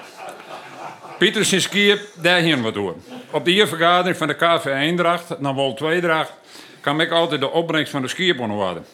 Pieter 1.18 1.46
skier, 1.46 2.02
daar 2.22 2.40
heen 2.40 2.64
we 2.64 2.72
door. 2.72 2.96
Op 3.32 3.46
de 3.46 3.52
hier 3.52 3.68
vergadering 3.68 4.18
van 4.18 4.28
de 4.28 4.36
KV 4.36 4.66
Eendracht, 4.66 5.36
Wol 5.40 5.74
Tweedracht, 5.74 6.34
kan 6.82 7.02
ik 7.02 7.12
altijd 7.12 7.42
de 7.42 7.52
opbrengst 7.52 7.92
van 7.92 8.02
de 8.02 8.08
skierbon 8.08 8.52
worden. 8.52 8.86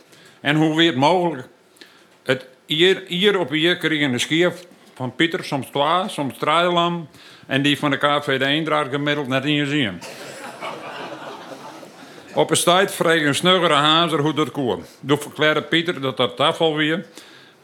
En 0.41 0.55
hoe 0.55 0.75
weer 0.75 0.97
mogelijk? 0.97 1.47
Het 2.23 2.45
hier, 2.65 3.03
hier 3.07 3.39
op 3.39 3.49
hier 3.49 3.77
kregen 3.77 4.11
de 4.11 4.19
skier 4.19 4.53
van 4.95 5.15
Pieter 5.15 5.43
soms 5.43 5.67
twee, 5.67 6.07
soms 6.07 6.37
drie. 6.37 7.07
En 7.47 7.61
die 7.61 7.79
van 7.79 7.91
de 7.91 7.97
KV 7.97 8.39
de 8.39 8.45
Eendracht 8.45 8.89
gemiddeld 8.89 9.27
net 9.27 9.45
in 9.45 9.53
je 9.53 9.65
zien. 9.65 10.01
Op 12.33 12.51
een 12.51 12.63
tijd 12.63 12.93
vreeg 12.93 13.25
een 13.25 13.35
snuggere 13.35 13.73
hazer 13.73 14.19
hoe 14.19 14.33
dat 14.33 14.51
kwam. 14.51 14.85
Toen 15.07 15.19
verklaarde 15.19 15.61
Pieter 15.61 16.01
dat 16.01 16.17
dat 16.17 16.35
tafel 16.35 16.75
weer. 16.75 17.05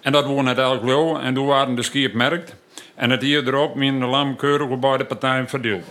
En 0.01 0.11
dat 0.11 0.25
woonde 0.25 0.49
het 0.49 0.59
elk 0.59 0.83
lo. 0.83 1.17
En 1.17 1.33
toen 1.33 1.45
waren 1.45 1.75
de 1.75 1.83
skier 1.83 2.11
merkt. 2.13 2.55
En 2.95 3.09
het 3.09 3.21
hier 3.21 3.47
erop 3.47 3.75
min 3.75 3.99
de 3.99 4.05
lam 4.05 4.35
keurig 4.35 4.79
partijen 5.07 5.49
verdeeld. 5.49 5.83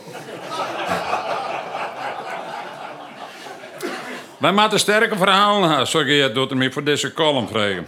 Wij 4.38 4.52
moeten 4.52 4.78
sterke 4.78 5.16
verhalen 5.16 5.68
hebben, 5.68 5.86
zo 5.86 6.04
je 6.04 6.32
doet 6.32 6.50
er 6.50 6.56
me 6.56 6.72
voor 6.72 6.84
deze 6.84 7.12
column 7.12 7.48
vragen. 7.48 7.86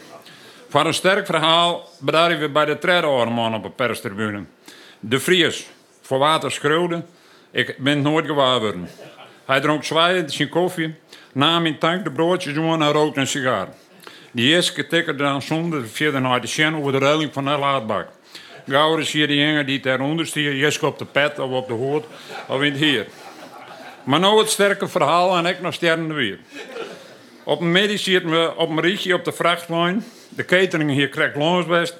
Voor 0.68 0.87
een 0.87 0.94
sterk 0.94 1.27
verhaal 1.27 1.88
bedaar 2.01 2.38
we 2.38 2.48
bij 2.48 2.64
de 2.64 2.79
trede 2.79 3.07
man 3.07 3.55
op 3.55 3.62
de 3.62 3.70
perstribune. 3.70 4.44
De 5.01 5.20
Vries, 5.20 5.66
voor 6.03 6.18
water 6.18 6.53
schreeuwde. 6.53 7.03
Ik 7.51 7.77
ben 7.79 8.03
nooit 8.03 8.27
gewaar. 8.27 8.74
Hij 9.49 9.61
dronk 9.61 9.85
zwaaiend 9.85 10.33
zijn 10.33 10.49
koffie, 10.49 10.95
nam 11.33 11.67
in 11.67 11.79
tank 11.79 12.05
de 12.05 12.11
broodjes 12.11 12.55
jongen 12.55 12.83
en 12.83 12.93
rookte 12.93 13.21
een 13.21 13.27
sigaar. 13.27 13.69
Die 14.31 14.55
eerste 14.55 14.87
tikker 14.87 15.17
dan 15.17 15.43
zonder 15.43 15.89
verder 15.89 16.21
naar 16.21 16.41
de 16.41 16.47
sjen 16.47 16.75
over 16.75 16.93
de 16.93 16.99
reiling 16.99 17.33
van 17.33 17.45
de 17.45 17.51
laadbak. 17.51 18.09
Gauw 18.67 18.97
is 18.97 19.13
hier 19.13 19.27
die 19.27 19.47
jongen 19.47 19.67
die 19.67 19.81
daaronder 19.81 20.27
stier, 20.27 20.57
Jeske 20.57 20.87
op 20.87 20.99
de 20.99 21.05
pet 21.05 21.39
of 21.39 21.51
op 21.51 21.67
de 21.69 21.73
hoed 21.73 22.05
of 22.49 22.63
in 22.63 22.73
het 22.73 22.81
heer. 22.81 23.07
Maar 24.05 24.21
nou 24.21 24.39
het 24.39 24.51
sterke 24.51 24.89
verhaal 24.89 25.37
en 25.37 25.47
ik 25.47 25.61
nog 25.61 25.75
sterren 25.75 26.15
weer. 26.15 26.39
Op 27.45 27.61
een 27.61 27.73
middag 27.73 27.99
zitten 27.99 28.31
we 28.31 28.57
op 28.57 28.71
een 28.71 28.81
rietje 28.81 29.15
op 29.15 29.25
de 29.25 29.33
vrachtlijn. 29.33 30.05
De 30.29 30.45
catering 30.45 30.91
hier 30.91 31.09
krijgt 31.09 31.37
Loonswest. 31.37 31.97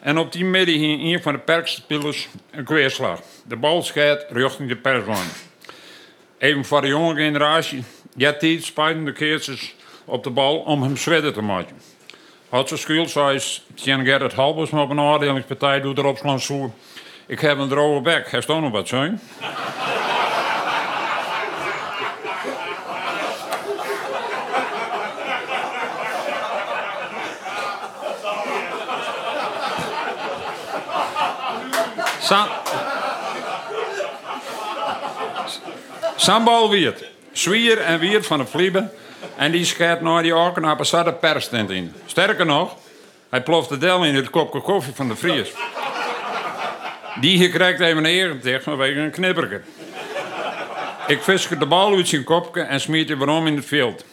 En 0.00 0.18
op 0.18 0.32
die 0.32 0.44
middag 0.44 0.74
hier 0.74 1.14
een 1.14 1.22
van 1.22 1.32
de 1.32 1.38
perkspelers 1.38 2.28
een 2.50 2.64
kweerslag. 2.64 3.20
De 3.44 3.56
bal 3.56 3.82
scheidt 3.82 4.26
richting 4.30 4.68
de 4.68 4.76
perslijn. 4.76 5.28
Even 6.42 6.64
voor 6.64 6.80
de 6.80 6.86
jonge 6.86 7.14
generatie. 7.14 7.84
Ja, 8.16 8.32
tijd 8.32 8.72
keertjes 9.12 9.74
op 10.04 10.24
de 10.24 10.30
bal 10.30 10.58
om 10.58 10.82
hem 10.82 10.96
zwedden 10.96 11.32
te 11.32 11.42
maken. 11.42 11.80
Had 12.48 12.68
ze 12.68 12.76
schuld, 12.76 13.10
zei 13.10 13.40
Tjen 13.74 14.04
Gerrit 14.04 14.32
Halbers, 14.32 14.70
maar 14.70 14.82
op 14.82 14.90
een 14.90 14.98
afdelingspartij 14.98 15.80
doet 15.80 15.98
erop 15.98 16.18
zo. 16.40 16.74
Ik 17.26 17.40
heb 17.40 17.58
een 17.58 17.68
droge 17.68 18.00
bek. 18.00 18.30
Heeft 18.30 18.48
ook 18.48 18.60
nog 18.60 18.70
wat 18.70 18.88
zijn? 18.88 19.20
Sambal 36.22 36.70
Wiert. 36.70 37.04
Zwier 37.32 37.78
en 37.78 37.98
Wiert 37.98 38.26
van 38.26 38.38
de 38.38 38.46
Vlieben. 38.46 38.90
En 39.36 39.52
die 39.52 39.64
schijt 39.64 40.00
naar 40.00 40.22
die 40.22 40.36
orken 40.36 40.62
naar 40.62 40.76
de 40.76 41.12
perstent 41.20 41.70
in. 41.70 41.92
Sterker 42.06 42.46
nog, 42.46 42.76
hij 43.28 43.42
ploft 43.42 43.68
de 43.68 43.78
del 43.78 44.04
in 44.04 44.14
het 44.14 44.30
kopje 44.30 44.60
koffie 44.60 44.94
van 44.94 45.08
de 45.08 45.16
Vries. 45.16 45.52
Die 47.20 47.50
krijgt 47.50 47.80
even 47.80 47.96
een 47.96 48.04
erentijd 48.04 48.62
vanwege 48.62 49.00
een 49.00 49.10
knipperker. 49.10 49.64
Ik 51.06 51.22
visker 51.22 51.58
de 51.58 51.66
bal 51.66 51.94
uit 51.96 52.08
zijn 52.08 52.24
kopje 52.24 52.62
en 52.62 52.80
smiet 52.80 53.08
hem 53.08 53.18
waarom 53.18 53.46
in 53.46 53.56
het 53.56 53.66
veld. 53.66 54.04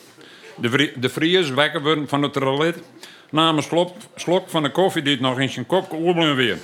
De, 0.56 0.92
de 0.96 1.10
Vries 1.10 1.50
wekken 1.50 1.82
worden 1.82 2.08
van 2.08 2.24
het 2.24 2.34
toilet. 2.34 2.78
Nam 3.30 3.58
een 3.58 3.64
slok, 3.64 3.96
slok 4.16 4.50
van 4.50 4.64
de 4.64 4.72
koffie 4.72 5.02
die 5.02 5.14
het 5.14 5.22
nog 5.22 5.40
in 5.40 5.50
zijn 5.50 5.66
kopje 5.66 5.98
oerblen 5.98 6.36
weer. 6.36 6.58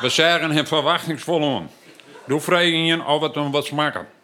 We 0.00 0.08
zagen 0.08 0.50
hem 0.50 0.66
verwachtingsvol 0.66 1.56
aan. 1.56 1.70
Doe 2.26 2.40
vregen 2.40 2.84
je 2.84 3.04
of 3.04 3.22
het 3.22 3.34
hem 3.34 3.50
wat 3.50 3.66
smaken. 3.66 4.17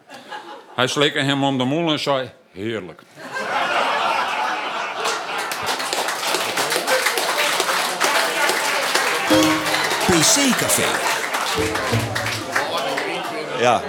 Hij 0.75 0.87
slikte 0.87 1.19
hem 1.19 1.43
om 1.43 1.57
de 1.57 1.63
mond 1.63 1.91
en 1.91 1.99
zei: 1.99 2.29
Heerlijk. 2.51 3.01
PC 10.05 10.57
Café. 10.57 10.83
Ja. 13.59 13.81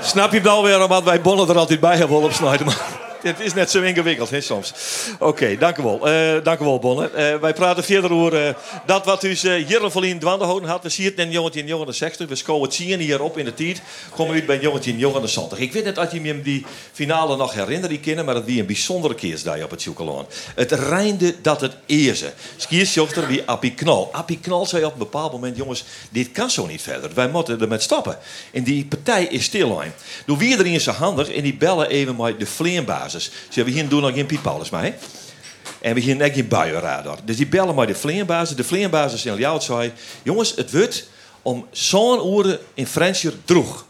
Snap 0.00 0.32
je 0.32 0.38
het 0.38 0.46
alweer 0.46 0.88
wat 0.88 1.02
wij 1.02 1.20
bollen 1.20 1.48
er 1.48 1.58
altijd 1.58 1.80
bij 1.80 1.96
hebben? 1.96 2.34
Maar 2.42 2.76
het 3.22 3.40
is 3.40 3.54
net 3.54 3.70
zo 3.70 3.82
ingewikkeld, 3.82 4.30
hè, 4.30 4.40
soms. 4.40 4.72
Oké, 5.18 5.56
dank 5.58 5.76
u 5.76 5.82
wel. 5.82 6.08
Eh, 6.08 6.44
dank 6.44 6.60
u 6.60 6.64
wel, 6.64 6.78
Bonne. 6.78 7.10
Eh, 7.10 7.36
wij 7.36 7.52
praten 7.52 7.84
verder 7.84 8.12
over 8.12 8.46
eh, 8.46 8.54
dat 8.86 9.04
wat 9.04 9.24
u 9.24 9.28
uh, 9.42 9.66
hier 9.66 9.90
van 9.90 10.04
in 10.04 10.18
dwanden 10.18 10.46
houden 10.46 10.68
had. 10.68 10.82
We 10.82 10.88
zien 10.88 11.06
het 11.06 11.18
in 11.18 11.30
jongetje 11.30 11.60
in 11.60 11.66
jongen 11.66 11.86
de 11.86 11.92
60. 11.92 12.28
We 12.28 12.34
scoren 12.34 12.62
het 12.62 12.74
zien 12.74 13.00
hierop 13.00 13.38
in 13.38 13.44
de 13.44 13.54
tijd. 13.54 13.82
Komen 14.16 14.34
uit 14.34 14.46
bij 14.46 14.58
jongetje 14.60 14.90
in 14.90 14.98
jongen 14.98 15.20
de 15.20 15.28
70. 15.28 15.58
Ik 15.58 15.72
weet 15.72 15.84
niet 15.84 15.98
of 15.98 16.12
je 16.12 16.42
die 16.42 16.66
finale 16.92 17.36
nog 17.36 17.54
herinnert, 17.54 17.88
die 17.88 18.00
kennen, 18.00 18.24
maar 18.24 18.34
het 18.34 18.44
was 18.44 18.54
een 18.54 18.66
bijzondere 18.66 19.14
keersdag 19.14 19.62
op 19.62 19.70
het 19.70 19.82
Joekeloon. 19.82 20.26
Het 20.54 20.72
reinde 20.72 21.34
dat 21.42 21.60
het 21.60 21.76
eerste. 21.86 22.32
Skiersjochter 22.56 23.26
wie 23.26 23.42
Appie 23.46 23.74
Knal. 23.74 24.08
Appie 24.12 24.38
Knal 24.38 24.66
zei 24.66 24.84
op 24.84 24.92
een 24.92 24.98
bepaald 24.98 25.32
moment, 25.32 25.56
jongens, 25.56 25.84
dit 26.10 26.32
kan 26.32 26.50
zo 26.50 26.66
niet 26.66 26.82
verder. 26.82 27.10
Wij 27.14 27.28
moeten 27.28 27.60
er 27.60 27.68
met 27.68 27.82
stoppen. 27.82 28.18
En 28.52 28.62
die 28.62 28.84
partij 28.84 29.24
is 29.24 29.44
stil. 29.44 29.82
Doe 30.26 30.38
wie 30.38 30.58
er 30.58 30.66
in 30.66 30.80
zijn 30.80 30.96
handig 30.96 31.30
en 31.30 31.42
die 31.42 31.54
bellen 31.54 31.88
even 31.88 32.16
met 32.16 32.40
de 32.40 32.46
vleerbasis. 33.12 33.48
Ze 33.48 33.54
hebben 33.54 33.74
hier 33.74 33.88
doen 33.88 34.02
nog 34.02 34.12
geen 34.12 34.26
Piet 34.26 34.42
Paulus 34.42 34.70
mee. 34.70 34.94
En 35.80 35.94
we 35.94 36.00
hier 36.00 36.16
net 36.16 36.34
geen 36.34 36.48
buienradar. 36.48 37.18
Dus 37.24 37.36
die 37.36 37.46
bellen 37.46 37.74
met 37.74 37.88
de 37.88 37.94
vleerbasis. 37.94 38.56
De 38.56 38.64
vleerbasis 38.64 39.24
in 39.24 39.36
jou 39.36 39.60
zei, 39.60 39.92
jongens, 40.22 40.54
het 40.56 40.72
wordt 40.72 41.08
om 41.42 41.66
zo'n 41.70 42.38
uren 42.38 42.58
in 42.74 42.86
Fransje 42.86 43.32
droeg. 43.44 43.86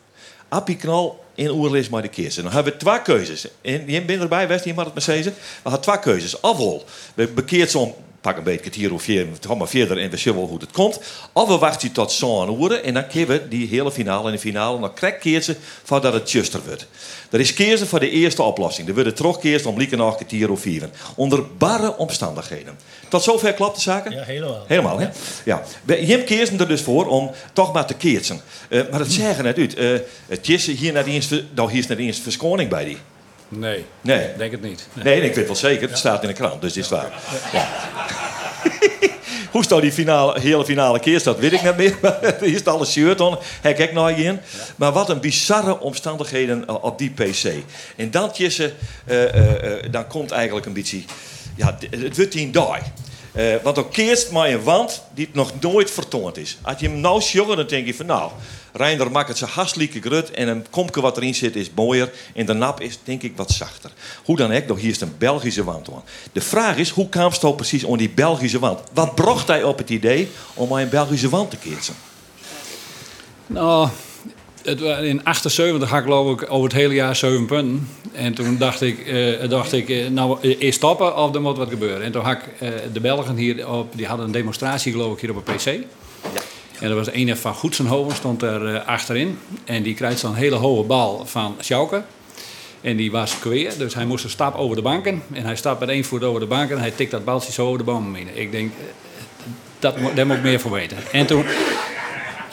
Appie 0.48 0.76
Knal 0.76 1.24
in 1.34 1.50
oerlees 1.50 1.88
maar 1.88 2.02
de 2.02 2.08
keers. 2.08 2.36
En 2.36 2.42
dan 2.42 2.52
hebben 2.52 2.72
we 2.72 2.78
twee 2.78 3.02
keuzes. 3.02 3.46
En 3.60 3.90
je 3.90 4.04
bent 4.04 4.22
erbij, 4.22 4.48
West, 4.48 4.64
je 4.64 4.74
mag 4.74 4.84
het 4.84 4.94
maar 4.94 5.02
zeggen. 5.02 5.32
We 5.34 5.70
hadden 5.70 5.80
twee 5.80 5.98
keuzes. 5.98 6.40
Ofwel, 6.40 6.84
we 7.14 7.28
bekeert 7.28 7.70
zo'n 7.70 7.94
pak 8.22 8.36
een 8.36 8.42
beetje 8.42 8.60
kwartier 8.60 8.92
of 8.92 9.02
vier, 9.02 9.26
ga 9.40 9.54
maar 9.54 9.68
verder 9.68 9.98
en 9.98 10.10
we 10.10 10.16
zien 10.16 10.34
wel 10.34 10.46
hoe 10.46 10.58
het 10.60 10.70
komt. 10.70 11.00
Of 11.32 11.48
we 11.48 11.58
wachten 11.58 11.92
tot 11.92 12.12
zo'n 12.12 12.62
uren 12.62 12.84
en 12.84 12.94
dan 12.94 13.06
kunnen 13.06 13.28
we 13.28 13.48
die 13.48 13.68
hele 13.68 13.92
finale 13.92 14.26
en 14.26 14.32
de 14.32 14.38
finale 14.38 14.78
nog 14.78 14.94
krijg 14.94 15.50
voordat 15.82 16.12
het 16.12 16.30
juster 16.30 16.60
wordt. 16.66 16.86
Er 17.30 17.40
is 17.40 17.54
keersen 17.54 17.86
voor 17.86 18.00
de 18.00 18.10
eerste 18.10 18.42
oplossing. 18.42 18.88
Er 18.88 18.94
worden 18.94 19.14
terugkeersen 19.14 19.70
om 19.70 19.78
lieken 19.78 19.98
nog 19.98 20.16
kwartier 20.16 20.50
of 20.50 20.60
vier. 20.60 20.88
Onder 21.14 21.46
barre 21.58 21.96
omstandigheden. 21.96 22.78
Tot 23.08 23.22
zover 23.22 23.52
klopt 23.52 23.74
de 23.74 23.80
zaken? 23.82 24.12
Ja, 24.12 24.22
helemaal. 24.22 24.64
Helemaal, 24.66 24.98
hè? 24.98 25.08
Ja. 25.44 25.62
We- 25.84 26.06
Jim 26.06 26.24
keersen 26.24 26.60
er 26.60 26.68
dus 26.68 26.80
voor 26.82 27.06
om 27.06 27.30
toch 27.52 27.72
maar 27.72 27.86
te 27.86 27.94
keersen. 27.94 28.40
Eh, 28.68 28.80
maar 28.90 29.00
het 29.06 29.12
zeggen 29.12 29.44
net 29.44 29.58
uit. 29.58 29.74
Eh, 29.74 29.90
het 30.26 30.48
is 30.48 30.66
hier 30.66 30.92
net 30.92 31.06
eens, 31.06 31.28
nou, 31.54 31.70
hier 31.70 31.78
is 31.80 31.86
net 31.86 31.98
eens 31.98 32.18
verschoning 32.18 32.68
bij 32.70 32.84
die. 32.84 32.98
Nee, 33.58 33.84
Nee. 34.00 34.36
denk 34.36 34.52
het 34.52 34.62
niet. 34.62 34.88
Nee, 34.92 35.20
ik 35.20 35.34
weet 35.34 35.46
wel 35.46 35.56
zeker. 35.56 35.88
Het 35.88 35.98
staat 35.98 36.22
in 36.22 36.28
de 36.28 36.34
krant, 36.34 36.60
dus 36.60 36.72
dit 36.72 36.84
is 36.84 36.90
waar. 36.90 37.12
Ja. 37.52 37.68
Hoe 39.50 39.64
staat 39.64 39.80
die 39.80 39.92
finale, 39.92 40.40
hele 40.40 40.64
finale 40.64 41.00
keer 41.00 41.22
dat 41.22 41.38
weet 41.38 41.52
ik 41.52 41.62
niet 41.62 41.76
meer. 41.76 41.96
Maar 42.02 42.36
Hier 42.40 42.54
is 42.54 42.64
alle 42.64 42.86
shirt 42.86 43.20
on, 43.20 43.38
heb 43.60 43.78
ik 43.78 43.92
nog 43.92 44.10
in. 44.10 44.40
Maar 44.76 44.92
wat 44.92 45.08
een 45.10 45.20
bizarre 45.20 45.80
omstandigheden 45.80 46.66
eh, 46.66 46.84
op 46.84 46.98
die 46.98 47.10
PC. 47.10 47.52
En 47.96 48.10
dan, 48.10 48.30
Jesse, 48.34 48.72
eh, 49.04 49.76
eh, 49.82 49.90
dan 49.90 50.06
komt 50.06 50.30
eigenlijk 50.30 50.66
een 50.66 50.72
beetje... 50.72 51.02
Ja, 51.56 51.78
het 51.90 52.16
wordt 52.16 52.32
die 52.32 52.42
die. 52.42 52.82
Eh, 53.32 53.54
want 53.62 53.78
ook 53.78 53.92
keerst 53.92 54.30
maar 54.30 54.48
een 54.48 54.62
wand 54.62 55.02
die 55.14 55.28
nog 55.32 55.52
nooit 55.60 55.90
vertoond 55.90 56.36
is. 56.36 56.58
Als 56.62 56.80
je 56.80 56.88
hem 56.88 57.00
nou 57.00 57.20
sjoggen, 57.20 57.56
dan 57.56 57.66
denk 57.66 57.86
je 57.86 57.94
van 57.94 58.06
nou, 58.06 58.30
Reinder 58.72 59.10
maakt 59.10 59.28
het 59.28 59.38
zo 59.38 59.46
hartstikke 59.46 60.00
grut 60.00 60.30
en 60.30 60.48
een 60.48 60.66
komke 60.70 61.00
wat 61.00 61.16
erin 61.16 61.34
zit 61.34 61.56
is 61.56 61.70
mooier 61.74 62.12
en 62.34 62.46
de 62.46 62.52
nap 62.52 62.80
is 62.80 62.98
denk 63.04 63.22
ik 63.22 63.36
wat 63.36 63.50
zachter. 63.50 63.90
Hoe 64.24 64.36
dan 64.36 64.52
ook, 64.52 64.66
nog 64.66 64.80
hier 64.80 64.90
is 64.90 65.00
een 65.00 65.14
Belgische 65.18 65.64
wand. 65.64 65.88
De 66.32 66.40
vraag 66.40 66.76
is, 66.76 66.90
hoe 66.90 67.08
kwam 67.08 67.32
het 67.40 67.56
precies 67.56 67.84
om 67.84 67.96
die 67.96 68.10
Belgische 68.10 68.58
wand? 68.58 68.80
Wat 68.92 69.14
bracht 69.14 69.48
hij 69.48 69.62
op 69.62 69.78
het 69.78 69.90
idee 69.90 70.30
om 70.54 70.68
maar 70.68 70.82
een 70.82 70.88
Belgische 70.88 71.28
wand 71.28 71.50
te 71.50 71.56
keersen? 71.56 71.94
Nou, 73.46 73.88
het, 74.64 74.80
in 74.80 75.24
78 75.24 75.88
had 75.88 75.98
ik 75.98 76.04
geloof 76.04 76.40
ik 76.40 76.50
over 76.50 76.64
het 76.64 76.72
hele 76.72 76.94
jaar 76.94 77.16
7 77.16 77.46
punten. 77.46 77.88
En 78.12 78.34
toen 78.34 78.56
dacht 78.58 78.80
ik, 78.80 79.06
eh, 79.06 79.48
dacht 79.48 79.72
ik 79.72 79.88
eh, 79.88 80.08
nou, 80.08 80.38
eh, 80.42 80.56
eerst 80.58 80.78
stoppen 80.78 81.16
of 81.16 81.34
er 81.34 81.40
moet 81.40 81.56
wat 81.56 81.68
gebeuren. 81.68 82.02
En 82.02 82.12
toen 82.12 82.22
had 82.22 82.36
ik 82.36 82.68
de 82.92 83.00
Belgen 83.00 83.36
hier 83.36 83.68
op, 83.68 83.96
die 83.96 84.06
hadden 84.06 84.26
een 84.26 84.32
demonstratie 84.32 84.92
geloof 84.92 85.12
ik 85.12 85.20
hier 85.20 85.30
op 85.30 85.48
een 85.48 85.54
PC. 85.54 85.66
En 86.80 86.90
er 86.90 86.94
was 86.94 87.12
een 87.12 87.36
van 87.36 87.54
Goedsenhoven, 87.54 88.16
stond 88.16 88.42
er 88.42 88.80
achterin. 88.80 89.38
En 89.64 89.82
die 89.82 89.94
krijgt 89.94 90.18
zo'n 90.18 90.34
hele 90.34 90.56
hoge 90.56 90.82
bal 90.82 91.26
van 91.26 91.56
Sjouke. 91.60 92.02
En 92.80 92.96
die 92.96 93.10
was 93.10 93.38
kweer, 93.38 93.72
dus 93.78 93.94
hij 93.94 94.04
moest 94.04 94.24
een 94.24 94.30
stap 94.30 94.54
over 94.56 94.76
de 94.76 94.82
banken. 94.82 95.22
En 95.32 95.44
hij 95.44 95.56
stapt 95.56 95.80
met 95.80 95.88
één 95.88 96.04
voet 96.04 96.24
over 96.24 96.40
de 96.40 96.46
banken 96.46 96.76
en 96.76 96.82
hij 96.82 96.90
tikt 96.90 97.10
dat 97.10 97.24
baltje 97.24 97.52
zo 97.52 97.66
over 97.66 97.78
de 97.78 97.84
bomen 97.84 98.14
heen. 98.14 98.28
Ik 98.34 98.50
denk, 98.50 98.72
dat, 99.78 99.96
daar 100.14 100.26
moet 100.26 100.36
ik 100.36 100.42
meer 100.42 100.60
van 100.60 100.70
weten. 100.70 100.96
En 101.12 101.26
toen 101.26 101.44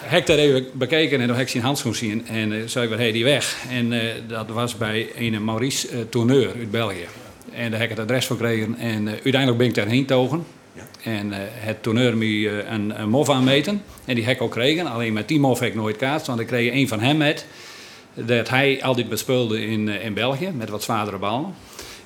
heb 0.09 0.25
dat 0.25 0.37
even 0.37 0.67
bekeken 0.73 1.19
en 1.19 1.27
toen 1.27 1.35
heb 1.35 1.45
ik 1.45 1.51
zijn 1.51 1.63
handschoen 1.63 1.95
zien. 1.95 2.27
En 2.27 2.53
eh, 2.53 2.59
zei 2.65 2.83
ik, 2.83 2.89
waar 2.89 2.99
hij 2.99 3.11
die 3.11 3.23
weg? 3.23 3.57
En 3.69 3.93
eh, 3.93 4.01
dat 4.27 4.49
was 4.49 4.77
bij 4.77 5.09
een 5.15 5.43
Maurice 5.43 5.87
eh, 5.87 5.99
Tourneur 6.09 6.53
uit 6.57 6.71
België. 6.71 7.05
En 7.53 7.71
daar 7.71 7.79
heb 7.79 7.89
ik 7.89 7.97
het 7.97 8.05
adres 8.05 8.25
voor 8.25 8.37
gekregen. 8.37 8.75
En 8.77 9.07
uiteindelijk 9.07 9.57
ben 9.57 9.67
ik 9.67 9.75
daarheen 9.75 10.05
togen. 10.05 10.45
En 11.03 11.33
eh, 11.33 11.39
het 11.43 11.83
tourneur 11.83 12.17
me 12.17 12.63
een, 12.67 13.01
een 13.01 13.09
mof 13.09 13.29
aanmeten. 13.29 13.83
En 14.05 14.15
die 14.15 14.25
heb 14.25 14.35
ik 14.35 14.41
ook 14.41 14.53
gekregen. 14.53 14.87
Alleen 14.87 15.13
met 15.13 15.27
die 15.27 15.39
mof 15.39 15.59
heb 15.59 15.69
ik 15.69 15.75
nooit 15.75 15.97
kaart. 15.97 16.27
Want 16.27 16.39
ik 16.39 16.47
kreeg 16.47 16.73
een 16.73 16.87
van 16.87 16.99
hem 16.99 17.17
met. 17.17 17.45
Dat 18.13 18.49
hij 18.49 18.83
altijd 18.83 19.09
bespeelde 19.09 19.65
in, 19.65 19.87
in 19.87 20.13
België. 20.13 20.49
Met 20.53 20.69
wat 20.69 20.83
zwaardere 20.83 21.17
ballen. 21.17 21.53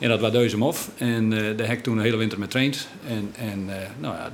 En 0.03 0.09
dat 0.09 0.19
was 0.19 0.31
deze 0.31 0.57
mof. 0.57 0.89
En 0.97 1.33
eh 1.33 1.57
daar 1.57 1.67
heb 1.67 1.77
ik 1.77 1.83
toen 1.83 1.95
de 1.95 2.01
hele 2.01 2.17
winter 2.17 2.39
mee 2.39 2.47
traind. 2.47 2.87
En, 3.07 3.33
en 3.37 3.65
eh, 3.69 3.75
nou 3.99 4.15
ja, 4.15 4.29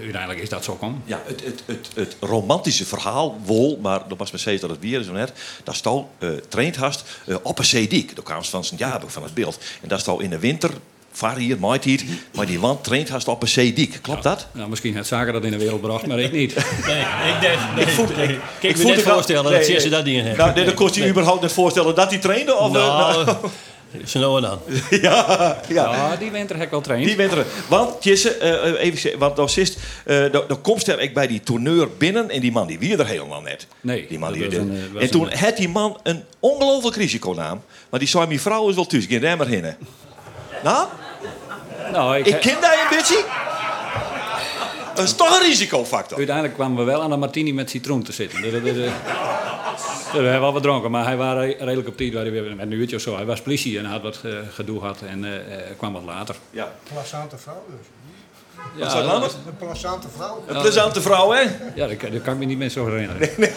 uiteindelijk 0.00 0.40
is 0.40 0.48
dat 0.48 0.64
zo 0.64 0.72
gekomen. 0.72 1.02
Ja, 1.04 1.22
het, 1.26 1.42
het, 1.44 1.62
het, 1.66 1.88
het 1.94 2.16
romantische 2.20 2.84
verhaal, 2.86 3.38
wol, 3.44 3.78
maar 3.82 4.00
dat 4.08 4.18
was 4.18 4.30
me 4.30 4.38
steeds 4.38 4.60
dat 4.60 4.70
het 4.70 4.78
weer 4.80 5.02
zo 5.02 5.12
net. 5.12 5.32
Dat 5.64 5.74
stal 5.74 6.10
eh 6.18 6.28
traind 6.48 6.76
hast 6.76 7.04
op 7.42 7.58
een 7.58 7.64
zeediek. 7.64 8.14
Daar 8.14 8.24
kwam 8.24 8.44
ze 8.44 8.50
van 8.50 8.64
zijn 8.64 8.80
jaber 8.80 9.10
van 9.10 9.22
het 9.22 9.34
beeld. 9.34 9.58
En 9.82 9.88
dat 9.88 10.00
stal 10.00 10.20
in 10.20 10.30
de 10.30 10.38
winter, 10.38 10.70
vaar 11.12 11.36
hier, 11.36 11.58
maait 11.58 11.84
hier, 11.84 12.00
maar 12.34 12.46
die 12.46 12.60
wand 12.60 12.84
traind 12.84 13.08
hast 13.08 13.28
op 13.28 13.42
een 13.42 13.48
zeediek. 13.48 13.98
Klopt 14.02 14.22
dat? 14.22 14.46
Nou, 14.52 14.68
misschien 14.68 14.96
het 14.96 15.06
zaken 15.06 15.32
dat 15.32 15.44
in 15.44 15.50
de 15.50 15.58
wereld 15.58 15.80
bracht, 15.80 16.06
maar 16.06 16.18
ik 16.18 16.32
niet. 16.32 16.54
Nee, 16.86 17.00
ik 17.34 17.40
denk... 17.40 17.58
Nee, 17.76 17.84
Ik 17.84 17.90
voel- 17.90 18.04
ik, 18.10 18.16
ik- 18.16 18.30
ik, 18.30 18.40
ik 18.60 18.76
me 18.76 18.76
voel 18.76 18.86
net 18.86 18.96
het 18.96 19.04
wel- 19.04 19.14
voorstellen 19.14 19.42
nee, 19.44 19.52
dat 19.52 19.60
nee. 19.62 19.70
Jesse 19.72 19.88
dat 19.88 20.04
niet 20.04 20.16
in 20.16 20.24
heeft. 20.24 20.36
Nou, 20.36 20.54
nee, 20.54 20.64
dan 20.64 20.74
kost 20.74 20.94
je 20.94 21.08
überhaupt 21.08 21.42
niet 21.42 21.52
voorstellen 21.52 21.94
dat 21.94 22.10
hij 22.10 22.18
trainde? 22.18 22.54
Of, 22.56 22.72
Nou, 22.72 23.24
nou, 23.24 23.36
nou 24.12 24.36
en 24.36 24.42
dan. 24.42 24.58
ja, 25.02 25.56
ja. 25.68 25.94
Ja, 25.94 26.16
die 26.16 26.30
winter 26.30 26.56
heb 26.56 26.64
ik 26.64 26.70
wel 26.70 26.80
traind. 26.80 27.04
Die 27.06 27.16
winter. 27.16 27.46
Want, 27.68 28.04
Jesse, 28.04 28.34
eh, 28.36 28.84
even, 28.84 28.98
zeggen, 28.98 29.20
want 29.20 29.36
dan 29.36 29.48
zist, 29.48 29.76
eh 30.04 30.32
dan, 30.32 30.60
komt 30.60 30.88
er 30.88 31.00
ik 31.00 31.14
bij 31.14 31.26
die 31.26 31.40
tourneur 31.40 31.88
binnen 31.98 32.30
en 32.30 32.40
die 32.40 32.52
man 32.52 32.66
die 32.66 32.78
wie 32.78 32.96
er 32.96 33.06
helemaal 33.06 33.40
net. 33.40 33.66
Nee, 33.80 34.06
Die 34.08 34.18
man 34.18 34.32
die 34.32 34.44
was 34.44 34.54
een, 34.54 34.70
eh, 34.70 34.92
was 34.92 35.02
en 35.02 35.10
toen 35.10 35.30
een- 35.32 35.38
had 35.38 35.56
die 35.56 35.68
man 35.68 35.98
een 36.02 36.24
ongelooflijk 36.40 36.96
risiconaam. 36.96 37.62
Maar 37.90 38.00
die 38.00 38.08
zei, 38.08 38.26
mijn 38.26 38.40
vrouw 38.40 38.68
is 38.68 38.74
wel 38.74 38.86
thuis, 38.86 39.06
geen 39.08 39.20
maar 39.38 39.46
heen. 39.46 39.74
Nou, 40.64 40.86
Nou, 41.92 42.16
ik, 42.18 42.26
ik 42.26 42.40
ken 42.40 42.60
daar 42.60 42.72
een 42.90 42.96
beetje. 42.96 43.24
Dat 44.94 45.04
is 45.04 45.14
toch 45.14 45.40
een 45.40 45.46
risicofactor. 45.46 46.16
Uiteindelijk 46.16 46.54
kwamen 46.56 46.76
we 46.78 46.84
wel 46.84 47.02
aan 47.02 47.10
de 47.10 47.16
martini 47.16 47.52
met 47.52 47.70
citroen 47.70 48.02
te 48.02 48.12
zitten. 48.12 48.42
Dus, 48.42 48.52
dat- 48.52 48.64
dat- 48.64 48.74
dat- 48.76 48.84
we 50.12 50.18
hebben 50.18 50.40
wel 50.40 50.52
wat 50.52 50.62
dronken, 50.62 50.90
maar 50.90 51.04
hij 51.04 51.16
was 51.16 51.34
re- 51.34 51.56
redelijk 51.58 51.88
op 51.88 51.96
tijd. 51.96 52.12
waar 52.12 52.22
hij 52.22 52.32
weer- 52.32 52.42
Met 52.56 52.66
een 52.66 52.72
uurtje 52.72 52.96
of 52.96 53.02
zo. 53.02 53.16
Hij 53.16 53.24
was 53.24 53.40
politie 53.42 53.78
en 53.78 53.84
had 53.84 54.02
wat 54.02 54.20
eh, 54.24 54.32
gedoe 54.52 54.80
gehad 54.80 55.02
en 55.02 55.24
eh, 55.24 55.36
eh, 55.36 55.60
kwam 55.76 55.92
wat 55.92 56.02
later. 56.04 56.34
Ja. 56.50 56.72
Plezante 56.92 57.38
vrouw 57.38 57.64
dus. 57.68 57.86
Ja, 58.76 58.82
Wat 58.82 58.90
zei 58.90 59.06
Lambert? 59.06 59.32
Een 59.46 59.56
plezante 59.68 60.08
vrouw. 60.16 60.44
Een 60.46 60.60
plezante 60.60 61.00
vrouw, 61.00 61.30
hè? 61.30 61.40
Ja, 61.74 61.86
dat, 61.86 61.96
kan- 61.96 62.10
dat 62.10 62.22
kan 62.22 62.32
ik 62.32 62.38
me 62.38 62.44
niet 62.44 62.58
meer 62.58 62.68
zo 62.68 62.86
herinneren. 62.86 63.28
Nee, 63.38 63.50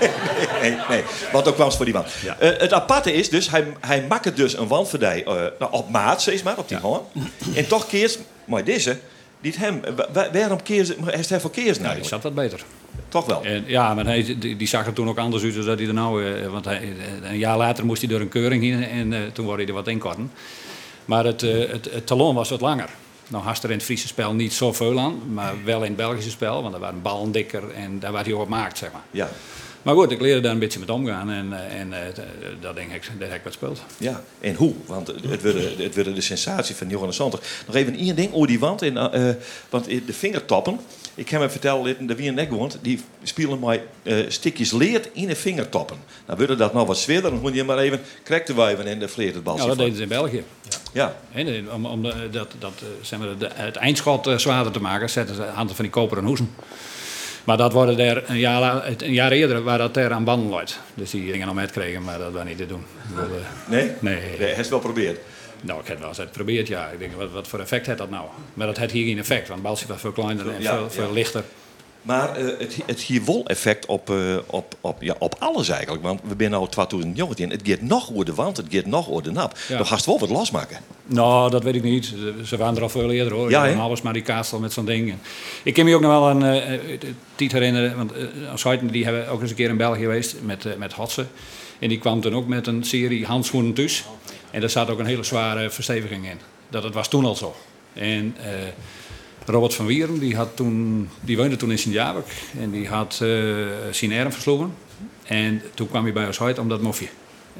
nee, 0.62 0.78
nee. 0.90 1.04
Want 1.32 1.48
ook 1.48 1.54
kwam 1.56 1.68
het 1.68 1.76
voor 1.76 1.86
die 1.86 1.94
man. 1.94 2.04
Ja. 2.24 2.38
Eh, 2.40 2.60
het 2.60 2.74
aparte 2.74 3.14
is 3.14 3.30
dus, 3.30 3.50
hij, 3.50 3.68
hij 3.80 4.06
maakt 4.10 4.36
dus 4.36 4.58
een 4.58 4.68
wandverdij 4.68 5.24
eh, 5.26 5.34
nou, 5.60 5.72
op 5.72 5.90
maat, 5.90 6.22
zeg 6.22 6.44
maar, 6.44 6.58
op 6.58 6.68
die 6.68 6.78
hoorn. 6.78 7.02
En 7.56 7.68
toch 7.68 7.88
keert, 7.88 8.20
maar 8.46 8.64
deze, 8.64 8.98
niet 9.40 9.58
hem. 9.58 9.82
Wa- 9.96 10.08
wa- 10.14 10.30
waarom 10.32 10.62
keert 10.64 10.88
hij 10.88 10.98
heeft 11.16 11.30
hij 11.30 11.40
voor 11.40 11.52
keers 11.52 11.80
Nou, 11.80 11.96
die 11.96 12.04
zat 12.06 12.24
wat 12.24 12.34
beter. 12.36 12.64
Toch 13.14 13.26
wel. 13.26 13.44
En, 13.44 13.64
ja, 13.68 13.94
maar 13.94 14.06
hij, 14.06 14.36
die, 14.40 14.56
die 14.56 14.68
zag 14.68 14.86
er 14.86 14.94
toen 14.94 15.10
ook 15.10 15.18
anders 15.18 15.44
uit 15.44 15.56
dan 15.56 15.66
dat 15.66 15.80
hij 15.80 15.88
er 15.88 15.94
nou... 15.94 16.26
eh, 16.26 16.48
want 16.48 16.66
hij, 16.66 16.94
een 17.24 17.38
jaar 17.38 17.58
later 17.58 17.86
moest 17.86 18.02
hij 18.02 18.10
door 18.10 18.20
een 18.20 18.30
keuring 18.30 18.64
heen 18.64 18.84
en 18.84 19.14
eh, 19.14 19.20
toen 19.34 19.46
word 19.46 19.58
hij 19.58 19.68
er 19.68 19.74
wat 19.74 19.88
inkorten. 19.88 20.32
Maar 21.06 21.26
het, 21.26 21.44
eh, 21.44 21.70
het, 21.70 21.90
het 21.92 22.08
talon 22.08 22.36
was 22.36 22.50
wat 22.50 22.62
langer. 22.62 22.90
Nou 23.28 23.44
had 23.44 23.64
er 23.64 23.70
in 23.70 23.76
het 23.76 23.86
Friese 23.86 24.08
spel 24.08 24.34
niet 24.34 24.54
zoveel 24.54 25.00
aan, 25.00 25.34
maar 25.34 25.54
wel 25.66 25.82
in 25.82 25.88
het 25.88 25.96
Belgische 25.96 26.30
spel. 26.30 26.62
Want 26.62 26.72
daar 26.72 26.82
waren 26.82 27.02
ballen 27.02 27.32
dikker 27.32 27.72
en 27.72 28.00
daar 28.00 28.12
werd 28.12 28.26
hij 28.26 28.36
op 28.36 28.44
gemaakt, 28.44 28.78
zeg 28.78 28.92
maar. 28.92 29.04
Ja. 29.12 29.30
Maar 29.82 29.94
goed, 29.94 30.12
ik 30.12 30.22
leerde 30.22 30.42
daar 30.42 30.52
een 30.52 30.60
beetje 30.60 30.80
met 30.80 30.90
omgaan 30.90 31.32
en, 31.32 31.70
en 31.70 31.94
dat 32.60 32.76
denk 32.76 32.92
ik, 32.92 33.12
dat 33.20 33.28
heb 33.28 33.38
ik 33.38 33.44
wat 33.44 33.54
speelt. 33.54 33.84
Ja, 33.98 34.24
en 34.40 34.56
hoe? 34.56 34.74
Want 34.86 35.08
het 35.08 35.42
werd, 35.42 35.78
het 35.78 35.96
werd 35.96 36.16
de 36.16 36.22
sensatie 36.22 36.76
van 36.76 36.90
Johan 36.90 37.14
Santer. 37.14 37.40
Nog 37.68 37.76
even 37.76 37.96
één 37.96 38.16
ding 38.16 38.34
over 38.34 38.48
die 38.48 38.60
wand. 38.60 38.82
En, 38.82 38.94
want 39.70 39.86
de 39.86 40.14
vingertoppen, 40.14 40.80
ik 41.16 41.30
heb 41.30 41.40
hem 41.40 41.50
verteld, 41.50 41.88
dat 42.00 42.18
wie 42.18 42.28
een 42.28 42.34
nek 42.34 42.50
woont, 42.50 42.78
die 42.82 43.02
spelen 43.24 43.60
mij 43.60 43.84
eh, 44.04 44.16
stikjes 44.28 44.72
leert 44.72 45.10
in 45.14 45.28
de 45.28 45.36
vingertoppen. 45.36 45.98
Nou, 46.26 46.40
willen 46.40 46.58
dat 46.58 46.74
nou 46.74 46.88
wat 46.88 46.98
zwerder, 46.98 47.32
dan 47.32 47.40
moet 47.40 47.56
je 47.56 47.64
maar 47.64 47.78
even 47.78 48.02
krekte 48.24 48.56
wijven 48.56 48.86
en 48.86 49.00
de 49.00 49.08
vleert 49.08 49.36
het 49.36 49.44
balsje 49.44 49.66
Nou, 49.66 49.78
dat 49.78 49.86
deden 49.86 49.98
ze 49.98 50.04
in 50.04 50.10
België. 50.10 50.44
Ja. 50.94 51.16
En, 51.32 51.48
eh, 51.48 51.74
om 51.74 51.86
om 51.86 52.02
de, 52.02 52.30
dat, 52.32 52.52
dat, 52.60 52.74
eh, 52.80 52.88
zeg 53.02 53.20
maar, 53.20 53.38
de, 53.38 53.50
het 53.54 53.76
eindschot 53.76 54.28
eh, 54.28 54.38
zwaarder 54.38 54.72
te 54.72 54.82
maken, 54.82 55.10
zetten 55.10 55.36
ze 55.36 55.42
handen 55.42 55.76
van 55.76 55.86
die 55.86 55.94
koperen 55.94 56.24
hoezen. 56.24 56.50
Maar 57.44 57.58
dat 57.58 57.74
worden 57.74 58.00
er 58.00 58.24
een 58.30 58.40
jaar, 58.40 58.88
een 58.98 59.14
jaar 59.14 59.32
eerder 59.32 59.64
waar 59.64 59.78
dat 59.78 59.98
er 59.98 60.12
aan 60.12 60.24
banden 60.24 60.50
luidt. 60.50 60.80
Dus 60.94 61.10
die 61.12 61.32
gingen 61.32 61.46
nog 61.46 61.56
met 61.56 61.72
kregen, 61.72 62.04
maar 62.04 62.18
dat 62.18 62.32
was 62.32 62.44
niet 62.46 62.58
te 62.58 62.66
doen. 62.66 62.86
Eh, 63.16 63.22
Nee? 63.70 63.92
Nee. 64.00 64.16
Nee, 64.16 64.16
hij 64.16 64.46
heeft 64.46 64.58
het 64.58 64.70
wel 64.70 64.80
geprobeerd. 64.80 65.20
Nou, 65.64 65.80
ik 65.80 65.88
heb 65.88 65.96
het 65.96 66.06
wel 66.06 66.08
eens 66.08 66.32
geprobeerd, 66.32 66.68
ja. 66.68 66.88
Ik 66.88 67.00
denk, 67.00 67.12
wat, 67.18 67.32
wat 67.32 67.48
voor 67.48 67.60
effect 67.60 67.86
heeft 67.86 67.98
dat 67.98 68.10
nou? 68.10 68.26
Maar 68.54 68.68
dat 68.68 68.78
had 68.78 68.92
hier 68.92 69.06
geen 69.06 69.18
effect, 69.18 69.48
want 69.48 69.62
balsje 69.62 69.88
was 69.88 70.02
veel 70.02 70.12
kleiner 70.12 70.50
en 70.50 70.62
Ja, 70.62 70.78
veel, 70.78 70.90
veel 70.90 71.08
ja. 71.08 71.12
lichter. 71.12 71.44
Maar 72.02 72.36
eh, 72.36 72.46
het, 72.60 72.78
het 72.86 73.02
hier 73.02 73.26
wel 73.26 73.46
effect 73.46 73.86
op, 73.86 74.10
eh, 74.10 74.38
op, 74.46 74.76
op, 74.82 75.02
ja, 75.02 75.16
op 75.20 75.36
alles 75.40 75.70
eigenlijk. 75.70 76.04
Want 76.04 76.22
we 76.24 76.36
zijn 76.38 76.52
nu 76.52 76.68
2019. 76.68 77.50
Het 77.50 77.62
gaat 77.64 77.82
nog 77.82 78.12
over 78.12 78.26
de 78.26 78.34
wand, 78.34 78.58
het 78.58 78.66
gaat 78.70 78.86
nog 78.86 79.10
over 79.10 79.24
de 79.24 79.32
nap. 79.32 79.58
Ja. 79.68 79.78
Dan 79.78 79.86
gaat 79.86 80.06
wel 80.06 80.20
wat 80.20 80.30
losmaken. 80.30 80.78
Nou, 81.06 81.50
dat 81.50 81.64
weet 81.64 81.76
ik 81.76 81.84
niet. 81.84 82.14
Ze 82.46 82.58
waren 82.58 82.76
er 82.76 82.82
al 82.82 82.90
veel 82.90 83.12
eerder 83.12 83.34
hoor. 83.34 83.50
Ja, 83.50 83.66
hè? 83.66 83.76
alles 83.76 84.02
maar 84.02 84.14
die 84.14 84.22
kaatsel 84.22 84.60
met 84.60 84.74
zo'n 84.74 84.86
ding. 84.86 85.10
En 85.10 85.20
Ik 85.64 85.74
kan 85.74 85.86
me 85.86 85.96
ook 85.96 86.02
nog 86.02 86.12
wel 86.12 86.30
een 86.30 86.44
eh, 86.44 86.74
eh, 86.74 87.00
tijd 87.36 87.52
herinneren. 87.52 87.98
Want 87.98 88.12
uh, 88.66 88.92
die 88.92 89.04
hebben 89.04 89.28
ook 89.28 89.42
eens 89.42 89.50
een 89.50 89.56
keer 89.56 89.70
in 89.70 89.78
België 89.78 90.02
geweest 90.02 90.36
met, 90.42 90.78
met 90.78 90.94
Hotse. 90.94 91.26
En 91.80 91.90
die 91.90 92.00
kwam 92.00 92.22
toen 92.22 92.36
ook 92.36 92.48
met 92.48 92.68
een 92.68 92.84
serie 92.84 93.26
handschoenen 93.26 93.74
thuis. 93.74 94.04
En 94.54 94.60
daar 94.60 94.70
zat 94.70 94.90
ook 94.90 95.00
een 95.00 95.06
hele 95.06 95.24
zware 95.24 95.70
versteviging 95.70 96.30
in. 96.30 96.40
Dat 96.70 96.84
het 96.84 96.94
was 96.94 97.08
toen 97.08 97.26
al 97.26 97.36
zo. 97.36 97.56
En 97.94 98.36
eh, 98.38 98.52
Robert 99.46 99.74
van 99.74 99.86
Wieren, 99.86 100.20
die, 100.20 100.36
had 100.36 100.56
toen, 100.56 101.10
die 101.22 101.38
woonde 101.38 101.56
toen 101.56 101.72
in 101.72 101.78
Sint-Jabek. 101.78 102.26
En 102.60 102.72
die 102.72 102.88
had 102.88 103.20
eh 103.22 103.30
zijn 103.92 104.12
arm 104.12 104.32
versloegen. 104.32 104.74
En 105.24 105.62
toen 105.74 105.90
kwam 105.90 106.04
hij 106.04 106.14
bij 106.14 106.26
ons 106.26 106.42
uit 106.42 106.60
om 106.60 106.70
dat 106.70 106.82
moffie. 106.82 107.10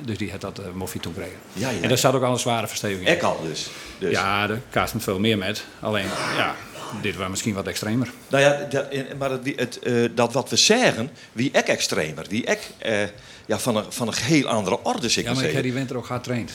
Dus 0.02 0.18
die 0.18 0.32
had 0.32 0.42
dat 0.42 0.60
eh, 0.60 0.66
moffie 0.74 1.02
toen 1.02 1.14
gekregen. 1.14 1.38
Ja, 1.54 1.70
ja. 1.70 1.82
En 1.82 1.88
daar 1.88 1.98
zat 1.98 2.14
ook 2.14 2.24
al 2.24 2.32
een 2.32 2.40
zware 2.40 2.68
versteviging 2.68 3.08
in. 3.08 3.16
Ek 3.16 3.24
al 3.24 3.40
dus. 3.44 3.70
dus. 4.00 4.12
Ja, 4.12 4.48
daar 4.48 4.62
kaast 4.70 4.94
met 4.94 5.04
veel 5.04 5.20
meer 5.20 5.38
met. 5.38 5.66
Alleen, 5.80 6.08
ja, 6.38 6.56
dit 7.02 7.16
was 7.16 7.30
misschien 7.30 7.54
wat 7.54 7.68
extremer. 7.68 8.12
Nou 8.28 8.44
ja, 8.44 8.68
dat, 8.70 8.86
maar 9.18 9.32
het, 9.32 9.54
het, 9.56 9.80
eh, 9.80 9.94
dat 10.16 10.34
wat 10.34 10.50
we 10.50 10.56
zeggen, 10.56 11.10
wie 11.32 11.52
ek 11.52 11.68
extremer, 11.68 12.26
wie 12.30 12.46
ek 12.46 12.60
eh, 12.78 13.02
ja, 13.46 13.60
van, 13.60 13.76
een, 13.76 13.86
van 13.90 14.08
een 14.08 14.14
heel 14.14 14.48
andere 14.48 14.84
orde 14.84 15.10
zit. 15.10 15.24
Ja, 15.24 15.34
maar 15.34 15.44
ik 15.44 15.54
heb 15.54 15.64
die 15.64 15.74
winter 15.74 15.98
ook 15.98 16.08
hard 16.08 16.24
getraind. 16.24 16.52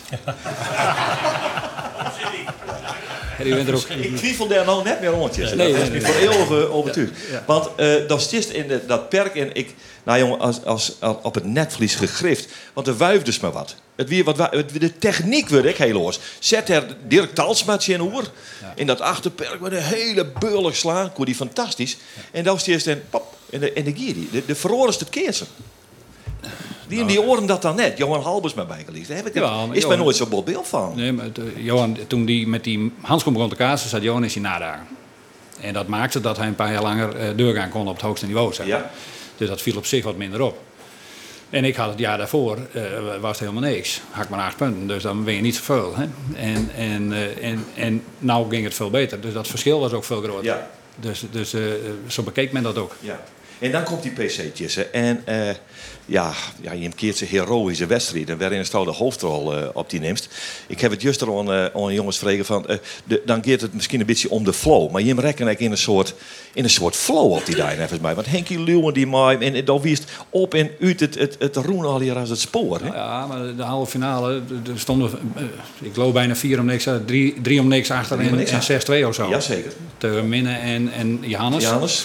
die 3.42 3.54
er 3.54 3.74
ook... 3.74 3.88
Ik 3.88 4.16
twijfel 4.16 4.48
daar 4.48 4.64
nou 4.64 4.84
net 4.84 5.00
meer 5.00 5.10
rondjes. 5.10 5.54
Nee, 5.54 5.72
dat 5.72 5.82
is 5.82 5.88
nee, 5.88 6.00
me 6.00 6.06
nee. 6.06 6.12
voor 6.12 6.32
eeuwig 6.32 6.68
overtuigd. 6.68 7.12
Ja, 7.26 7.32
ja. 7.32 7.42
Want 7.46 7.68
eh 7.76 8.08
dan 8.08 8.20
stist 8.20 8.50
in 8.50 8.68
de, 8.68 8.86
dat 8.86 9.08
perk 9.08 9.34
en 9.34 9.54
ik... 9.54 9.74
Nou 10.02 10.18
jongen, 10.18 10.38
als, 10.38 10.64
als, 10.64 10.96
als 11.00 11.16
op 11.22 11.34
het 11.34 11.44
netvlies 11.44 11.94
gegrift. 11.94 12.48
Want 12.72 12.86
er 12.86 12.96
wuifde 12.96 13.24
dus 13.24 13.40
maar 13.40 13.52
wat. 13.52 13.76
Het 13.98 14.08
weer 14.08 14.24
wat 14.24 14.36
wa- 14.36 14.48
het, 14.50 14.80
de 14.80 14.98
techniek 14.98 15.48
werd 15.48 15.64
ik 15.64 15.76
heel. 15.76 16.12
Zet 16.38 16.68
er 16.68 16.96
Dirk 17.08 17.34
Talsmaatje 17.34 17.92
in 17.92 18.00
oer. 18.00 18.24
In 18.74 18.86
dat 18.86 19.00
achterperk 19.00 19.60
met 19.60 19.72
een 19.72 19.82
hele 19.82 20.26
beurlijk 20.38 20.76
slaan. 20.76 21.12
Kon 21.12 21.24
die 21.24 21.34
fantastisch. 21.34 21.96
En 22.30 22.44
dan 22.44 22.58
stierst 22.58 22.86
en 22.86 23.02
pop. 23.10 23.36
En 23.50 23.60
de, 23.60 23.72
en 23.72 23.84
de 23.84 23.92
gier 23.96 24.14
die. 24.14 24.28
De, 24.32 24.42
de 24.46 24.54
verlorenste 24.54 25.04
keersen. 25.04 25.46
Die 26.88 26.98
in 27.00 27.06
die 27.06 27.20
oren 27.22 27.46
dat 27.46 27.62
dan 27.62 27.76
net. 27.76 27.98
Johan 27.98 28.22
Halbers 28.22 28.54
mij 28.54 28.66
bijgeliefd. 28.66 29.08
Daar 29.08 29.16
heb 29.16 29.26
ik 29.26 29.34
het, 29.34 29.42
Ja, 29.42 29.66
maar 29.66 29.76
is 29.76 29.86
mij 29.86 29.96
nooit 29.96 30.16
zo'n 30.16 30.28
bot 30.28 30.44
beeld 30.44 30.66
van. 30.68 30.92
Nee, 30.96 31.12
maar 31.12 31.24
het, 31.24 31.38
eh, 31.38 31.44
Johan, 31.64 31.96
toen 32.06 32.24
die 32.24 32.46
met 32.46 32.64
die 32.64 32.92
handschoen 33.00 33.32
begon 33.32 33.48
te 33.48 33.54
kaatsen, 33.56 33.88
zat 33.90 34.02
Johan 34.02 34.22
in 34.24 34.30
zijn 34.30 34.44
nadagen. 34.44 34.86
En 35.60 35.72
dat 35.72 35.86
maakte 35.86 36.20
dat 36.20 36.36
hij 36.36 36.46
een 36.46 36.54
paar 36.54 36.72
jaar 36.72 36.82
langer 36.82 37.16
eh, 37.16 37.28
doorgaan 37.36 37.68
kon 37.70 37.88
op 37.88 37.94
het 37.94 38.02
hoogste 38.02 38.26
niveau. 38.26 38.54
Zeg. 38.54 38.66
maar. 38.68 38.90
Dus 39.36 39.48
dat 39.48 39.62
viel 39.62 39.76
op 39.76 39.86
zich 39.86 40.04
wat 40.04 40.16
minder 40.16 40.40
op. 40.40 40.58
En 41.50 41.64
ik 41.64 41.76
had 41.76 41.90
het 41.90 41.98
jaar 41.98 42.18
daarvoor, 42.18 42.58
eh, 42.72 42.82
was 43.20 43.30
het 43.30 43.48
helemaal 43.48 43.70
niks. 43.70 44.00
Had 44.10 44.24
ik 44.24 44.30
maar 44.30 44.40
acht 44.40 44.56
punten, 44.56 44.86
dus 44.86 45.02
dan 45.02 45.24
ben 45.24 45.34
je 45.34 45.40
niet 45.40 45.56
zoveel. 45.56 45.94
Hè? 45.96 46.06
En, 46.36 46.70
en, 46.76 47.12
eh, 47.12 47.50
en, 47.50 47.64
en 47.74 48.02
nou 48.18 48.50
ging 48.50 48.64
het 48.64 48.74
veel 48.74 48.90
beter. 48.90 49.20
Dus 49.20 49.32
dat 49.32 49.48
verschil 49.48 49.80
was 49.80 49.92
ook 49.92 50.04
veel 50.04 50.22
groter. 50.22 50.44
Ja. 50.44 50.70
Dus, 50.96 51.24
dus 51.30 51.52
eh, 51.52 51.62
zo 52.06 52.22
bekeek 52.22 52.52
men 52.52 52.62
dat 52.62 52.78
ook. 52.78 52.94
Ja. 53.00 53.20
En 53.58 53.72
dan 53.72 53.82
komt 53.82 54.02
die 54.02 54.12
PC'tjes. 54.12 54.74
hè. 54.74 54.82
En 54.82 55.22
eh, 55.24 55.54
ja, 56.06 56.32
ja, 56.60 56.72
je 56.72 56.88
keert 56.88 57.16
ze 57.16 57.24
heroïsche 57.24 57.86
wedstrijden 57.86 58.38
waarin 58.38 58.64
Stouw 58.64 58.84
de 58.84 58.90
hoofdrol 58.90 59.56
eh, 59.56 59.68
op 59.72 59.90
die 59.90 60.00
neemt. 60.00 60.28
Ik 60.66 60.80
heb 60.80 60.90
het 60.90 61.02
juist 61.02 61.20
er 61.20 61.38
aan, 61.38 61.52
eh, 61.52 61.64
aan 61.64 61.92
jongens 61.92 62.18
vregen 62.18 62.44
van, 62.44 62.66
de, 63.04 63.22
dan 63.24 63.44
gaat 63.44 63.60
het 63.60 63.74
misschien 63.74 64.00
een 64.00 64.06
beetje 64.06 64.30
om 64.30 64.44
de 64.44 64.52
flow. 64.52 64.90
Maar 64.90 65.02
je 65.02 65.06
rekken 65.06 65.24
eigenlijk 65.24 65.60
in 65.60 65.70
een 65.70 65.78
soort, 65.78 66.14
in 66.52 66.64
een 66.64 66.70
soort 66.70 66.96
flow 66.96 67.32
op 67.32 67.46
die 67.46 67.56
dag, 67.62 67.74
volgens 67.74 68.00
mij. 68.00 68.14
Want 68.14 68.26
Henkie 68.26 68.60
Leeuwen 68.60 68.94
die 68.94 69.06
maai 69.06 69.38
en, 69.38 69.54
en 69.54 69.64
dan 69.64 69.80
wiest 69.80 70.04
op 70.30 70.54
en 70.54 70.70
uit 70.80 71.00
het, 71.00 71.14
het, 71.14 71.36
het 71.38 71.56
roen 71.56 71.84
al 71.84 72.00
hier 72.00 72.16
als 72.16 72.28
het 72.28 72.38
spoor. 72.38 72.80
Hè? 72.80 72.94
Ja, 72.94 73.26
maar 73.26 73.56
de 73.56 73.62
halve 73.62 73.90
finale, 73.90 74.42
er 74.72 74.78
stonden, 74.78 75.10
ik 75.80 75.94
geloof 75.94 76.12
bijna 76.12 76.36
vier 76.36 76.58
om 76.58 76.66
niks, 76.66 76.86
drie, 77.06 77.40
drie 77.42 77.60
om 77.60 77.68
niks 77.68 77.90
achter 77.90 78.16
Drie 78.16 78.28
en, 78.28 78.36
niks 78.36 78.50
en 78.50 78.76
achter. 78.76 79.02
6-2 79.02 79.06
of 79.06 79.14
zo. 79.14 79.28
Jazeker. 79.28 79.72
Tegen 79.98 80.28
Minne 80.28 80.52
en, 80.52 80.92
en 80.92 81.18
Johannes. 81.20 81.62
Johannes, 81.62 82.04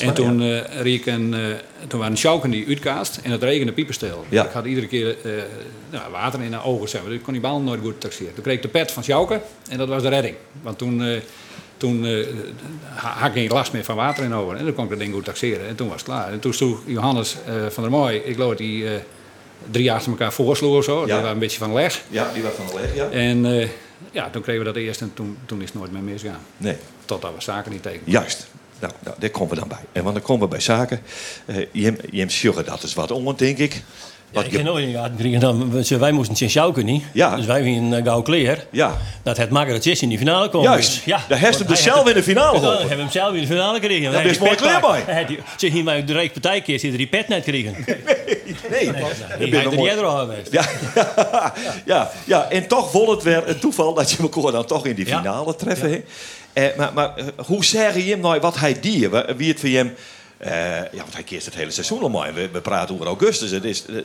En 0.00 0.14
toen 0.14 0.42
eh 0.42 0.80
Riek 0.94 1.06
en 1.06 1.34
eh, 1.34 1.40
toen 1.88 2.00
waren 2.00 2.16
Schauken 2.16 2.50
die 2.50 2.66
uitkaast 2.68 3.18
en 3.22 3.30
het 3.30 3.42
regende 3.42 3.72
pieperstil. 3.72 4.24
Ja. 4.28 4.44
Ik 4.44 4.50
had 4.50 4.64
iedere 4.64 4.86
keer 4.86 5.16
eh, 5.24 5.30
nou, 5.90 6.10
water 6.12 6.40
in 6.42 6.50
de 6.50 6.62
ogen, 6.62 6.88
zeg 6.88 7.00
maar. 7.00 7.10
Dus 7.10 7.18
ik 7.18 7.24
kon 7.24 7.32
die 7.32 7.42
bal 7.42 7.60
nooit 7.60 7.80
goed 7.80 8.00
taxeren. 8.00 8.34
Toen 8.34 8.42
kreeg 8.42 8.56
ik 8.56 8.62
de 8.62 8.68
pet 8.68 8.90
van 8.90 9.04
Schauken 9.04 9.40
en 9.68 9.78
dat 9.78 9.88
was 9.88 10.02
de 10.02 10.08
redding. 10.08 10.34
Want 10.62 10.78
toen, 10.78 11.02
eh, 11.04 11.18
toen 11.76 12.04
ha- 12.84 13.14
had 13.18 13.28
ik 13.28 13.34
geen 13.34 13.48
last 13.48 13.72
meer 13.72 13.84
van 13.84 13.96
water 13.96 14.24
in 14.24 14.30
de 14.30 14.36
ogen. 14.36 14.56
En 14.58 14.64
dan 14.64 14.74
kon 14.74 14.84
ik 14.84 14.90
dat 14.90 14.98
ding 14.98 15.12
goed 15.14 15.24
taxeren. 15.24 15.68
En 15.68 15.74
toen 15.74 15.86
was 15.88 15.96
het 15.96 16.04
klaar. 16.04 16.32
En 16.32 16.40
toen 16.40 16.54
sloeg 16.54 16.80
Johannes 16.86 17.36
van 17.68 17.82
der 17.82 17.92
Mooij, 17.92 18.16
ik 18.16 18.34
geloof 18.34 18.58
hij 18.58 18.86
eh, 18.86 19.00
drie 19.70 19.92
achter 19.92 20.10
elkaar 20.10 20.32
voorsloeg 20.32 20.76
of 20.76 20.84
zo. 20.84 21.06
Dat 21.06 21.20
was 21.22 21.30
een 21.30 21.38
beetje 21.38 21.58
van 21.58 21.72
leg. 21.72 22.02
Ja, 22.08 22.30
die 22.34 22.42
was 22.42 22.52
van 22.52 22.80
leg, 22.80 22.94
ja. 22.94 23.08
En 23.08 23.68
ja, 24.12 24.30
toen 24.30 24.42
kregen 24.42 24.60
we 24.64 24.72
dat 24.72 24.76
eerst 24.82 25.00
en 25.00 25.10
toen, 25.14 25.38
toen 25.46 25.58
is 25.62 25.68
het 25.68 25.74
nooit 25.78 25.92
meer 25.92 26.02
misgaan. 26.02 26.40
Nee. 26.56 26.76
Totdat 27.04 27.32
we 27.36 27.42
zaken 27.42 27.72
niet 27.72 27.82
tekenen. 27.82 28.10
Juist. 28.10 28.46
Nou, 28.84 28.96
nou, 29.04 29.16
daar 29.18 29.30
komen 29.30 29.54
we 29.54 29.60
dan 29.60 29.68
bij. 29.68 29.78
En 29.92 30.02
want 30.02 30.14
dan 30.14 30.24
komen 30.24 30.42
we 30.42 30.48
bij 30.48 30.60
zaken. 30.60 31.00
Je 31.72 31.96
hebt 32.12 32.32
sjuggen, 32.32 32.64
dat 32.64 32.82
is 32.82 32.94
wat 32.94 33.10
om, 33.10 33.34
denk 33.36 33.58
ik. 33.58 33.82
Ja, 34.32 34.40
ik 34.42 34.52
in 34.52 34.64
de 35.40 35.82
we- 35.88 35.98
wij 35.98 36.12
moesten 36.12 36.36
zien 36.36 36.50
sjouken 36.50 36.84
niet. 36.84 37.04
Ja. 37.12 37.36
Dus 37.36 37.46
wij 37.46 37.62
gingen 37.62 37.98
uh, 37.98 38.04
gauw 38.04 38.22
kleer. 38.22 38.66
Ja. 38.70 38.96
Dat 39.22 39.36
het 39.36 39.50
makkelijk 39.50 39.84
is 39.84 40.02
in 40.02 40.08
die 40.08 40.18
finale 40.18 40.48
komen. 40.48 40.70
Juist. 40.70 40.92
Dus, 40.94 41.04
ja. 41.04 41.20
Daar 41.28 41.38
heeft 41.38 41.58
hem 41.58 41.66
dus 41.68 41.82
zelf 41.82 42.08
in 42.08 42.14
de 42.14 42.22
finale 42.22 42.58
geholpen. 42.58 42.70
Dan 42.70 42.78
hebben 42.78 42.96
we 42.96 43.02
hem 43.02 43.10
zelf 43.12 43.34
in 43.34 43.40
de 43.40 43.46
finale 43.46 43.80
gekregen. 43.80 44.12
Daar 44.12 44.24
is 44.26 44.38
mooi 44.38 44.54
kleer 44.54 44.80
bij. 44.80 45.38
Zeg 45.56 45.70
hier 45.72 45.84
maar 45.84 46.04
de 46.06 46.12
Rijkspartijkeer 46.12 46.78
zit 46.78 46.92
er 46.92 46.98
die 46.98 47.06
pet 47.06 47.28
net 47.28 47.42
kregen. 47.44 47.74
Nee, 48.70 48.92
Die 49.38 49.50
ben 49.50 49.50
hij 49.50 49.62
nog 49.62 49.72
er 49.72 49.78
mooi- 49.78 49.90
eerder 49.90 50.04
al 50.04 50.18
geweest. 50.18 50.52
Ja, 50.52 50.64
ja, 51.94 52.10
ja, 52.24 52.50
en 52.50 52.66
toch 52.66 52.90
vond 52.90 53.08
het 53.10 53.22
weer 53.22 53.48
een 53.48 53.58
toeval 53.58 53.94
dat 53.94 54.10
je 54.10 54.16
elkaar 54.18 54.52
dan 54.52 54.64
toch 54.66 54.86
in 54.86 54.94
die 54.94 55.06
finale 55.06 55.56
treffen. 55.56 56.04
Eh, 56.54 56.76
maar 56.76 56.92
maar 56.94 57.16
eh, 57.16 57.24
hoe 57.46 57.64
zeg 57.64 57.94
je 57.94 58.02
hem 58.10 58.20
nou 58.20 58.40
wat 58.40 58.58
hij 58.58 58.80
die? 58.80 59.08
Wie 59.36 59.48
het 59.48 59.60
voor 59.60 59.68
hem... 59.68 59.94
eh, 60.38 60.52
ja, 60.76 60.96
want 60.96 61.12
hij 61.14 61.22
keert 61.22 61.44
het 61.44 61.54
hele 61.54 61.70
seizoen 61.70 62.02
al 62.02 62.08
maar. 62.08 62.34
We, 62.34 62.48
we 62.52 62.60
praten 62.60 62.94
over 62.94 63.06
augustus. 63.06 63.50
Het 63.50 63.64
is, 63.64 63.84
eh, 63.86 63.96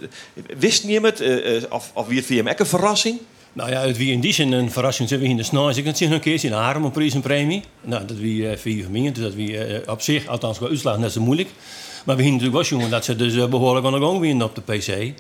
wist 0.58 0.84
niemand 0.84 1.22
eh, 1.22 1.64
of, 1.70 1.92
of 1.94 2.08
wie 2.08 2.18
het 2.18 2.26
voor 2.26 2.36
hem 2.36 2.48
ook 2.48 2.60
een 2.60 2.66
verrassing? 2.66 3.20
Nou 3.54 3.72
ja, 3.72 3.82
het 3.82 3.98
wie 3.98 4.12
in 4.12 4.20
die 4.20 4.34
zin 4.34 4.52
een 4.52 4.72
verrassing. 4.72 5.10
Ze 5.10 5.18
wie 5.18 5.30
in 5.30 5.38
de 5.38 5.44
snel. 5.44 5.70
Ik 5.70 5.84
kan 5.84 5.96
zien 5.96 6.12
een 6.12 6.20
keer 6.20 6.46
in 6.46 6.52
Haarlem 6.52 6.86
op 6.86 6.94
prijs 6.94 7.14
en 7.14 7.22
premie. 7.22 7.64
Nou, 7.82 8.06
dat 8.06 8.18
wie 8.18 8.42
uh, 8.42 8.58
vier 8.58 8.84
gemeen. 8.84 9.14
Dus 9.14 9.24
dat 9.24 9.34
wie 9.34 9.88
op 9.90 10.02
zich, 10.02 10.28
althans 10.28 10.58
qua 10.58 10.68
uitslag, 10.68 10.98
net 10.98 11.12
zo 11.12 11.22
moeilijk. 11.22 11.50
Maar 12.06 12.16
we 12.16 12.22
gingen 12.24 12.38
natuurlijk 12.38 12.70
wel 12.70 12.78
jongen 12.80 12.92
dat 12.92 13.06
ze 13.06 13.16
dus 13.16 13.36
eh, 13.36 13.46
behoorlijk 13.48 13.86
aan 13.86 13.94
de 13.94 14.00
gang 14.00 14.20
winnen 14.20 14.48
op 14.48 14.56
de 14.56 14.62
PC. 14.62 15.14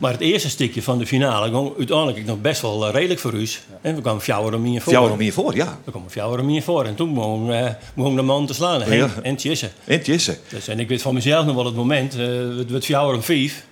Maar 0.00 0.12
het 0.12 0.20
eerste 0.20 0.48
stukje 0.48 0.82
van 0.82 0.98
de 0.98 1.06
finale 1.06 1.50
ging 1.50 1.76
uiteindelijk 1.78 2.26
nog 2.26 2.40
best 2.40 2.62
wel 2.62 2.86
eh, 2.86 2.92
redelijk 2.92 3.20
voor 3.20 3.32
ons. 3.32 3.60
En 3.80 3.94
we 3.94 4.00
kwamen 4.00 4.22
fjouwer 4.22 4.54
om 4.54 4.80
voor. 4.80 4.92
Fjouwer 4.92 5.12
om 5.12 5.32
voor, 5.32 5.54
ja. 5.54 5.78
We 5.84 5.90
kwamen 5.90 6.10
fjouwer 6.10 6.40
om 6.40 6.62
voor. 6.62 6.84
En 6.84 6.94
toen 6.94 7.14
begon, 7.14 7.52
begon 7.94 8.16
de 8.16 8.22
man 8.22 8.46
te 8.46 8.54
slaan. 8.54 8.92
Ja. 8.92 9.10
En 9.22 9.36
Tjisse. 9.36 9.70
En 9.84 10.02
Tjisse. 10.02 10.38
Dus, 10.48 10.68
en 10.68 10.80
ik 10.80 10.88
weet 10.88 11.02
van 11.02 11.14
mezelf 11.14 11.46
nog 11.46 11.54
wel 11.54 11.64
het 11.64 11.74
moment. 11.74 12.14
eh 12.14 12.26
het 12.56 12.70
werd 12.70 12.84
fjouwer 12.84 13.14
om 13.16 13.22
vijf. 13.22 13.64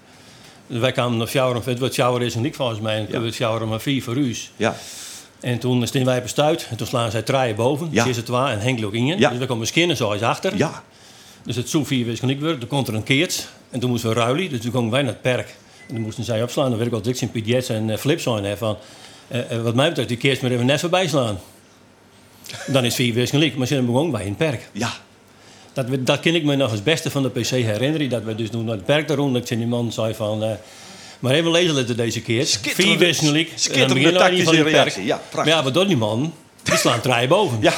Wij 0.66 0.92
kwamen 0.92 1.18
naar 1.18 1.26
fjouwer 1.26 1.56
om 1.56 1.62
Het 1.64 1.78
werd 1.78 1.94
fjouwer 1.94 2.22
is 2.22 2.34
en 2.34 2.44
ik 2.44 2.54
volgens 2.54 2.80
mij. 2.80 2.96
En 2.96 3.06
het 3.10 3.22
werd 3.22 3.34
fjouwer 3.34 3.62
om 3.62 3.80
vier 3.80 4.02
voor 4.02 4.16
us. 4.16 4.50
Ja. 4.56 4.76
En 5.40 5.58
toen 5.58 5.86
staan 5.86 6.04
wij 6.04 6.22
bestuit. 6.22 6.66
En 6.70 6.76
toen 6.76 6.86
slaan 6.86 7.10
zij 7.10 7.22
draaien 7.22 7.56
boven. 7.56 7.88
Ja. 7.90 8.02
Twee 8.02 8.36
en 8.36 8.60
Henk 8.60 8.80
in. 8.80 9.06
Ja. 9.06 9.28
Dus 9.30 9.38
we 9.38 9.46
kwamen 9.46 9.66
skinnen 9.66 9.96
zo 9.96 10.12
eens 10.12 10.22
achter. 10.22 10.56
Ja. 10.56 10.82
Dus 11.42 11.56
het 11.56 11.68
zo 11.68 11.84
vier 11.84 12.04
wist 12.06 12.22
ik 12.22 12.40
weer. 12.40 12.58
Toen 12.58 12.68
komt 12.68 12.88
er 12.88 12.94
een 12.94 13.02
keert. 13.02 13.48
En 13.70 13.80
toen 13.80 13.90
moesten 13.90 14.08
we 14.08 14.14
ruilen. 14.14 14.50
Dus 14.50 14.60
toen 14.60 14.72
gingen 14.72 14.90
wij 14.90 15.02
naar 15.02 15.12
het 15.12 15.22
perk. 15.22 15.56
Toen 15.88 16.00
moesten 16.00 16.24
zij 16.24 16.42
opslaan. 16.42 16.68
Dan 16.68 16.78
weet 16.78 16.86
ik 16.86 16.92
al 16.92 17.00
ik 17.04 17.16
zijn 17.16 17.30
PDS 17.30 17.68
en 17.68 17.90
eh, 17.90 17.96
flips 17.96 18.22
zijn. 18.22 18.44
Hè, 18.44 18.56
van, 18.56 18.76
eh, 19.28 19.50
eh, 19.50 19.62
wat 19.62 19.74
mij 19.74 19.88
betreft, 19.88 20.08
die 20.08 20.16
keert 20.16 20.42
maar 20.42 20.50
even 20.50 20.66
net 20.66 20.80
voorbij 20.80 21.08
slaan. 21.08 21.38
Dan 22.66 22.84
is 22.84 22.94
vier 22.94 23.14
wist 23.14 23.30
gelijk. 23.30 23.56
Maar 23.56 23.66
ze 23.66 23.74
hebben 23.74 23.94
gewoon 23.94 24.10
bij 24.10 24.22
in 24.22 24.28
het 24.28 24.36
perk. 24.36 24.68
Ja. 24.72 24.92
Dat, 25.72 26.06
dat 26.06 26.20
ken 26.20 26.34
ik 26.34 26.44
me 26.44 26.56
nog 26.56 26.70
als 26.70 26.82
beste 26.82 27.10
van 27.10 27.22
de 27.22 27.28
PC 27.28 27.48
herinneren. 27.48 28.08
Dat 28.08 28.22
we 28.22 28.34
dus 28.34 28.50
toen 28.50 28.64
naar 28.64 28.74
het 28.74 28.84
perk 28.84 29.08
daarom. 29.08 29.32
Dat 29.32 29.48
die 29.48 29.66
man 29.66 29.92
zei 29.92 30.14
van... 30.14 30.42
eh, 30.42 30.50
maar 31.18 31.32
even 31.32 31.50
lezen 31.50 31.74
letten 31.74 31.96
deze 31.96 32.22
keer. 32.22 32.46
Vier 32.62 32.98
wist 32.98 33.20
gelijk. 33.20 33.48
dan 33.74 34.12
tactische 34.12 34.44
van 34.44 34.54
perk. 34.54 34.68
reactie. 34.68 35.04
Ja, 35.04 35.16
prachtig. 35.16 35.36
maar 35.36 35.46
ja, 35.48 35.62
wat 35.62 35.74
doet 35.74 35.86
die 35.88 35.96
man? 35.96 36.32
Die 36.62 36.76
slaan 36.76 37.00
draaien 37.00 37.28
boven. 37.28 37.58
Ja. 37.60 37.72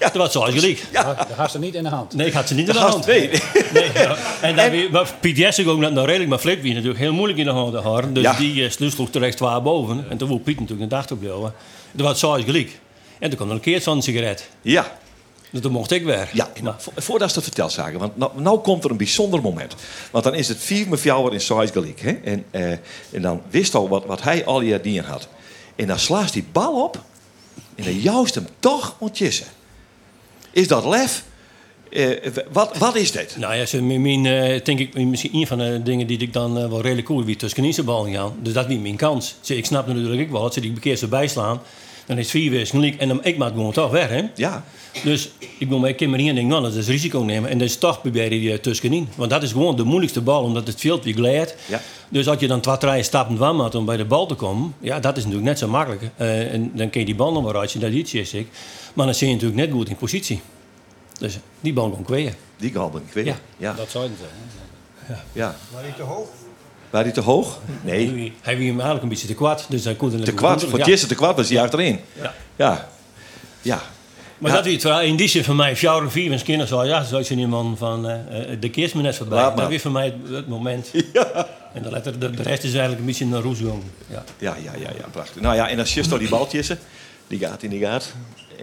Dat 0.00 0.14
was 0.14 0.32
zoals 0.32 0.50
gelijk. 0.54 0.82
Dat 0.92 1.30
had 1.36 1.50
ze 1.50 1.58
niet 1.58 1.74
in 1.74 1.82
de 1.82 1.88
hand. 1.88 2.14
Nee, 2.14 2.26
ik 2.26 2.32
had 2.32 2.48
ze 2.48 2.54
niet 2.54 2.68
in 2.68 2.72
de 2.74 2.78
Dat 2.80 2.90
hand. 2.90 2.94
was 2.94 3.14
twee. 3.14 3.30
Nee, 3.72 3.90
ja. 3.94 4.16
En 4.48 4.56
dan 4.56 4.70
weer, 4.70 4.90
maar 4.90 5.14
Piet 5.20 5.66
ook 5.66 5.78
net 5.78 5.92
nou 5.92 6.06
redelijk, 6.06 6.30
maar 6.30 6.38
Flip 6.38 6.62
wie 6.62 6.72
natuurlijk 6.72 7.00
heel 7.00 7.12
moeilijk 7.12 7.38
in 7.38 7.44
de 7.44 7.50
hand 7.50 7.72
te 7.72 7.78
houden. 7.78 8.12
Dus 8.14 8.22
Ja. 8.22 8.32
die 8.32 8.54
uh, 8.54 8.70
sloeg 8.70 9.10
terecht 9.10 9.38
waar 9.38 9.62
boven. 9.62 10.04
En 10.10 10.16
toen 10.16 10.28
wil 10.28 10.38
Piet 10.38 10.60
natuurlijk 10.60 10.82
een 10.82 10.96
dag 10.98 11.10
op 11.10 11.22
jou. 11.22 11.50
Dat 11.92 12.06
was 12.06 12.18
zoals 12.18 12.44
gelijk. 12.44 12.80
En 13.18 13.28
toen 13.28 13.36
kwam 13.36 13.48
er 13.48 13.54
een 13.54 13.60
keer 13.60 13.80
zo'n 13.80 14.02
sigaret. 14.02 14.48
Ja. 14.62 14.98
Dus 15.50 15.60
toen 15.60 15.72
mocht 15.72 15.90
ik 15.90 16.04
weer. 16.04 16.28
Ja, 16.32 16.48
vo- 16.78 16.92
voordat 16.96 17.28
ze 17.28 17.34
het 17.34 17.44
vertelt, 17.44 17.72
zagen, 17.72 17.98
want 17.98 18.16
nou, 18.16 18.30
nou 18.36 18.58
komt 18.58 18.84
er 18.84 18.90
een 18.90 18.96
bijzonder 18.96 19.40
moment. 19.40 19.74
Want 20.10 20.24
dan 20.24 20.34
is 20.34 20.48
het 20.48 20.58
vier 20.58 20.88
met 20.88 21.02
jou 21.02 21.32
in 21.32 21.40
size 21.40 21.66
gelijk. 21.72 22.00
Hè? 22.00 22.10
En, 22.10 22.44
eh, 22.50 22.70
en 23.12 23.22
dan 23.22 23.42
wist 23.50 23.74
al 23.74 23.88
wat, 23.88 24.04
wat 24.06 24.22
hij 24.22 24.44
al 24.44 24.58
die 24.58 24.80
dingen 24.80 25.04
had. 25.04 25.28
En 25.76 25.86
dan 25.86 25.98
slaat 25.98 26.32
die 26.32 26.44
bal 26.52 26.82
op. 26.84 27.00
En 27.74 27.84
dan 27.84 27.98
juist 27.98 28.34
hem 28.34 28.46
toch 28.58 28.94
ontjissen. 28.98 29.46
Is 30.52 30.68
dat 30.68 30.84
lef? 30.84 31.24
Eh, 31.90 32.32
wat, 32.52 32.78
wat 32.78 32.96
is 32.96 33.12
dit? 33.12 33.36
Nou 33.38 33.54
ja, 33.54 33.66
ze, 33.66 33.82
mijn, 33.82 34.02
mijn, 34.02 34.26
eh, 34.26 34.64
denk 34.64 34.78
ik, 34.78 34.94
misschien 34.94 35.34
een 35.34 35.46
van 35.46 35.58
de 35.58 35.80
dingen 35.82 36.06
die 36.06 36.18
ik 36.18 36.32
dan 36.32 36.58
eh, 36.58 36.68
wel 36.68 36.80
redelijk 36.80 37.06
cool 37.06 37.24
wie 37.24 37.36
tussen 37.36 37.84
bal 37.84 38.04
gaan. 38.10 38.34
Dus 38.42 38.52
dat 38.52 38.70
is 38.70 38.78
mijn 38.78 38.96
kans. 38.96 39.34
Ik 39.46 39.66
snap 39.66 39.86
natuurlijk 39.86 40.30
wel, 40.30 40.42
als 40.42 40.54
ze 40.54 40.60
die 40.60 40.72
bekeer 40.72 41.02
erbij 41.02 41.28
slaan, 41.28 41.60
dan 42.10 42.18
is 42.18 42.24
het 42.32 42.40
vier 42.42 42.50
weer 42.50 42.66
gelijk. 42.66 42.96
En 42.96 43.08
dan, 43.08 43.24
ik 43.24 43.36
maak 43.36 43.52
gewoon 43.52 43.72
toch 43.72 43.90
weg, 43.90 44.08
hè? 44.08 44.22
Ja. 44.34 44.64
Dus 45.04 45.30
ik 45.58 45.68
wil 45.68 45.78
mij 45.78 45.96
maar 46.08 46.18
hier 46.18 46.28
en 46.28 46.34
denk, 46.34 46.48
nou, 46.48 46.62
dat 46.62 46.74
is 46.74 46.86
risico 46.86 47.18
nemen. 47.20 47.50
En 47.50 47.58
dus 47.58 47.76
toch 47.76 48.00
probeer 48.00 48.32
je 48.32 48.40
die 48.40 48.60
tussenin. 48.60 49.08
Want 49.16 49.30
dat 49.30 49.42
is 49.42 49.52
gewoon 49.52 49.76
de 49.76 49.84
moeilijkste 49.84 50.20
bal, 50.20 50.42
omdat 50.42 50.66
het 50.66 50.80
veld 50.80 51.04
weer 51.04 51.14
glijdt. 51.14 51.54
Ja. 51.68 51.80
Dus 52.08 52.28
als 52.28 52.40
je 52.40 52.46
dan 52.46 52.60
twee, 52.60 52.76
drie 52.76 53.02
stappen 53.02 53.36
kwam 53.36 53.60
had 53.60 53.74
om 53.74 53.84
bij 53.84 53.96
de 53.96 54.04
bal 54.04 54.26
te 54.26 54.34
komen, 54.34 54.74
ja, 54.80 55.00
dat 55.00 55.16
is 55.16 55.22
natuurlijk 55.22 55.48
net 55.48 55.58
zo 55.58 55.68
makkelijk. 55.68 56.02
Eh, 56.16 56.52
en 56.52 56.70
dan 56.74 56.90
kun 56.90 57.00
je 57.00 57.06
die 57.06 57.14
bal 57.14 57.32
nog 57.32 57.44
wel 57.44 57.60
uit, 57.60 57.80
dat 57.80 57.92
iets 57.92 58.14
is 58.14 58.34
ik. 58.34 58.48
Maar 58.94 59.06
dan 59.06 59.14
zit 59.14 59.28
je 59.28 59.34
natuurlijk 59.34 59.60
net 59.60 59.70
goed 59.70 59.88
in 59.88 59.96
positie. 59.96 60.40
Dus 61.18 61.38
die 61.60 61.72
bal 61.72 61.90
kon 61.90 62.04
kweeën. 62.04 62.32
Die 62.56 62.72
galben, 62.72 63.02
ik 63.06 63.12
weet 63.12 63.24
Ja. 63.26 63.32
het. 63.32 63.40
Ja. 63.56 63.72
Dat 63.72 63.90
zouden 63.90 64.16
ze. 64.16 65.14
ja. 65.32 65.56
Maar 65.72 65.84
niet 65.84 65.96
te 65.96 66.02
hoog. 66.02 66.28
Waar 66.90 67.02
hij 67.02 67.12
te 67.12 67.20
hoog? 67.20 67.58
Nee. 67.82 68.32
Hij 68.40 68.56
wie 68.56 68.66
hem 68.66 68.74
eigenlijk 68.74 69.02
een 69.02 69.08
beetje 69.08 69.26
te 69.26 69.34
kwad. 69.34 69.66
Dus 69.68 69.84
hij 69.84 69.94
kon 69.94 70.12
er 70.12 70.24
Te 70.24 70.32
kwad. 70.32 70.64
Voor 70.64 70.78
het 70.78 71.00
ja. 71.00 71.06
te 71.06 71.14
kwad 71.14 71.36
was 71.36 71.48
hij 71.48 71.60
achterin. 71.60 72.00
Ja. 72.20 72.34
Ja. 72.56 72.88
Ja. 73.62 73.82
Maar 74.38 74.50
Ja. 74.50 74.56
dat 74.56 74.66
is 74.66 74.72
het 74.72 74.82
wel 74.82 75.00
in 75.00 75.16
die 75.16 75.28
zin 75.28 75.44
van 75.44 75.56
mij, 75.56 75.76
fjouwer 75.76 76.04
en 76.04 76.10
vier, 76.10 76.32
en 76.32 76.42
kinderen 76.42 76.68
zo, 76.68 76.84
ja, 76.84 77.04
zo 77.04 77.18
is 77.18 77.30
een 77.30 77.48
man 77.48 77.76
van, 77.76 78.08
eh, 78.08 78.52
eh, 78.52 78.60
de 78.60 78.70
kerst 78.70 78.94
me 78.94 79.02
net 79.02 79.16
voorbij. 79.16 79.38
Laat 79.38 79.54
maar. 79.54 79.64
Dat 79.64 79.72
is 79.72 79.82
voor 79.82 79.90
mij 79.90 80.04
het, 80.04 80.14
het 80.36 80.48
moment. 80.48 80.90
En 81.74 81.82
de, 81.82 81.90
letter, 81.90 82.18
de, 82.18 82.30
de 82.30 82.42
rest 82.42 82.64
is 82.64 82.70
eigenlijk 82.70 83.00
een 83.00 83.06
beetje 83.06 83.24
een 83.24 83.40
roesgang. 83.40 83.82
Ja. 84.06 84.24
Ja, 84.38 84.56
ja, 84.64 84.72
ja, 84.72 84.88
ja, 84.98 85.06
prachtig. 85.10 85.42
Nou 85.42 85.54
ja, 85.54 85.68
en 85.68 85.76
dan 85.76 85.84
just 85.84 86.18
die 86.18 86.28
baltjes, 86.28 86.70
die 87.26 87.38
gaat 87.38 87.62
in 87.62 87.70
die 87.70 87.80
gaat. 87.80 88.12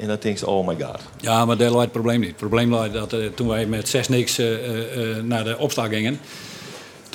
En 0.01 0.07
dan 0.07 0.17
denk 0.19 0.38
je, 0.38 0.47
oh 0.47 0.67
my 0.67 0.75
god. 0.82 1.01
Ja, 1.21 1.45
maar 1.45 1.57
daar 1.57 1.69
lag 1.69 1.82
het 1.82 1.91
probleem 1.91 2.19
niet. 2.19 2.30
Het 2.30 2.38
probleem 2.38 2.73
lag 2.73 2.91
dat 2.91 3.13
eh, 3.13 3.19
toen 3.36 3.47
wij 3.47 3.65
met 3.65 3.89
6 3.89 4.07
niks 4.07 4.38
eh, 4.38 4.53
eh, 4.53 5.17
eh, 5.17 5.23
naar 5.23 5.43
de 5.43 5.57
opslag 5.57 5.88
gingen, 5.89 6.19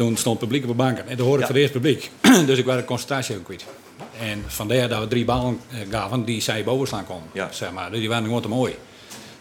toen 0.07 0.17
stond 0.17 0.41
het 0.41 0.49
publiek 0.49 0.63
op 0.71 0.77
de 0.77 0.83
banken. 0.83 1.09
En 1.09 1.17
toen 1.17 1.27
hoorde 1.27 1.41
ik 1.43 1.47
voor 1.49 1.57
het 1.57 1.65
eerst 1.65 1.81
publiek. 1.81 2.11
dus 2.49 2.59
ik 2.59 2.65
was 2.65 2.77
de 2.77 2.85
concentratie 2.85 3.37
ook 3.37 3.45
kwijt. 3.45 3.65
En 4.21 4.43
vandaar 4.47 4.89
dat 4.89 5.01
we 5.01 5.09
drie 5.09 5.25
ballen 5.25 5.61
eh, 5.71 5.79
gaven 5.91 6.25
die 6.25 6.41
zij 6.41 6.65
boven 6.65 6.87
staan 6.87 7.07
konden. 7.07 7.49
Zeg 7.55 7.73
maar. 7.73 7.91
Dus 7.91 7.99
die 8.01 8.09
waren 8.09 8.25
gewoon 8.25 8.43
te 8.43 8.49
mooi. 8.49 8.75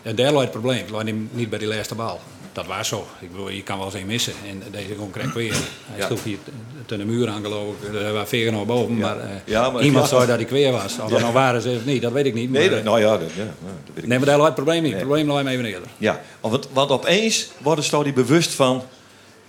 En 0.01 0.15
daar 0.15 0.31
lag 0.31 0.41
het 0.41 0.51
probleem. 0.51 0.85
Het 0.95 1.13
niet- 1.33 1.49
bij 1.49 1.59
die 1.59 1.67
laatste 1.67 1.95
bal. 1.95 2.19
Dat 2.53 2.65
was 2.65 2.87
zo. 2.87 3.07
Ik 3.19 3.31
bedoel, 3.31 3.49
je 3.49 3.63
kan 3.63 3.77
wel 3.77 3.85
eens 3.85 3.95
een 3.95 4.05
missen. 4.05 4.33
En 4.49 4.63
deze 4.71 4.87
kreeg 5.11 5.25
ik 5.25 5.33
weer. 5.33 5.53
Hij 5.85 5.99
Ja. 5.99 6.05
sloeg 6.05 6.23
hier 6.23 6.37
tegen 6.85 7.05
de 7.05 7.11
muur 7.11 7.27
aan 7.29 7.41
geloof 7.43 7.73
ik. 7.81 7.95
Er 7.95 8.13
waren 8.13 8.27
vegen 8.27 8.53
naar 8.53 8.65
boven. 8.65 8.97
Maar, 8.97 9.19
eh, 9.19 9.29
Ja, 9.45 9.69
maar- 9.69 9.83
iemand 9.83 10.07
zei 10.09 10.25
dat 10.27 10.39
ik 10.39 10.49
weer 10.49 10.71
was. 10.71 10.99
Of 10.99 11.09
dat 11.09 11.19
nou 11.19 11.33
waren 11.33 11.61
ze 11.61 11.69
of 11.69 11.85
niet, 11.85 12.01
dat 12.01 12.11
weet 12.11 12.25
ik 12.25 12.33
niet. 12.33 12.51
Nee, 12.51 12.61
maar, 12.61 12.69
dat- 12.69 12.79
eh, 12.79 12.85
nou 12.85 12.99
ja, 12.99 13.17
dat, 13.17 13.29
ja, 13.35 13.43
ja, 13.43 13.45
dat 13.45 13.93
weet 13.93 14.03
ik 14.03 14.07
Nee, 14.09 14.17
maar 14.17 14.27
daar 14.27 14.37
lag 14.37 14.45
het 14.45 14.55
probleem 14.55 14.83
niet. 14.83 14.91
Het 14.93 15.01
probleem 15.01 15.27
lag 15.27 15.37
hem 15.37 15.47
even 15.47 15.65
eerder. 15.65 15.87
Ja, 15.97 16.21
want, 16.41 16.67
want 16.73 16.89
opeens 16.89 17.47
worden 17.57 17.83
ze 17.83 18.03
die 18.03 18.13
bewust 18.13 18.51
van 18.53 18.83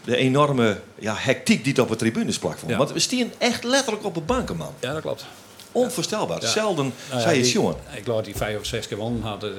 de 0.05 0.17
enorme 0.17 0.81
ja, 0.99 1.15
hectiek 1.19 1.65
die 1.65 1.73
het 1.73 1.83
op 1.83 1.89
de 1.89 1.97
tribunes 1.97 2.39
plak. 2.39 2.57
Ja. 2.67 2.77
Want 2.77 2.93
we 2.93 2.99
staan 2.99 3.33
echt 3.39 3.65
letterlijk 3.65 4.05
op 4.05 4.15
de 4.15 4.21
banken, 4.21 4.57
man. 4.57 4.73
Ja, 4.79 4.93
dat 4.93 5.01
klopt. 5.03 5.25
Onvoorstelbaar. 5.73 6.41
Ja. 6.41 6.49
Zelden 6.49 6.93
Nou 7.11 7.21
zei 7.21 7.33
je 7.33 7.37
het, 7.37 7.45
die- 7.45 7.53
jongen. 7.61 7.77
Ik 7.97 8.03
geloof 8.05 8.17
dat 8.17 8.27
hij 8.27 8.35
vijf 8.35 8.59
of 8.59 8.67
zes 8.67 8.89
keer 8.89 8.97
won 8.99 9.21
had. 9.23 9.45
eh, 9.45 9.51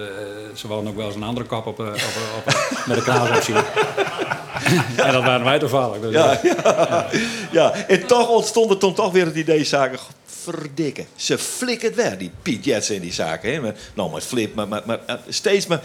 ze 0.55 0.67
wilden 0.67 0.87
ook 0.87 0.95
wel 0.95 1.05
eens 1.05 1.15
een 1.15 1.23
andere 1.23 1.45
kap 1.47 1.65
op, 1.65 1.79
eh, 1.79 1.85
op, 1.85 1.93
eh, 1.95 2.37
op, 2.37 2.47
eh, 2.53 2.87
met 2.87 2.97
de 2.97 3.03
kraas 3.03 3.47
en 5.07 5.11
dat 5.13 5.23
waren 5.23 5.43
wij 5.45 5.59
toevallig. 5.59 5.99
Dus, 6.01 6.11
Ja, 6.11 6.39
ja. 6.43 7.07
ja, 7.51 7.73
en 7.73 8.05
toch 8.07 8.29
ontstond 8.29 8.69
er 8.71 8.77
toen 8.77 8.93
toch 8.93 9.11
weer 9.11 9.25
het 9.25 9.35
idee, 9.35 9.63
zaken, 9.63 9.99
verdikken. 10.25 11.05
Ze 11.15 11.37
flikkert 11.37 11.95
weg, 11.95 12.17
die 12.17 12.31
Piet 12.41 12.65
Jetsen 12.65 12.95
in 12.95 13.01
die 13.01 13.13
zaken. 13.13 13.53
Hè? 13.53 13.59
Maar, 13.61 13.75
nou, 13.93 14.11
met 14.13 14.23
flip, 14.23 14.55
maar, 14.55 14.67
maar, 14.67 14.81
maar 14.85 14.99
eh, 15.05 15.15
steeds 15.27 15.67
maar... 15.67 15.81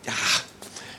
Ja, 0.00 0.12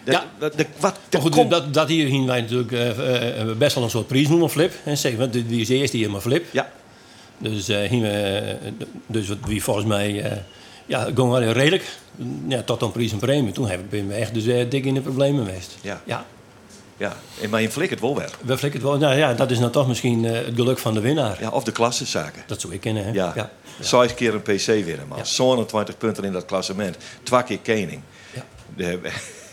de, 0.04 0.12
Ja. 0.12 0.26
de, 0.40 0.52
de- 0.56 0.66
wat, 0.80 1.00
goed, 1.20 1.50
dat, 1.50 1.74
dat 1.74 1.88
hier 1.88 2.08
gingen 2.08 2.28
wij 2.28 2.42
natuurlijk 2.42 2.72
eh, 2.72 3.40
eh, 3.42 3.58
best 3.58 3.76
wel 3.76 3.84
een 3.84 3.90
soort 3.90 4.08
prijs 4.08 4.28
noemen, 4.28 4.50
Flip. 4.50 4.74
En 4.84 4.98
zeggen, 4.98 5.20
want 5.20 5.34
dit 5.34 5.48
wie 5.48 5.62
is 5.62 5.68
de 5.68 5.76
eerste 5.76 5.98
hier 5.98 6.12
maar 6.12 6.22
Flip. 6.22 6.46
Ja. 6.52 6.72
Dus, 7.38 7.68
eh 7.70 7.88
gingen 7.90 8.12
we, 8.12 8.40
eh, 8.40 8.72
dus 9.08 9.28
wat 9.28 9.38
wie 9.46 9.64
volgens 9.64 9.86
mij, 9.86 10.22
eh, 10.32 10.38
ja, 10.86 11.04
gewoon 11.04 11.30
wel 11.30 11.42
redelijk. 11.52 11.84
Ja, 12.48 12.62
tot 12.62 12.82
een 12.82 12.92
prijs 12.92 13.12
en 13.12 13.18
premie. 13.20 13.52
Toen 13.52 13.70
ben 13.90 14.08
we 14.08 14.14
echt 14.14 14.34
dus, 14.34 14.46
eh, 14.46 14.70
dik 14.70 14.86
in 14.86 14.94
de 14.94 15.02
problemen 15.02 15.46
geweest. 15.46 15.78
Ja. 15.82 16.02
Ja. 16.06 16.26
Ja, 16.98 17.16
maar 17.50 17.62
je 17.62 17.72
flikkert 17.72 18.00
wel 18.00 18.16
weg. 18.16 18.40
We 18.46 18.58
flikken 18.58 18.82
het 18.82 18.90
wel. 18.90 19.00
Nou 19.00 19.18
ja, 19.18 19.34
dat 19.34 19.52
is 19.52 19.60
nou 19.60 19.72
toch 19.72 19.88
misschien 19.88 20.26
eh, 20.26 20.32
het 20.32 20.56
geluk 20.56 20.78
van 20.80 20.94
de 20.94 21.00
winnaar. 21.00 21.38
Ja, 21.42 21.50
of 21.50 21.64
de 21.64 21.72
klassenzaken. 21.72 22.44
Dat 22.48 22.62
zou 22.62 22.74
ik 22.74 22.80
kennen, 22.82 23.04
hè? 23.06 23.12
Ja. 23.12 23.32
ja. 23.36 23.50
Zes 23.80 24.14
keer 24.14 24.34
een 24.34 24.42
PC 24.42 24.66
winnen, 24.66 25.08
man. 25.08 25.26
27 25.26 25.98
punten 25.98 26.24
in 26.24 26.32
dat 26.32 26.46
klassement. 26.46 26.98
Twee 27.24 27.44
keer 27.44 27.58
kening. 27.60 28.02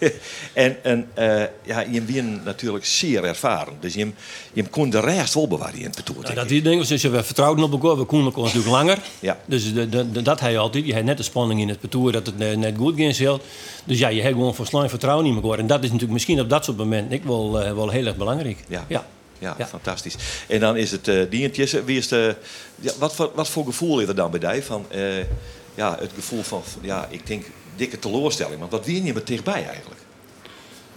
En 0.53 0.85
en 0.85 1.09
eh, 1.15 1.43
ja, 1.63 1.81
je 1.81 2.01
bent 2.01 2.45
natuurlijk 2.45 2.85
zeer 2.85 3.25
ervaren. 3.25 3.75
Dus 3.81 3.95
je, 3.95 4.11
je 4.53 4.65
kon 4.69 4.91
de 4.91 5.01
rest 5.01 5.35
wel 5.35 5.49
bewaren 5.49 5.79
in 5.79 5.85
het 5.85 5.97
betoer. 5.97 6.23
Nou, 6.23 6.35
dat 6.35 6.49
die 6.49 6.63
dingen, 6.63 6.89
dus 6.89 7.03
we 7.03 7.23
vertrouwden 7.23 7.65
op 7.65 7.73
elkaar, 7.73 7.99
we 7.99 8.05
konden 8.05 8.33
natuurlijk 8.35 8.67
langer. 8.67 8.99
Ja. 9.21 9.39
Dus 9.45 9.73
de, 9.73 9.89
de, 9.89 10.11
de- 10.11 10.23
dat 10.23 10.41
hij 10.41 10.59
altijd. 10.59 10.87
Je 10.87 10.95
had 10.95 11.05
net 11.05 11.17
de 11.17 11.23
spanning 11.23 11.61
in 11.61 11.69
het 11.69 11.81
parcours 11.81 12.13
dat 12.13 12.27
het 12.27 12.39
net, 12.39 12.77
goed 12.77 12.95
ging. 12.95 13.15
zelf. 13.15 13.41
Dus 13.85 13.99
ja, 13.99 14.09
je 14.09 14.23
hebt 14.23 14.35
gewoon 14.35 14.55
slang 14.63 14.91
vertrouwen 14.91 15.27
in 15.27 15.35
elkaar. 15.35 15.59
En 15.59 15.67
dat 15.67 15.79
is 15.79 15.87
natuurlijk 15.87 16.13
misschien 16.13 16.41
op 16.41 16.49
dat 16.51 16.65
soort 16.65 16.77
momenten 16.77 17.13
ik 17.13 17.25
wel, 17.25 17.61
eh, 17.61 17.73
wel 17.73 17.89
heel 17.89 18.07
erg 18.07 18.17
belangrijk. 18.17 18.59
Ja. 18.69 18.85
ja. 18.89 19.05
Ja, 19.39 19.67
fantastisch. 19.67 20.15
En 20.49 20.61
dan 20.61 20.77
is 20.77 20.91
het 20.91 21.09
uh, 21.09 21.31
dientjes. 21.31 21.73
Wie 21.73 21.99
is 21.99 22.09
de, 22.09 22.37
ja, 22.81 22.93
wat, 22.99 23.15
voor, 23.15 23.31
wat 23.35 23.49
voor 23.49 23.65
gevoel 23.65 24.01
is 24.01 24.09
er 24.09 24.15
dan 24.15 24.31
bij 24.31 24.53
die? 24.53 24.63
Van, 24.63 24.87
ja, 25.75 25.97
het 26.01 26.11
gevoel 26.15 26.43
van, 26.43 26.63
ja, 26.81 27.07
ik 27.11 27.27
denk, 27.27 27.45
dikke 27.81 27.99
teleurstelling. 27.99 28.59
Want 28.59 28.73
wat 28.73 28.87
win 28.87 29.05
je 29.05 29.13
met 29.13 29.27
dichtbij 29.27 29.67
eigenlijk? 29.67 30.01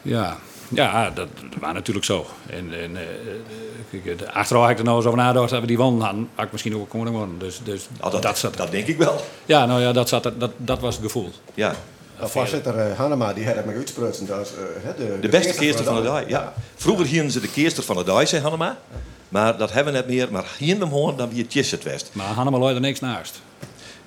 Ja, 0.01 0.37
ja 0.67 1.09
dat, 1.09 1.27
dat 1.51 1.59
was 1.59 1.73
natuurlijk 1.73 2.05
zo. 2.05 2.25
En, 2.49 2.81
en 2.81 2.97
eh, 2.97 4.01
kijk, 4.03 4.17
de- 4.19 4.31
achteraf 4.31 4.61
had 4.61 4.71
ik 4.71 4.77
er 4.77 4.83
nou 4.83 4.97
eens 4.97 5.05
over 5.05 5.19
nagedacht 5.19 5.49
dat 5.49 5.61
we 5.61 5.67
die 5.67 5.77
won 5.77 6.01
hadden. 6.01 6.29
Had 6.35 6.45
ik 6.45 6.51
misschien 6.51 6.75
ook 6.75 6.89
koning 6.89 7.15
worden. 7.15 7.39
Dus, 7.39 7.61
dus 7.63 7.87
Oh, 8.01 8.11
dat, 8.11 8.21
dat, 8.21 8.37
zat, 8.37 8.57
dat 8.57 8.71
denk 8.71 8.87
ik 8.87 8.97
wel. 8.97 9.25
ja, 9.45 9.65
nou 9.65 9.81
ja, 9.81 9.91
dat, 9.91 10.09
zat 10.09 10.25
er, 10.25 10.37
dat, 10.37 10.51
dat 10.57 10.79
was 10.79 10.95
het 10.95 11.03
gevoel. 11.03 11.31
Ja. 11.53 11.75
Nou, 12.17 12.29
voorzitter 12.29 12.89
uh, 12.89 12.97
Hanema 12.97 13.33
die 13.33 13.45
had 13.45 13.55
het 13.55 13.65
me 13.65 13.73
uitsprutsen. 13.73 14.25
Dat 14.25 14.53
uh, 14.85 14.97
de, 14.97 15.19
de, 15.19 15.29
beste 15.29 15.53
keerster 15.53 15.85
van 15.85 15.95
de 15.95 16.01
dag. 16.01 16.27
Ja. 16.27 16.53
Vroeger 16.75 17.05
hielden 17.05 17.31
ze 17.31 17.39
de 17.39 17.51
keerster 17.51 17.83
van 17.83 17.95
de 17.95 18.03
dag, 18.03 18.27
zei 18.27 18.41
Hannema. 18.41 18.77
Maar 19.29 19.57
dat 19.57 19.71
hebben 19.71 19.93
we 19.93 19.99
net 19.99 20.07
meer. 20.07 20.31
Maar 20.31 20.45
hier 20.57 20.79
hem 20.79 20.89
horen 20.89 21.17
dan 21.17 21.29
wie 21.29 21.47
het 21.49 21.71
het 21.71 21.83
west. 21.83 22.09
Maar 22.11 22.25
Hannema 22.25 22.57
looit 22.57 22.75
er 22.75 22.81
niks 22.81 22.99
naast. 22.99 23.41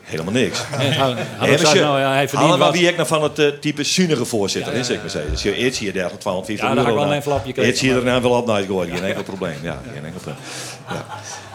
Helemaal 0.07 0.33
niks. 0.33 0.63
Nee, 0.79 0.93
Han- 0.93 1.17
Hannema 1.37 1.59
zei, 1.59 1.81
nou 1.81 1.99
ja, 2.01 2.13
hij 2.13 2.29
verdient 2.29 2.57
wat. 2.57 2.73
wie 2.73 2.89
ik 2.89 2.97
nou 2.97 3.09
van 3.09 3.23
het 3.23 3.39
uh, 3.39 3.49
type 3.61 3.85
zuinige 3.85 4.25
voorzitter 4.25 4.73
is, 4.73 4.89
ik 4.91 5.01
maar 5.01 5.11
zeggen. 5.11 5.31
Dus 5.31 5.43
je 5.43 5.55
eerst 5.55 5.79
je 5.79 5.93
30, 5.93 6.19
12, 6.19 6.47
50 6.47 6.65
Ja, 6.69 6.75
euro. 6.75 6.81
had 6.81 6.89
ik 6.89 6.95
wel 6.95 7.03
dan- 7.03 7.11
een 7.13 7.17
envelopje 7.19 7.47
gekregen, 7.47 7.71
Eerst 7.71 7.79
zie 7.83 7.89
je 7.89 7.95
er 7.97 8.03
maar- 8.03 8.11
een 8.11 8.17
envelop 8.17 8.47
naar 8.47 8.63
gooien. 8.63 8.95
Geen 8.97 9.05
enkel 9.05 9.23
probleem. 9.23 9.57
Ja, 9.63 9.81
geen 9.95 10.05
enkel 10.05 10.21
probleem. 10.21 10.37
Ja. 10.89 11.05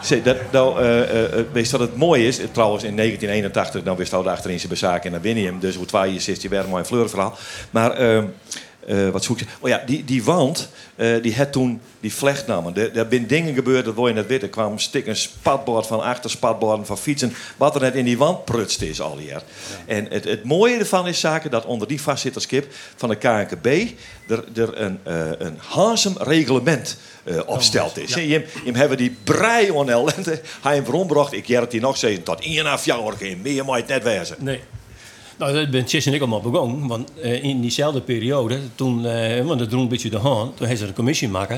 Zeg, 0.02 0.22
dat, 0.22 0.36
nou, 0.50 0.82
uh, 0.82 0.98
uh, 0.98 1.04
weet 1.52 1.64
je 1.64 1.70
dat 1.70 1.80
het 1.80 1.96
mooi 1.96 2.26
is? 2.26 2.40
Trouwens, 2.52 2.84
in 2.84 2.96
1981, 2.96 3.82
dan 3.82 3.96
wist 3.96 4.10
hij 4.10 4.20
achterin 4.20 4.58
zijn 4.58 4.72
bezaken 4.72 5.04
en 5.04 5.12
dan 5.12 5.20
win 5.20 5.36
je 5.36 5.46
hem. 5.46 5.60
Dus 5.60 5.74
hoe 5.74 5.86
twee 5.86 6.12
je 6.12 6.20
zit, 6.20 6.42
je 6.42 6.48
weer 6.48 6.60
een 6.60 6.68
mooi 6.68 6.84
vleurverhaal. 6.84 7.36
Maar... 7.70 8.00
Uh, 8.00 8.22
uh, 8.86 9.08
wat 9.08 9.24
zoek 9.24 9.38
je? 9.38 9.44
Oh 9.60 9.68
ja, 9.68 9.82
die, 9.86 10.04
die 10.04 10.24
wand, 10.24 10.68
uh, 10.96 11.22
die 11.22 11.36
had 11.36 11.52
toen 11.52 11.80
die 12.00 12.14
vlecht 12.14 12.46
namen. 12.46 12.76
Er 12.76 13.06
zijn 13.10 13.26
dingen 13.26 13.54
gebeurd, 13.54 13.84
dat 13.84 13.94
wil 13.94 14.08
je 14.08 14.14
net 14.14 14.26
weten. 14.26 14.42
Er 14.42 14.52
kwam 14.52 14.78
stikken 14.78 15.16
spatbord 15.16 15.86
van 15.86 16.00
achter, 16.00 16.30
spatborden 16.30 16.86
van 16.86 16.98
fietsen. 16.98 17.34
Wat 17.56 17.74
er 17.74 17.80
net 17.80 17.94
in 17.94 18.04
die 18.04 18.18
wand 18.18 18.44
prutst 18.44 18.82
is 18.82 19.00
al 19.00 19.18
hier. 19.18 19.30
Ja. 19.30 19.42
En 19.86 20.06
het, 20.10 20.24
het 20.24 20.44
mooie 20.44 20.78
ervan 20.78 21.06
is 21.06 21.20
zaken 21.20 21.50
dat 21.50 21.64
onder 21.64 21.88
die 21.88 22.02
vastzitterskip 22.02 22.74
van 22.96 23.08
de 23.08 23.16
KNKB 23.16 23.66
er, 24.28 24.44
er 24.54 24.80
een, 24.80 24.98
uh, 25.08 25.30
een 25.38 26.16
reglement 26.18 26.96
uh, 27.24 27.40
opsteld 27.46 27.98
is. 27.98 28.14
Ja. 28.14 28.40
Hebben 28.72 28.96
die 28.96 29.16
brei 29.24 29.70
onellende, 29.72 30.40
hij 30.62 30.74
hem 30.74 30.84
rondbracht. 30.84 31.32
Ik 31.32 31.46
het 31.46 31.70
die 31.70 31.80
nog 31.80 31.96
zeggen 31.96 32.22
tot 32.22 32.40
één 32.40 32.66
af 32.66 32.84
jaar 32.84 33.12
geen 33.18 33.40
meer 33.42 33.64
moet 33.64 33.76
het 33.76 33.86
net 33.86 34.02
wezen. 34.02 34.36
Nee. 34.38 34.60
Nou, 35.38 35.52
dat 35.52 35.70
ben 35.70 35.88
Chis 35.88 36.06
en 36.06 36.14
ik 36.14 36.20
allemaal 36.20 36.40
begonnen. 36.40 36.86
Want 36.86 37.10
uh, 37.24 37.42
in 37.42 37.60
diezelfde 37.60 38.00
periode, 38.00 38.58
toen, 38.74 39.04
uh, 39.04 39.44
want 39.44 39.58
dat 39.58 39.68
drong 39.68 39.82
een 39.82 39.88
beetje 39.88 40.10
de 40.10 40.18
hand, 40.18 40.56
toen 40.56 40.66
hebben 40.66 40.78
ze 40.78 40.86
een 40.86 40.94
commissie 40.94 41.28
maken. 41.28 41.56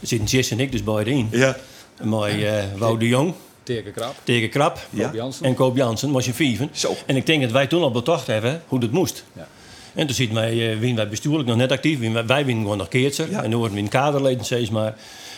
Er 0.00 0.08
zitten 0.08 0.28
Chis 0.28 0.50
en 0.50 0.60
ik 0.60 0.72
dus 0.72 0.82
bij 0.82 1.04
in. 1.04 1.28
Ja. 1.30 1.56
Maar 2.02 2.38
uh, 2.38 2.52
Wout 2.76 3.00
de 3.00 3.08
Jong. 3.08 3.34
Tegen 3.62 3.92
Krap. 3.92 4.14
Tegen 4.22 4.48
Krap. 4.48 4.86
Ja. 4.90 5.04
Koop 5.04 5.14
Jansen. 5.14 5.46
En 5.46 5.54
Koop 5.54 5.76
Jansen, 5.76 6.12
was 6.12 6.24
je 6.24 6.32
vijven. 6.32 6.70
Zo. 6.72 6.96
En 7.06 7.16
ik 7.16 7.26
denk 7.26 7.42
dat 7.42 7.50
wij 7.50 7.66
toen 7.66 7.82
al 7.82 7.90
betocht 7.90 8.26
hebben 8.26 8.62
hoe 8.66 8.80
dat 8.80 8.90
moest. 8.90 9.24
Ja. 9.32 9.48
En 9.94 10.06
toen 10.06 10.14
zitten 10.14 10.36
wij, 10.36 10.72
uh, 10.72 10.78
wien 10.78 10.96
wij 10.96 11.08
bestuurlijk 11.08 11.48
nog 11.48 11.56
net 11.56 11.72
actief. 11.72 11.98
Wij, 11.98 12.26
wij 12.26 12.44
winnen 12.44 12.62
gewoon 12.62 12.78
nog 12.78 12.88
keertser. 12.88 13.30
Ja. 13.30 13.42
En 13.42 13.50
toen 13.50 13.58
worden 13.58 13.76
we 13.76 13.82
in 13.82 13.88
kaderleden 13.88 14.44
steeds 14.44 14.70
maar 14.70 14.94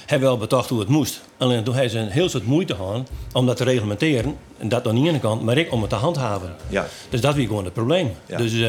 hebben 0.07 0.29
wel 0.29 0.39
betocht 0.39 0.69
hoe 0.69 0.79
het 0.79 0.89
moest. 0.89 1.21
Alleen 1.39 1.65
toen 1.65 1.75
hebben 1.75 1.93
ze 1.93 1.99
een 1.99 2.09
heel 2.09 2.29
soort 2.29 2.47
moeite 2.47 2.75
gehad 2.75 3.11
om 3.33 3.47
dat 3.47 3.57
te 3.57 3.65
reglementeren. 3.65 4.37
En 4.59 4.69
dat 4.69 4.87
aan 4.87 5.03
de 5.03 5.09
ene 5.09 5.21
kant, 5.21 5.43
maar 5.43 5.59
ik 5.59 5.73
om 5.73 5.81
het 5.81 5.91
te 5.91 5.97
handhaven. 5.97 6.57
Ja. 6.69 6.87
Dus 7.11 7.21
dat 7.21 7.35
was 7.35 7.45
gewoon 7.45 7.65
het 7.65 7.73
probleem. 7.73 8.15
Ja. 8.27 8.37
Dus 8.37 8.53
uh, 8.53 8.69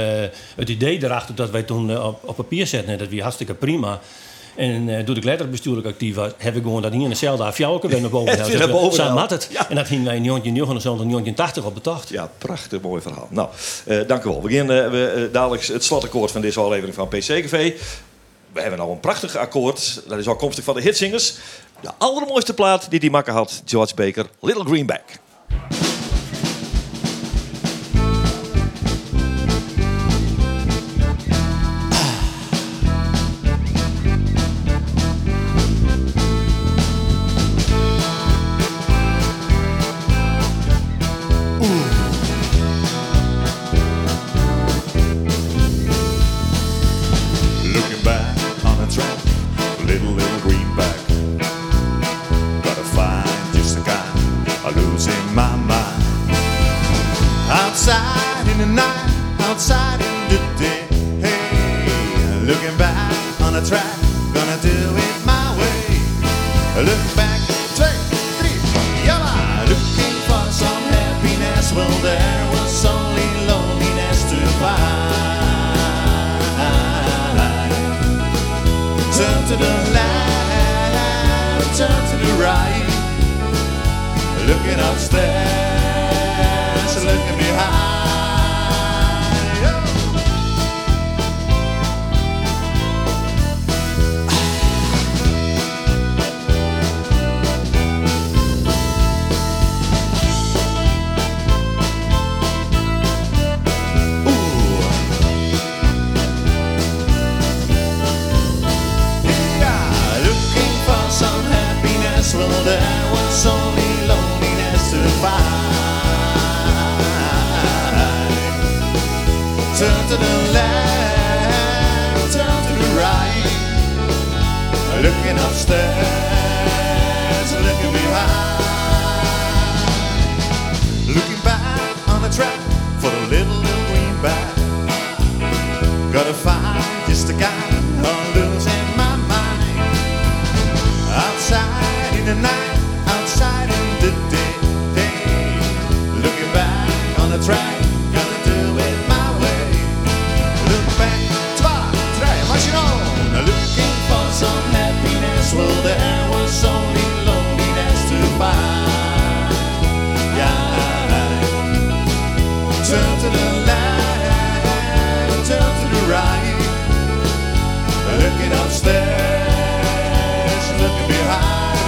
het 0.56 0.70
idee 0.70 1.04
erachter 1.04 1.36
dat 1.36 1.50
wij 1.50 1.64
toen 1.64 1.90
uh, 1.90 2.06
op, 2.06 2.20
op, 2.24 2.36
papier 2.36 2.68
zetten, 2.68 2.98
dat 2.98 3.10
was 3.10 3.20
hartstikke 3.20 3.54
prima. 3.54 4.00
En 4.56 4.88
uh, 4.88 5.00
toen 5.00 5.16
ik 5.16 5.24
letterlijk 5.24 5.52
bestuurlijk 5.52 5.88
actief 5.88 6.16
was, 6.16 6.32
heb 6.38 6.56
ik 6.56 6.64
gewoon 6.64 6.82
dat 6.82 6.92
hier 6.92 7.02
in 7.02 7.10
hetzelfde 7.10 7.44
afjouwen 7.44 7.90
weer 7.90 8.02
naar 8.02 8.10
boven 8.10 8.70
boven 8.72 8.94
Samen 8.94 9.18
had 9.18 9.30
het. 9.30 9.50
Ja. 9.52 9.70
En 9.70 9.76
dat 9.76 9.88
ging 9.88 10.04
wij 10.04 10.16
in 10.16 10.24
1979, 10.24 11.08
1980 11.08 11.64
op 11.66 11.74
betocht. 11.74 12.10
Ja, 12.10 12.32
prachtig 12.38 12.82
mooi 12.82 13.02
verhaal. 13.02 13.28
Nou, 13.30 13.50
uh, 13.86 14.08
dank 14.08 14.24
u 14.24 14.30
wel. 14.30 14.42
We 14.42 14.48
beginnen 14.48 14.94
uh, 14.94 15.24
dadelijk 15.32 15.66
het 15.66 15.84
slotakkoord 15.84 16.32
van 16.32 16.42
deze 16.42 16.60
aflevering 16.60 16.96
van 16.96 17.08
PCGV. 17.08 17.74
We 18.56 18.62
hebben 18.62 18.80
nou 18.80 18.92
een 18.92 19.00
prachtig 19.00 19.36
akkoord. 19.36 20.02
Dat 20.08 20.18
is 20.18 20.28
afkomstig 20.28 20.64
van 20.64 20.76
de 20.76 20.82
hitsingers. 20.82 21.36
De 21.82 21.92
allermooiste 21.98 22.54
plaat 22.54 22.90
die 22.90 23.00
die 23.00 23.12
makker 23.12 23.34
had, 23.34 23.62
George 23.66 23.96
Baker, 23.96 24.26
Little 24.40 24.64
Greenback. 24.64 25.04
Looking 62.46 62.78
back 62.78 63.42
on 63.42 63.54
the 63.54 63.62
track 63.68 64.05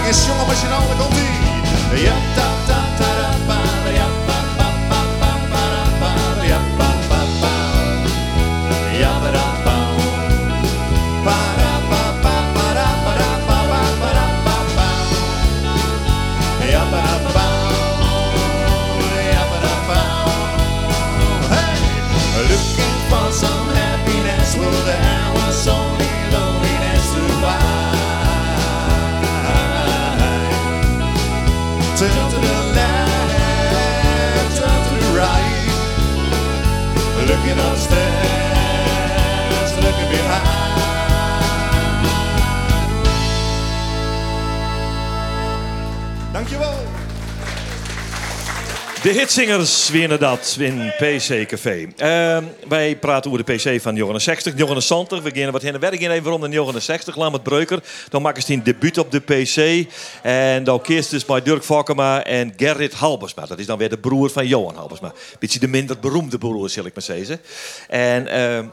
behind. 0.07 0.15
Yes, 0.15 0.25
jongen, 0.25 0.47
als 0.47 0.61
je 0.61 0.67
nou 0.67 2.56
give 37.47 37.59
us 37.59 37.87
that. 37.87 38.06
De 49.07 49.13
hitsingers 49.13 49.89
winnen 49.89 50.19
dat 50.19 50.55
in 50.59 50.93
PC 50.97 51.47
Café. 51.47 51.87
Ehm, 51.97 52.43
wij 52.67 52.95
praten 52.95 53.31
over 53.31 53.45
de 53.45 53.53
PC 53.53 53.81
van 53.81 53.95
Johannes 53.95 54.23
60, 54.23 54.57
Johannes 54.57 54.87
70. 54.87 55.21
We 55.21 55.31
gaan 55.33 55.51
wat 55.51 55.61
heen 55.61 55.73
en 55.73 55.79
werk 55.79 55.99
in 55.99 56.11
even 56.11 56.31
rond 56.31 56.43
de 56.43 56.49
Johannes 56.49 56.85
60. 56.85 57.15
Lammert 57.15 57.43
Breuker. 57.43 57.83
Dan 58.09 58.21
maken 58.21 58.43
ze 58.43 58.53
een 58.53 58.63
debuut 58.63 58.97
op 58.97 59.11
de 59.11 59.19
PC. 59.19 59.87
En 60.21 60.63
dan 60.63 60.81
keert 60.81 61.09
dus 61.09 61.25
bij 61.25 61.41
Dirk 61.41 61.63
Fokkema 61.63 62.23
en 62.23 62.53
Gerrit 62.57 62.93
Halbersma. 62.93 63.45
Dat 63.45 63.59
is 63.59 63.65
dan 63.65 63.77
weer 63.77 63.89
de 63.89 63.97
broer 63.97 64.29
van 64.29 64.47
Johan 64.47 64.75
Halbersma. 64.75 65.13
Beetje 65.39 65.59
de 65.59 65.67
minder 65.67 65.99
beroemde 65.99 66.37
broer, 66.37 66.69
zal 66.69 66.85
ik 66.85 66.93
maar 66.93 67.03
zeggen. 67.03 67.39
En... 67.87 68.27
ehm, 68.27 68.65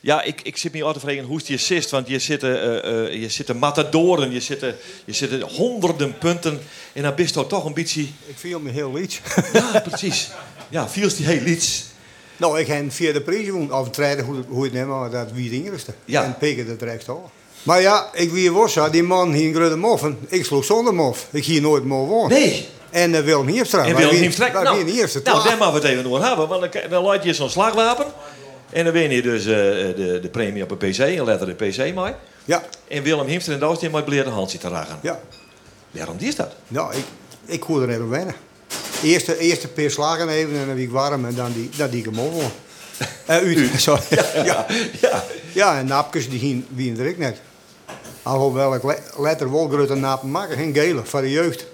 ja, 0.00 0.22
ik, 0.22 0.40
ik 0.42 0.56
zit 0.56 0.72
me 0.72 0.82
altijd 0.82 1.04
te 1.04 1.10
vragen 1.10 1.24
hoe 1.24 1.36
is 1.36 1.44
die 1.44 1.56
assist. 1.56 1.90
Want 1.90 2.08
je 2.08 2.18
zit, 2.18 2.42
eh, 2.42 3.04
eh, 3.04 3.20
je 3.20 3.28
zit 3.28 3.58
matadoren, 3.58 4.32
je 4.32 4.40
zit, 4.40 4.60
je 5.04 5.12
zit 5.12 5.42
honderden 5.42 6.18
punten. 6.18 6.60
En 6.92 7.02
dan 7.02 7.14
bist 7.14 7.34
je 7.34 7.46
toch 7.46 7.64
een 7.64 7.74
beetje... 7.74 8.00
Ik 8.02 8.34
viel 8.36 8.60
me 8.60 8.70
heel 8.70 8.98
iets. 8.98 9.20
Ja, 9.52 9.80
precies. 9.88 10.30
Ja, 10.68 10.88
viel 10.88 11.08
die 11.16 11.26
heel 11.26 11.46
iets. 11.46 11.84
Nou, 12.36 12.60
ik 12.60 12.66
heb 12.66 12.92
vierde 12.92 13.20
prijs 13.20 13.44
gewonnen. 13.44 13.78
Of 13.78 13.90
tweede, 13.90 14.22
hoe, 14.22 14.44
hoe 14.48 14.64
het 14.64 14.72
neemt, 14.72 14.88
maar 14.88 15.10
dat 15.10 15.32
wie 15.32 15.60
het 15.60 15.72
eerste. 15.72 15.94
Ja. 16.04 16.24
En 16.24 16.36
Peker 16.38 16.66
dat 16.66 16.82
rechts 16.82 17.08
al. 17.08 17.30
Maar 17.62 17.80
ja, 17.80 18.08
ik 18.12 18.30
wie 18.30 18.52
was, 18.52 18.78
die 18.90 19.02
man 19.02 19.32
hier 19.32 19.46
in 19.46 19.54
Grudde 19.54 19.76
Moffen. 19.76 20.18
Ik 20.28 20.44
sloeg 20.44 20.64
zonder 20.64 20.94
mof. 20.94 21.28
Ik 21.30 21.44
hier 21.44 21.60
nooit 21.60 21.84
meer 21.84 21.96
wonen. 21.96 22.38
Nee. 22.38 22.68
En 22.90 23.12
uh, 23.12 23.20
Willem 23.20 23.46
Hiemstra. 23.46 23.84
En 23.84 23.96
Willem 23.96 24.14
Hiemstra. 24.14 24.52
Nou, 24.52 24.64
nou 24.64 24.84
toch? 25.06 25.22
daar 25.22 25.56
moeten 25.56 25.72
we 25.72 25.72
het 25.72 25.84
even 25.84 26.06
over 26.06 26.26
hebben. 26.26 26.48
Want 26.48 26.72
dan, 26.72 26.82
dan 26.90 27.02
laat 27.02 27.24
je 27.24 27.34
zo'n 27.34 27.50
slagwapen. 27.50 28.06
En 28.70 28.84
dan 28.84 28.92
win 28.92 29.10
je 29.10 29.22
dus 29.22 29.40
eh, 29.42 29.46
de, 29.46 30.18
de 30.22 30.28
premie 30.28 30.62
op 30.62 30.70
een 30.70 30.76
PC. 30.90 30.98
En 30.98 31.24
letter 31.24 31.46
de 31.46 31.54
PC 31.66 31.76
mee. 31.94 32.14
Ja. 32.44 32.62
En 32.88 33.02
Willem 33.02 33.26
Hiemstra 33.26 33.52
en 33.52 33.58
Douws 33.60 33.78
die 33.78 33.90
met 33.90 34.04
bleerde 34.04 34.30
hand 34.30 34.50
zitten 34.50 34.70
ragen. 34.70 34.98
Ja. 35.02 35.20
Waarom 35.90 36.16
die 36.16 36.28
is 36.28 36.36
dat? 36.36 36.52
Nou, 36.68 36.94
ik, 36.94 37.04
ik 37.44 37.60
kon 37.60 37.82
er 37.82 37.88
even 37.88 38.08
wennen. 38.08 38.34
Eerste, 39.02 39.38
eerste 39.38 39.68
paar 39.68 39.90
slagen 39.90 40.28
even 40.28 40.54
en 40.58 40.66
dan 40.66 40.74
wie 40.74 40.84
ik 40.84 40.90
warm 40.92 41.24
en 41.24 41.34
dan 41.34 41.52
die, 41.52 41.70
dan 41.76 41.90
die 41.90 41.98
ik 41.98 42.04
hem 42.04 42.20
over. 42.20 42.42
Eh, 43.26 43.36
uit, 43.36 43.70
sorry. 43.76 44.02
Ja, 44.44 44.66
ja. 45.00 45.24
ja. 45.52 45.78
en 45.78 45.86
napjes 45.86 46.28
die 46.30 46.38
gingen 46.38 46.66
wie 46.68 46.98
er 46.98 47.06
ik 47.06 47.18
net. 47.18 47.40
Alhoewel 48.22 48.74
ik 48.74 48.82
le- 48.82 49.02
letter 49.22 49.52
wel 49.52 49.68
grote 49.68 49.94
napen 49.94 50.30
maken, 50.30 50.56
geen 50.56 50.74
gele, 50.74 51.04
voor 51.04 51.20
de 51.20 51.30
jeugd. 51.30 51.66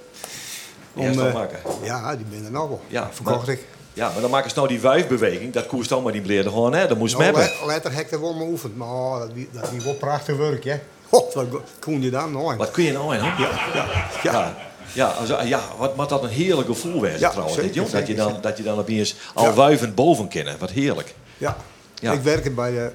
Al 0.96 1.04
eh, 1.04 1.34
maken. 1.34 1.58
Ja, 1.82 2.16
die 2.16 2.26
ben 2.30 2.44
er 2.44 2.50
nog 2.50 2.68
wel. 2.68 2.80
Ja, 2.88 3.10
Verkocht 3.12 3.46
maar- 3.46 3.54
ik. 3.54 3.64
Ja, 4.00 4.10
maar 4.12 4.20
dan 4.20 4.30
maken 4.30 4.50
ze 4.50 4.56
nou 4.56 4.68
die 4.68 4.80
wuifbeweging. 4.80 5.52
Dat 5.52 5.66
koest 5.66 5.92
allemaal 5.92 6.12
die 6.12 6.20
bleerde 6.20 6.48
gewoon, 6.48 6.74
hè. 6.74 6.86
Dat 6.86 6.98
moest 6.98 7.12
Nou, 7.18 7.24
hebben. 7.24 7.50
letter 7.66 7.92
heb 7.92 8.04
ik 8.04 8.12
er 8.12 8.20
wel 8.20 8.34
mee 8.34 8.48
oefend, 8.48 8.76
maar 8.76 9.18
dat 9.18 9.32
wie 9.32 9.48
dat 9.52 9.70
wie 9.70 9.80
wel 9.82 9.94
prachtig 9.94 10.36
werk, 10.36 10.64
hè. 10.64 10.78
God, 11.08 11.34
wat 11.34 11.46
kon 11.80 12.02
je 12.02 12.10
dan 12.10 12.32
nou? 12.32 12.56
Wat 12.56 12.70
kun 12.70 12.84
je 12.84 12.92
nou 12.92 13.16
aan? 13.16 13.24
Ja, 13.38 13.50
ja, 13.74 13.86
Ja, 14.22 14.56
ja, 14.92 15.06
also, 15.06 15.42
ja 15.42 15.60
wat, 15.96 16.08
dat 16.08 16.22
een 16.22 16.28
heerlijk 16.28 16.68
gevoel 16.68 17.06
Ja, 17.06 17.30
trouwens. 17.30 17.56
zeker, 17.58 17.90
dat, 17.90 18.06
je 18.06 18.14
dan, 18.14 18.38
dat 18.40 18.56
je 18.56 18.62
dan 18.62 18.78
opeens 18.78 19.16
al 19.34 19.44
Ja. 19.44 19.52
wuivend 19.52 19.94
boven 19.94 20.28
kennen. 20.28 20.56
Wat 20.58 20.70
heerlijk. 20.70 21.14
Ja. 21.38 21.56
Ja. 21.94 22.12
Ik 22.12 22.20
werkte 22.20 22.50
bij 22.50 22.70
de, 22.70 22.90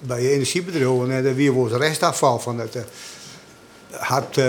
bij 0.00 0.22
je 0.22 0.30
energiebedrijf 0.30 0.86
en 1.02 1.16
eh, 1.16 1.24
daar 1.24 1.34
weer 1.34 1.54
was 1.62 1.72
restafval 1.72 2.38
van 2.38 2.58
het 2.58 2.76
eh, 2.76 2.82
hard, 3.90 4.36
eh, 4.36 4.46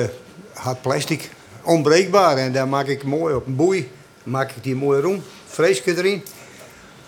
hard 0.53 0.81
plastic. 0.81 1.29
Onbreekbaar 1.63 2.37
en 2.37 2.51
daar 2.53 2.67
maak 2.67 2.87
ik 2.87 3.03
mooi 3.03 3.35
op 3.35 3.45
een 3.45 3.55
boei. 3.55 3.91
Maak 4.23 4.51
ik 4.51 4.63
die 4.63 4.75
mooi 4.75 5.01
rond, 5.01 5.23
vreesje 5.49 5.97
erin. 5.97 6.23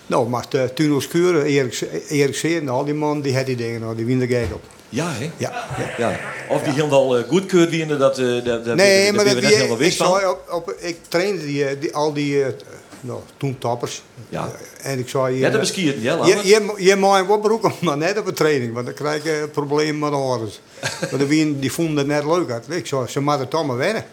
Nou, 0.06 0.30
maar 0.30 0.46
de 0.50 0.72
tunnels 0.74 1.08
kuren, 1.08 1.46
Erik, 1.46 1.82
Erik 2.10 2.36
Seer 2.36 2.62
en 2.62 2.70
al 2.70 2.86
die 2.86 2.94
man, 2.94 3.22
die 3.22 3.36
had 3.36 3.46
die 3.46 3.56
dingen, 3.56 3.82
nou, 3.82 3.96
die 3.96 4.06
winnen 4.06 4.30
er 4.30 4.38
gek 4.38 4.54
op. 4.54 4.64
Ja, 4.90 5.12
hè? 5.12 5.32
Ja. 5.38 5.68
Ja. 5.98 6.20
Of 6.50 6.64
die 6.64 6.74
helemaal 6.74 7.18
uh, 7.18 7.24
goedkeurd 7.28 7.70
winnen, 7.70 8.00
dat, 8.00 8.18
eh 8.18 8.26
dat, 8.26 8.66
dat 8.66 8.76
nee, 8.76 9.06
dat 9.06 9.16
maar 9.16 9.26
dat 9.26 9.34
wie, 9.34 9.46
helemaal 9.46 9.76
ik, 9.76 9.78
wist 9.78 9.98
van. 9.98 10.08
zei 10.08 10.32
op, 10.32 10.52
op, 10.52 10.76
ik 10.80 10.98
trainde 11.08 11.46
die, 11.46 11.66
eh, 11.66 11.82
die, 11.82 11.96
al 11.96 12.14
die, 12.14 12.44
eh, 12.44 12.54
nou, 13.00 13.20
toen 13.38 13.58
tappers. 13.58 14.04
Ja. 14.30 14.52
En 14.82 15.00
ik 15.00 15.10
zei... 15.10 15.38
Ja, 15.38 15.46
eh, 15.46 15.52
dat 15.52 15.62
beskiert, 15.62 16.02
ja, 16.02 16.18
laat 16.18 16.28
Je, 16.28 16.48
je, 16.48 16.74
je 16.78 16.96
mag 16.96 17.18
hem 17.18 17.32
opbroeken, 17.32 17.72
maar 17.80 17.98
net 17.98 18.18
op 18.18 18.28
een 18.28 18.34
training, 18.34 18.74
want 18.74 18.86
dan 18.86 18.96
krijg 18.96 19.24
je 19.24 19.50
problemen 19.52 20.00
met 20.00 20.12
de 20.12 20.60
maar 21.10 21.20
de 21.20 21.28
wien, 21.28 21.60
die 21.60 21.72
vonden 21.72 21.98
het 21.98 22.08
net 22.08 22.26
leuk 22.26 22.50
uit. 22.50 22.66
Ik 22.70 22.88
zei, 22.88 23.08
ze 23.08 23.22
moeten 23.22 23.48
toch 23.48 23.66
maar 23.66 23.78
wennen. 23.78 24.06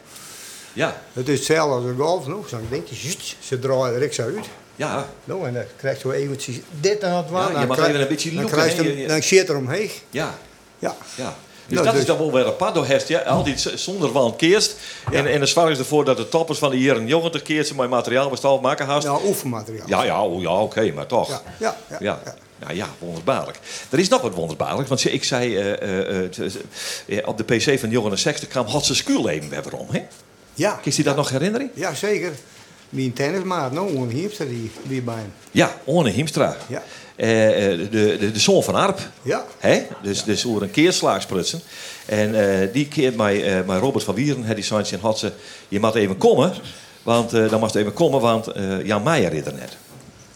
Ja. 0.73 1.01
Het 1.13 1.29
is 1.29 1.37
hetzelfde 1.37 1.75
als 1.75 1.85
een 1.85 1.97
golf. 1.97 2.27
Nou, 2.27 2.49
zo 2.49 2.59
denk 2.71 2.87
je, 2.87 2.95
zut, 2.95 3.37
ze 3.41 3.59
draaien 3.59 3.95
er 3.95 3.99
rechts 3.99 4.21
uit. 4.21 4.47
Ja. 4.77 5.09
Nou, 5.25 5.47
en 5.47 5.55
dan 5.55 5.63
krijg 5.77 5.97
je 5.97 6.01
zo 6.01 6.11
eventjes 6.11 6.57
dit 6.81 6.99
en 6.99 7.13
dat 7.13 7.31
waar. 7.31 7.53
Ja, 7.53 7.61
je 7.61 7.67
mag 7.67 7.79
even 7.79 8.01
een 8.01 8.09
beetje 8.09 8.31
Dan 8.31 8.41
loeken, 8.41 8.59
krijg 8.59 8.77
je 8.77 9.07
dan 9.07 9.23
zit 9.23 9.49
er 9.49 9.57
omheen. 9.57 9.91
Ja. 10.11 10.35
Ja. 10.79 10.97
ja. 11.15 11.37
Dus 11.67 11.77
Nou, 11.77 11.85
dat 11.85 11.93
dus- 11.93 12.03
is 12.03 12.09
dan 12.09 12.19
wel 12.19 12.33
weer 12.33 12.47
apart. 12.47 12.75
Door 12.75 12.87
ja, 13.07 13.19
altijd 13.19 13.73
zonder 13.75 14.13
van 14.13 14.37
keerst. 14.37 14.77
En, 15.13 15.27
en 15.27 15.41
de 15.41 15.47
zwaar 15.47 15.71
is 15.71 15.79
ervoor 15.79 16.05
dat 16.05 16.17
de 16.17 16.29
toppers 16.29 16.59
van 16.59 16.71
de 16.71 16.79
jaren 16.79 17.05
90 17.05 17.43
keer 17.43 17.65
ze 17.65 17.75
met 17.75 17.91
materiaal 17.91 18.31
bestaan 18.31 18.61
maken 18.61 18.87
haast. 18.87 19.07
Ja, 19.07 19.19
oefenmateriaal. 19.25 19.89
Ja, 19.89 20.05
ja, 20.05 20.25
oh, 20.25 20.41
ja 20.41 20.61
oké, 20.61 20.93
maar 20.93 21.07
toch. 21.07 21.29
Ja, 21.29 21.43
ja, 21.59 21.77
ja, 21.89 21.97
Ja. 22.01 22.35
Nou 22.59 22.75
ja, 22.75 22.89
wonderbaarlijk. 22.99 23.59
Er 23.91 23.99
is 23.99 24.09
nog 24.09 24.21
wat 24.21 24.35
wonderbaarlijk. 24.35 24.89
Want 24.89 25.13
ik 25.13 25.25
zei 25.25 25.57
eh, 25.57 26.23
eh, 26.23 26.31
eh, 27.07 27.29
op 27.29 27.37
de 27.37 27.45
PC 27.45 27.79
van 27.79 28.11
de 28.11 28.17
Sexte 28.17 28.47
kwam 28.47 28.67
Hotse 28.67 28.95
Skuurleven 28.95 29.51
weer 29.51 29.73
om. 29.73 29.87
Hè? 29.91 30.07
Ja. 30.59 30.79
Kun 30.83 30.93
je 30.95 31.03
dat 31.03 31.17
nog 31.17 31.31
herinneren? 31.31 31.71
Ja, 31.75 31.95
zeker. 31.95 32.33
Mijn 32.89 33.13
tennismaat, 33.13 33.73
nou, 33.73 33.97
een 33.97 34.11
hiepster 34.11 34.49
die, 34.49 34.71
die 34.83 35.03
bij 35.03 35.15
hem. 35.15 35.33
Ja, 35.51 35.77
Orne 35.85 36.11
Hiemstra. 36.11 36.57
Ja. 36.69 36.83
Eh, 37.17 37.73
eh, 37.73 37.79
de, 37.79 38.17
de, 38.19 38.33
de 38.33 38.39
zoon 38.39 38.63
van 38.63 38.75
Arp. 38.75 39.01
Ja. 39.23 39.45
Hè? 39.59 39.87
Dus, 40.03 40.25
dus 40.25 40.47
over 40.47 40.63
een 40.63 40.71
keerslaagsprutsen. 40.71 41.61
En 42.07 42.61
eh, 42.61 42.73
die 42.73 42.89
keert 42.89 43.17
mij, 43.17 43.65
mij 43.67 43.79
Robert 43.79 44.05
van 44.05 44.15
Wieren, 44.15 44.45
hè, 44.45 44.55
die 44.55 44.65
zei 44.65 44.85
in 44.91 44.99
Hotse, 45.01 45.33
je 45.69 45.81
mag 45.81 45.95
even 45.95 46.17
komen. 46.17 46.53
Want 47.03 47.31
dan 47.31 47.61
mag 47.61 47.73
je 47.73 47.79
even 47.79 47.93
komen, 47.93 48.21
want 48.21 48.47
Jan 48.85 49.03
Meijer 49.03 49.33
is 49.33 49.45
er 49.45 49.55
net. 49.55 49.77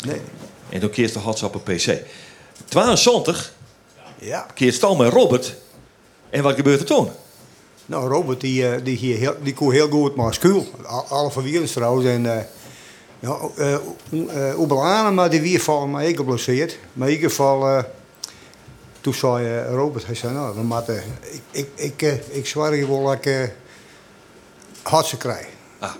Nee. 0.07 0.21
En 0.69 0.81
toen 0.81 0.91
keert 0.91 1.13
de 1.13 1.19
Hotse 1.19 1.47
op 1.47 1.55
een 1.55 1.77
PC. 1.77 1.99
72 2.69 3.53
Ja. 4.19 4.47
keert 4.55 4.75
stal 4.75 4.97
met 4.97 5.13
Robert. 5.13 5.55
En 6.31 6.43
wat 6.43 6.55
gebeurt 6.55 6.81
er 6.81 6.87
toen? 6.87 7.11
Nou, 7.93 8.09
Robert, 8.09 8.41
die, 8.41 8.69
eh, 8.69 8.85
die, 8.85 8.97
hier 8.97 9.17
heel, 9.19 9.35
die 9.43 9.55
heel 9.59 9.89
goed 9.89 10.15
maar 10.17 10.35
school. 10.35 10.67
Al- 10.85 11.07
Alle 11.09 11.31
van 11.31 11.43
Wierens 11.43 11.73
trouwens. 11.73 12.07
En, 12.07 12.37
eh 12.39 12.45
ja, 13.21 13.39
uh, 14.11 14.59
Oebelanen, 14.59 15.15
maar 15.15 15.31
die 15.31 15.41
wie 15.41 15.63
vallen 15.63 15.91
maar 15.91 16.05
ik 16.05 16.17
geblesseerd. 16.17 16.79
Maar 16.93 17.09
in 17.09 17.15
ieder 17.15 17.31
geval, 17.31 17.85
toen 19.01 19.15
zei 19.15 19.65
Robert, 19.75 20.07
hij 20.07 20.15
zei, 20.15 20.33
nou, 20.33 20.55
we 20.55 20.63
moeten, 20.63 21.03
ik, 21.51 21.67
ik, 21.75 22.03
ik, 22.03 22.23
ik 22.31 22.47
zwaar 22.47 22.77
je 22.77 22.87
wel 22.89 23.05
dat 23.05 23.25
ik 23.27 23.53
hartse 24.83 25.17
krijg. 25.17 25.47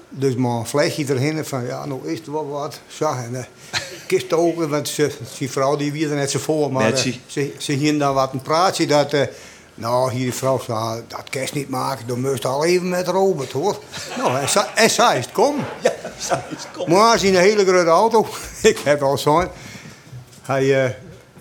Dus 0.09 0.35
maar 0.35 0.51
een 0.59 0.67
flesje 0.67 1.05
erheen 1.05 1.45
van, 1.45 1.67
ja, 1.67 1.85
nou 1.87 2.09
is 2.09 2.21
er 2.27 2.33
wel 2.33 2.49
wat. 2.49 2.81
Zo, 2.87 3.13
en 3.13 3.33
uh, 3.33 3.45
kist 4.07 4.33
ook, 4.33 4.65
want 4.65 4.89
ze, 4.89 5.11
die 5.39 5.51
vrouw 5.51 5.77
die 5.77 5.93
wie 5.93 6.09
er 6.09 6.15
net 6.15 6.31
zo 6.31 6.39
voor, 6.39 6.73
maar 6.73 6.89
Netsie. 6.91 7.21
ze, 7.27 7.53
ze 7.59 7.73
hier 7.73 7.99
dan 7.99 8.15
wat 8.15 8.33
een 8.33 8.43
praatje 8.43 8.87
dat, 8.87 9.13
eh, 9.13 9.23
nou, 9.83 10.11
hier 10.13 10.23
die 10.23 10.35
vrouw 10.35 10.61
zei, 10.61 11.03
dat 11.09 11.31
kan 11.31 11.43
je 11.43 11.49
niet 11.53 11.69
maken, 11.69 12.07
dan 12.07 12.21
moest 12.21 12.43
je 12.43 12.49
al 12.49 12.65
even 12.65 12.89
met 12.89 13.09
Robert, 13.09 13.53
hoor. 13.53 13.79
nou, 14.17 14.39
en 14.39 14.49
en 14.75 14.91
zij 14.91 15.19
is 15.19 15.25
het 15.25 15.35
kom. 15.35 15.57
Ja, 15.83 15.93
zij 16.19 16.43
is 16.51 16.63
het 16.63 16.69
kom. 16.77 16.91
Maar 16.91 17.19
hij 17.19 17.29
in 17.29 17.35
een 17.35 17.41
hele 17.41 17.65
grote 17.65 17.91
auto. 17.91 18.27
ik 18.63 18.79
heb 18.79 19.03
al 19.03 19.19
zo'n. 19.19 19.49
Hij, 20.43 20.85
eh, 20.85 20.91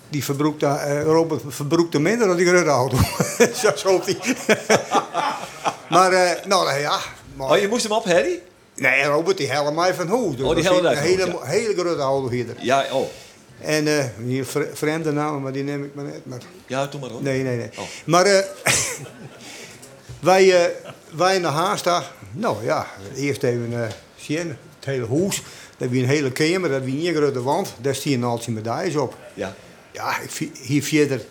die 0.10 0.24
verbroekte, 0.24 0.66
eh, 0.66 1.04
Robert 1.04 1.42
verbroekte 1.48 2.00
minder 2.00 2.28
dan 2.28 2.36
die 2.36 2.48
grote 2.48 2.70
auto. 2.70 2.98
zo 3.62 3.72
zo 3.76 4.02
hij. 4.04 4.18
maar, 5.96 6.12
eh, 6.12 6.46
nou 6.46 6.80
ja. 6.80 7.00
Maar, 7.36 7.50
Oh, 7.50 7.58
je 7.58 7.68
moest 7.68 7.84
hem 7.84 7.92
op, 7.92 8.06
Harry? 8.06 8.42
Nee, 8.76 9.04
Robert, 9.04 9.38
die 9.38 9.52
helde 9.52 9.72
mij 9.72 9.94
van 9.94 10.08
hoe. 10.08 10.36
Dus 10.36 10.46
Oh, 10.46 10.56
die 10.56 10.64
van 10.64 10.88
hele, 10.88 11.32
hoe, 11.32 11.46
hele 11.46 11.74
grote 11.74 12.02
auto 12.02 12.30
hier. 12.30 12.46
Ja, 12.60 12.86
oh. 12.92 13.08
En 13.62 13.88
eh, 14.00 14.06
hier 14.26 14.46
vre- 14.46 14.70
vreemde 14.74 15.12
namen, 15.12 15.42
maar 15.42 15.52
die 15.52 15.64
neem 15.64 15.84
ik 15.84 15.96
maar 15.96 16.06
net. 16.06 16.26
Maar... 16.26 16.40
Ja, 16.68 16.86
doe 16.88 17.02
maar 17.02 17.12
op. 17.12 17.22
Nee, 17.22 17.44
nee, 17.44 17.58
nee. 17.58 17.70
Oh. 17.78 17.84
Maar 18.06 18.26
eh, 18.26 18.46
wij, 20.20 20.64
eh, 20.66 20.72
wij 21.16 21.40
naar 21.40 21.52
Haastag. 21.52 22.14
Nou 22.32 22.64
ja, 22.66 22.88
eerst 23.16 23.44
even 23.44 23.90
zien, 24.16 24.48
het 24.76 24.86
hele 24.86 25.08
huis. 25.20 25.42
Dat 25.78 25.90
wie 25.90 26.04
een 26.04 26.10
hele 26.10 26.32
kamer, 26.32 26.70
dat 26.70 26.84
wie 26.84 27.08
een 27.10 27.16
grote 27.16 27.42
wand. 27.44 27.74
Daar 27.82 27.96
staan 27.96 28.24
al 28.24 28.40
die 28.46 28.54
medailles 28.54 28.96
op. 28.96 29.18
Ja. 29.34 29.56
Ja, 29.92 30.20
ik, 30.20 30.50
hier 30.62 30.84
verder. 30.84 31.22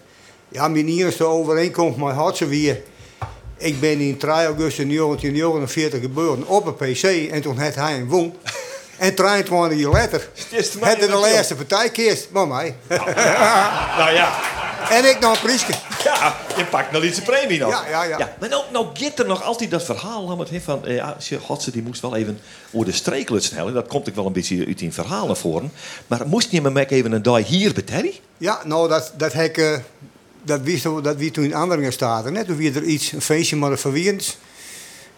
Ja, 0.49 0.69
mijn 0.69 0.89
eerste 0.89 1.25
overeenkomst 1.25 1.99
met 1.99 2.15
Hartse 2.15 2.47
weer. 2.47 2.83
Ik 3.57 3.81
ben 3.81 3.99
in 4.01 4.17
3 4.17 4.33
augustus 4.33 4.87
1949 4.87 6.01
geboren 6.01 6.47
op 6.47 6.67
een 6.67 6.75
PC 6.93 7.03
en 7.33 7.41
toen 7.43 7.59
had 7.59 7.75
hij 7.75 7.95
een 8.01 8.09
woon. 8.09 8.35
En 9.01 9.15
23 9.15 9.79
jaar 9.79 9.91
later 9.91 10.29
had 10.81 10.97
hij 10.97 11.07
de 11.07 11.09
laatste 11.15 11.55
partij 11.55 11.91
keerst 11.91 12.29
met 12.31 12.49
mij. 12.49 12.75
Nou 13.99 14.13
ja. 14.13 14.39
En 14.91 15.05
ik 15.09 15.17
nog 15.21 15.33
een 15.35 15.41
priesje. 15.41 15.73
Ja, 16.05 16.37
je 16.57 16.65
pakt 16.65 16.93
nog 16.93 17.03
iets 17.03 17.17
een 17.19 17.23
premie 17.25 17.59
nog. 17.59 17.71
Ja, 17.71 17.89
ja, 17.89 18.03
ja. 18.19 18.35
maar 18.41 18.49
nou, 18.49 18.63
nou 18.73 18.87
er 19.19 19.27
nog 19.27 19.43
altijd 19.43 19.71
dat 19.71 19.85
verhaal 19.85 20.25
Lammert, 20.25 20.51
hè, 20.51 20.61
van... 20.61 20.87
eh, 20.87 20.95
ja, 20.95 21.17
ze- 21.21 21.39
Godse, 21.41 21.71
die 21.71 21.83
moest 21.83 22.01
wel 22.01 22.17
even 22.17 22.41
over 22.73 22.87
de 22.87 22.93
streeklut 22.93 23.45
snellen. 23.45 23.75
Dat 23.75 23.87
komt 23.89 24.07
ik 24.07 24.15
wel 24.15 24.27
een 24.27 24.33
beetje 24.33 24.67
uit 24.67 24.79
die 24.79 24.93
verhaal 24.93 25.27
naar 25.27 25.37
voren. 25.37 25.73
Maar 26.07 26.27
moest 26.27 26.51
je 26.51 26.61
me 26.63 26.71
mek 26.71 26.91
even 26.91 27.13
een 27.13 27.23
dag 27.23 27.47
hier 27.47 27.73
bij 27.75 27.83
Terry? 27.83 28.21
Ja, 28.39 28.61
nou, 28.65 28.89
dat, 28.89 29.13
dat 29.17 29.33
heb 29.33 29.45
ik... 29.47 29.57
eh, 29.59 29.77
dat 30.43 30.61
wist 30.61 30.85
we- 30.85 31.01
dat 31.03 31.17
wie 31.17 31.31
toen 31.31 31.45
in 31.45 31.55
Anderingen 31.55 31.93
staat. 31.93 32.31
Net 32.31 32.47
toen 32.47 32.57
wie 32.57 32.75
er 32.75 32.83
iets, 32.83 33.13
een 33.13 33.23
feestje 33.23 33.57
maar 33.57 33.79
verwierend. 33.79 34.37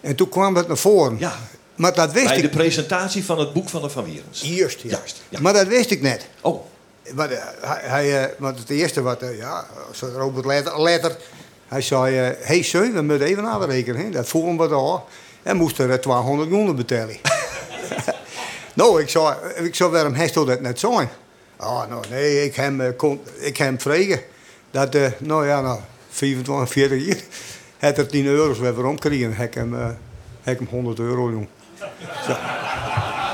En 0.01 0.15
toen 0.17 0.29
kwam 0.29 0.55
dat 0.55 0.69
naar 0.69 0.77
voren. 0.77 1.17
Ja. 1.19 1.37
Maar 1.83 1.95
dat 1.95 2.13
wist 2.13 2.27
Bij 2.27 2.37
ik 2.37 2.43
de 2.43 2.49
presentatie 2.49 3.25
van 3.25 3.39
het 3.39 3.53
boek 3.53 3.69
van 3.69 3.83
de 3.83 3.91
Van 3.91 4.05
Wierens. 4.05 4.41
Juist, 4.41 4.81
ja. 4.81 4.89
Juist, 4.89 5.23
ja. 5.29 5.41
Maar 5.41 5.53
dat 5.53 5.67
wist 5.67 5.91
ik 5.91 6.03
net. 6.03 6.27
Oh. 6.41 6.65
Maar, 7.15 7.31
eh, 7.31 7.43
hij, 7.61 7.81
hij, 7.83 8.25
eh, 8.25 8.31
want 8.39 8.59
het 8.59 8.71
eerste 8.71 9.03
wat, 9.03 9.23
eh, 9.23 9.37
ja, 9.37 9.67
zo 9.93 10.07
Robert 10.07 10.47
Letter, 10.47 10.83
Letter 10.83 11.17
hij 11.73 11.81
zei, 11.81 12.15
hé 12.15 12.31
uh, 12.31 12.37
hey, 12.47 12.63
Seun, 12.63 12.93
we 12.93 13.03
moeten 13.03 13.27
even 13.27 13.43
narekenen, 13.43 14.05
hè. 14.05 14.11
dat 14.11 14.29
voelen 14.29 14.57
we 14.57 14.69
daar. 14.69 15.01
En 15.43 15.57
moest 15.57 15.79
er 15.79 15.91
eh, 15.91 15.99
200 15.99 16.51
miljoen 16.51 16.77
betalen. 16.77 17.17
nou, 18.75 19.01
ik 19.01 19.09
zei, 19.09 19.35
ik 19.57 19.75
zei, 19.75 19.91
waarom 19.91 20.15
u 20.15 20.45
dat 20.45 20.61
net 20.61 20.79
zijn? 20.79 21.09
Ah, 21.57 21.89
nou, 21.89 22.05
nee, 22.11 22.45
ik 22.45 22.55
hem, 22.55 22.81
eh, 22.81 22.97
kon, 22.97 23.21
ik 23.39 23.57
hem 23.57 23.81
vregen. 23.81 24.21
Dat, 24.71 24.97
nou 25.19 25.47
ja, 25.47 25.61
nou, 25.61 25.81
25, 26.11 26.71
40 26.71 27.07
jaar, 27.07 27.17
had 27.79 27.99
er 27.99 28.07
10 28.07 28.27
euro's 28.27 28.59
weer 28.59 28.87
omkregen. 28.87 29.35
Heb 29.35 29.47
ik 29.47 29.55
hem, 29.55 29.75
heb 30.43 30.55
ik 30.55 30.59
hem 30.59 30.69
100 30.69 30.99
euro 30.99 31.47
doen. 32.27 32.37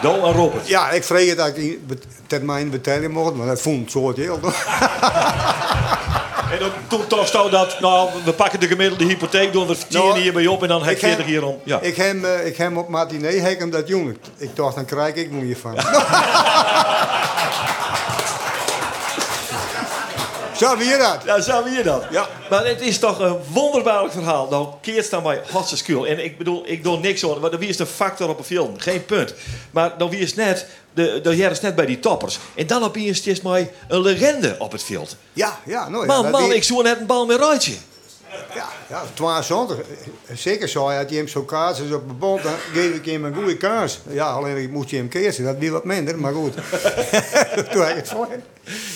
Dol 0.03 0.27
en 0.27 0.33
Robert. 0.33 0.69
Ja, 0.69 0.91
ik 0.91 1.05
vreeg 1.05 1.35
dat 1.35 1.47
ik 1.47 1.55
die 1.55 1.81
termijn 2.27 2.71
betalen 2.71 3.11
mocht, 3.11 3.35
maar 3.35 3.47
dat 3.47 3.61
vond 3.61 3.91
zo 3.91 4.13
heel. 4.15 4.41
En 6.51 6.63
ook, 6.65 6.73
toen 6.89 7.07
toch 7.07 7.27
stond 7.27 7.51
dat, 7.51 7.81
nou, 7.81 8.09
we 8.25 8.33
pakken 8.33 8.61
de 8.61 8.67
gemiddelde 8.67 9.05
hypotheek, 9.05 9.53
doen 9.53 9.67
we 9.67 9.77
10 9.89 10.01
Nou, 10.01 10.19
hierbij 10.19 10.47
op 10.47 10.63
en 10.63 10.69
dan 10.69 10.83
heb 10.83 10.91
ik 10.95 11.01
je 11.01 11.07
40 11.07 11.19
heb- 11.19 11.27
hierom. 11.27 11.59
Ja. 11.65 11.81
Ik 11.81 11.97
hem, 11.97 12.25
eh, 12.25 12.47
ik 12.47 12.57
hem 12.57 12.77
op 12.79 12.89
matinee, 12.89 13.41
heb 13.41 13.51
ik 13.53 13.59
hem 13.59 13.71
dat 13.71 13.89
jongen. 13.89 14.17
Ik 14.37 14.57
dacht, 14.57 14.75
dan 14.75 14.85
krijg 14.85 15.15
ik 15.15 15.31
moet 15.31 15.43
hiervan. 15.43 15.75
Zo, 20.59 20.77
wie 20.77 20.89
je 20.89 20.97
dat? 20.97 21.23
Ja, 21.25 21.41
zo 21.41 21.65
wie 21.65 21.73
je 21.73 21.83
dat. 21.83 22.05
Ja. 22.11 22.29
Maar 22.51 22.67
het 22.67 22.81
is 22.81 22.99
toch 22.99 23.19
een 23.19 23.37
wonderbaarlijk 23.53 24.13
verhaal. 24.13 24.49
Nou, 24.51 24.69
keert 24.81 25.11
dan 25.11 25.23
bij 25.23 25.43
Hotse. 25.51 26.07
En 26.07 26.25
ik 26.25 26.39
bedoel, 26.39 26.63
ik 26.67 26.83
doe 26.83 26.99
niks 26.99 27.25
aan, 27.25 27.41
maar 27.41 27.59
wie 27.59 27.69
is 27.69 27.77
de 27.77 27.87
factor 27.87 28.29
op 28.29 28.39
een 28.39 28.45
film? 28.45 28.79
Geen 28.79 29.05
punt. 29.05 29.35
Maar 29.71 29.99
dan 29.99 30.11
wie 30.11 30.19
is 30.21 30.35
net, 30.35 30.67
de, 30.95 31.21
de 31.23 31.37
is 31.37 31.61
net 31.61 31.75
bij 31.75 31.87
die 31.87 32.01
toppers. 32.01 32.39
En 32.55 32.67
dan 32.67 32.85
op 32.85 32.97
is 32.97 33.25
het 33.25 33.43
maar 33.43 33.67
een 33.89 34.01
legende 34.01 34.57
op 34.59 34.73
het 34.73 34.83
veld. 34.83 35.17
Ja, 35.33 35.59
ja, 35.65 35.89
ja. 35.91 36.05
Man, 36.05 36.31
man, 36.31 36.53
ik 36.53 36.65
zoek 36.65 36.83
net 36.83 37.01
een 37.01 37.07
bal 37.07 37.27
met 37.27 37.39
Rijtje. 37.39 37.75
Ja, 38.55 38.69
ja, 38.89 39.03
22. 39.15 39.77
Zeker 40.35 40.69
zo, 40.69 40.91
had 40.91 41.11
je 41.11 41.17
hem 41.17 41.29
zo 41.29 41.43
kaartjes 41.43 41.93
op 41.93 42.09
de 42.09 42.15
bond, 42.15 42.43
dan 42.43 42.53
geef 42.73 42.95
ik 42.95 43.05
hem 43.05 43.25
een 43.25 43.35
goede 43.35 43.57
kaars. 43.57 43.99
Ja, 44.11 44.31
alleen 44.31 44.57
ik 44.57 44.71
moest 44.71 44.91
je 44.91 44.97
hem 44.97 45.09
keersen, 45.09 45.45
dat 45.45 45.57
wie 45.59 45.73
wat 45.73 45.85
minder, 45.85 46.19
maar 46.19 46.33
goed. 46.33 46.55
Toen 47.71 47.81
had 47.81 47.89
ik 47.89 47.97
het 47.97 48.09
voor. 48.09 48.29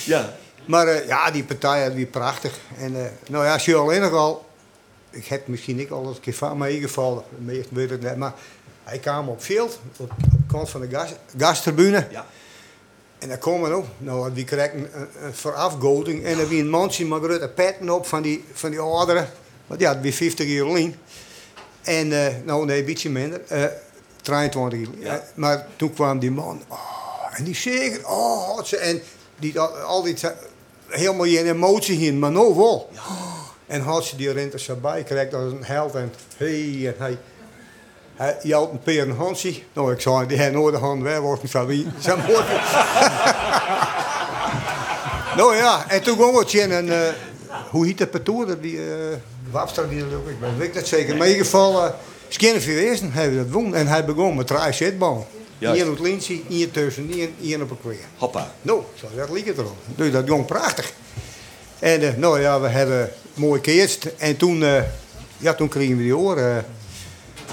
Ja. 0.05 0.33
Maar 0.65 0.87
eh, 0.87 1.07
ja, 1.07 1.31
die 1.31 1.43
partij 1.43 1.83
had 1.83 1.93
weer 1.93 2.05
prachtig. 2.05 2.59
En 2.77 2.95
eh, 2.95 3.11
nou 3.29 3.45
ja, 3.45 3.53
als 3.53 3.65
je 3.65 3.75
alleen 3.75 4.01
nog 4.01 4.13
al... 4.13 4.45
Ik 5.09 5.25
heb 5.25 5.47
misschien 5.47 5.75
niet 5.75 5.91
al 5.91 6.07
een 6.07 6.19
keer 6.19 6.33
van 6.33 6.57
meegevallen, 6.57 7.23
meest 7.37 7.69
weet 7.71 7.89
het 7.89 8.01
net, 8.01 8.17
maar 8.17 8.33
hij 8.83 8.97
kwam 8.97 9.29
op 9.29 9.43
veld, 9.43 9.79
op, 9.97 10.11
op 10.11 10.31
de 10.31 10.37
kant 10.47 10.69
van 10.69 10.81
de 10.81 10.89
gas, 10.89 11.09
gastribune. 11.37 12.07
Ja. 12.11 12.25
En 13.19 13.29
dan 13.29 13.37
komen 13.37 13.69
we 13.69 13.75
ook, 13.75 13.85
nou, 13.97 14.33
wie 14.33 14.43
krijgt 14.43 14.73
een, 14.73 14.87
een, 15.21 15.33
voorafgoting 15.33 16.23
en 16.23 16.37
dan 16.37 16.47
wie 16.47 16.61
een 16.61 16.69
mandje 16.69 17.05
met 17.05 17.23
grote 17.23 17.49
petten 17.49 17.89
op 17.89 18.05
van 18.05 18.21
die, 18.21 18.43
van 18.53 18.69
die 18.69 18.79
ouderen. 18.79 19.29
Want 19.67 19.79
ja, 19.79 19.99
weer 19.99 20.13
50 20.13 20.47
jaar 20.47 20.65
alleen. 20.65 20.95
En, 21.81 22.11
eh, 22.11 22.33
nou 22.45 22.65
nee, 22.65 22.79
een 22.79 22.85
beetje 22.85 23.09
minder, 23.09 23.41
eh 23.47 23.63
23 24.21 24.79
jaar. 24.99 25.17
Eh, 25.17 25.23
maar 25.35 25.67
toen 25.75 25.93
kwam 25.93 26.19
die 26.19 26.31
man, 26.31 26.61
oh, 26.67 27.37
en 27.37 27.43
die 27.43 27.55
zeker, 27.55 28.07
oh, 28.07 28.55
had 28.55 28.67
ze, 28.67 28.77
en 28.77 29.01
die 29.39 29.59
al, 29.59 29.69
al 29.69 30.01
die, 30.01 30.15
helemaal 30.93 31.25
geen 31.25 31.47
emotie 31.47 31.99
in, 31.99 32.19
maar 32.19 32.31
nou 32.31 32.55
wel. 32.55 32.89
En 33.67 33.81
had 33.81 34.05
ze 34.05 34.15
die 34.15 34.31
renters 34.31 34.69
erbij, 34.69 35.03
krijgt 35.03 35.33
als 35.33 35.51
een 35.51 35.63
held 35.63 35.95
en 35.95 36.13
hey, 36.37 36.87
en 36.87 36.95
hij. 36.97 37.17
Hij 38.15 38.37
jouwt 38.41 38.71
een 38.71 38.79
peer 38.79 39.01
een 39.01 39.15
handje. 39.15 39.53
Nou, 39.73 39.91
ik 39.93 40.01
zei, 40.01 40.27
die 40.27 40.37
hebben 40.37 40.61
nooit 40.61 40.73
de 40.73 40.79
hand 40.79 41.01
weg, 41.01 41.19
wordt 41.19 41.41
niet 41.41 41.51
van 41.51 41.65
wie. 41.65 41.87
Zijn 41.99 42.17
mooi. 42.17 42.43
nou 45.37 45.55
ja, 45.55 45.85
en 45.89 46.03
toen 46.03 46.17
kwam 46.17 46.35
het 46.35 46.53
in 46.53 46.71
een, 46.71 46.91
eh, 46.91 46.99
hoe 47.69 47.85
heet 47.85 47.97
dat? 47.97 48.25
Dat 48.25 48.61
die, 48.61 48.75
uh, 48.75 48.93
Wapstra 49.51 49.83
die 49.83 49.99
dat 49.99 50.13
ook, 50.13 50.27
ik 50.29 50.39
ben- 50.39 50.57
weet 50.57 50.73
dat 50.73 50.87
zeker. 50.87 51.15
Maar 51.17 51.25
in 51.25 51.31
ieder 51.31 51.45
geval, 51.45 51.85
uh, 51.85 51.91
Skinner 52.27 52.65
Wezen 52.65 53.11
hebben 53.11 53.37
dat 53.37 53.49
won. 53.49 53.75
En 53.75 53.87
hij 53.87 54.05
begon 54.05 54.35
met 54.35 54.51
zitballen. 54.71 55.25
Juist. 55.63 55.81
Eén 55.81 55.87
op 55.89 55.93
het 55.93 56.03
lintje, 56.05 56.41
één 56.49 56.71
tussen, 56.71 57.09
één, 57.11 57.35
één 57.41 57.61
op 57.61 57.69
een 57.69 57.79
kweer. 57.81 58.05
Hoppa. 58.17 58.53
Nou, 58.61 58.81
zo, 58.95 59.07
dat 59.15 59.29
liep 59.29 59.45
het 59.45 59.57
erop. 59.57 59.75
Dus 59.95 60.11
dat 60.11 60.27
jong 60.27 60.45
prachtig. 60.45 60.93
En 61.79 62.01
eh, 62.01 62.13
nou 62.15 62.41
ja, 62.41 62.59
we 62.61 62.67
hebben 62.67 63.11
mooi 63.33 63.59
geëerst. 63.63 64.05
En 64.17 64.37
toen, 64.37 64.63
eh, 64.63 64.83
ja, 65.37 65.53
toen 65.53 65.67
kregen 65.67 65.97
we 65.97 66.03
die 66.03 66.17
oren. 66.17 66.57
eh, 66.57 66.63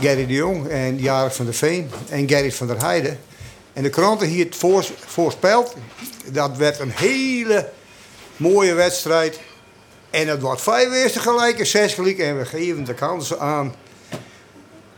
Gerry 0.00 0.26
de 0.26 0.32
Jong 0.32 0.68
en 0.68 0.98
Jarek 0.98 1.32
van 1.32 1.44
der 1.44 1.54
Veen 1.54 1.90
en 2.08 2.28
Gerrit 2.28 2.54
van 2.54 2.66
der 2.66 2.82
Heijden. 2.82 3.18
En 3.72 3.82
de 3.82 3.90
kranten 3.90 4.26
hier 4.28 4.44
het 4.44 4.56
voor, 4.56 4.84
voorspeld. 5.06 5.74
Dat 6.32 6.56
werd 6.56 6.78
een 6.78 6.92
hele 6.94 7.68
Mooie 8.36 8.74
wedstrijd. 8.74 9.40
En 10.10 10.28
het 10.28 10.40
wordt 10.40 10.60
vijf 10.62 10.92
eerste 10.92 11.20
gelijk 11.20 11.58
en 11.58 11.66
zes 11.66 11.94
gelijk. 11.94 12.18
En 12.18 12.38
we 12.38 12.44
geven 12.44 12.84
de 12.84 12.94
kansen 12.94 13.40
aan. 13.40 13.74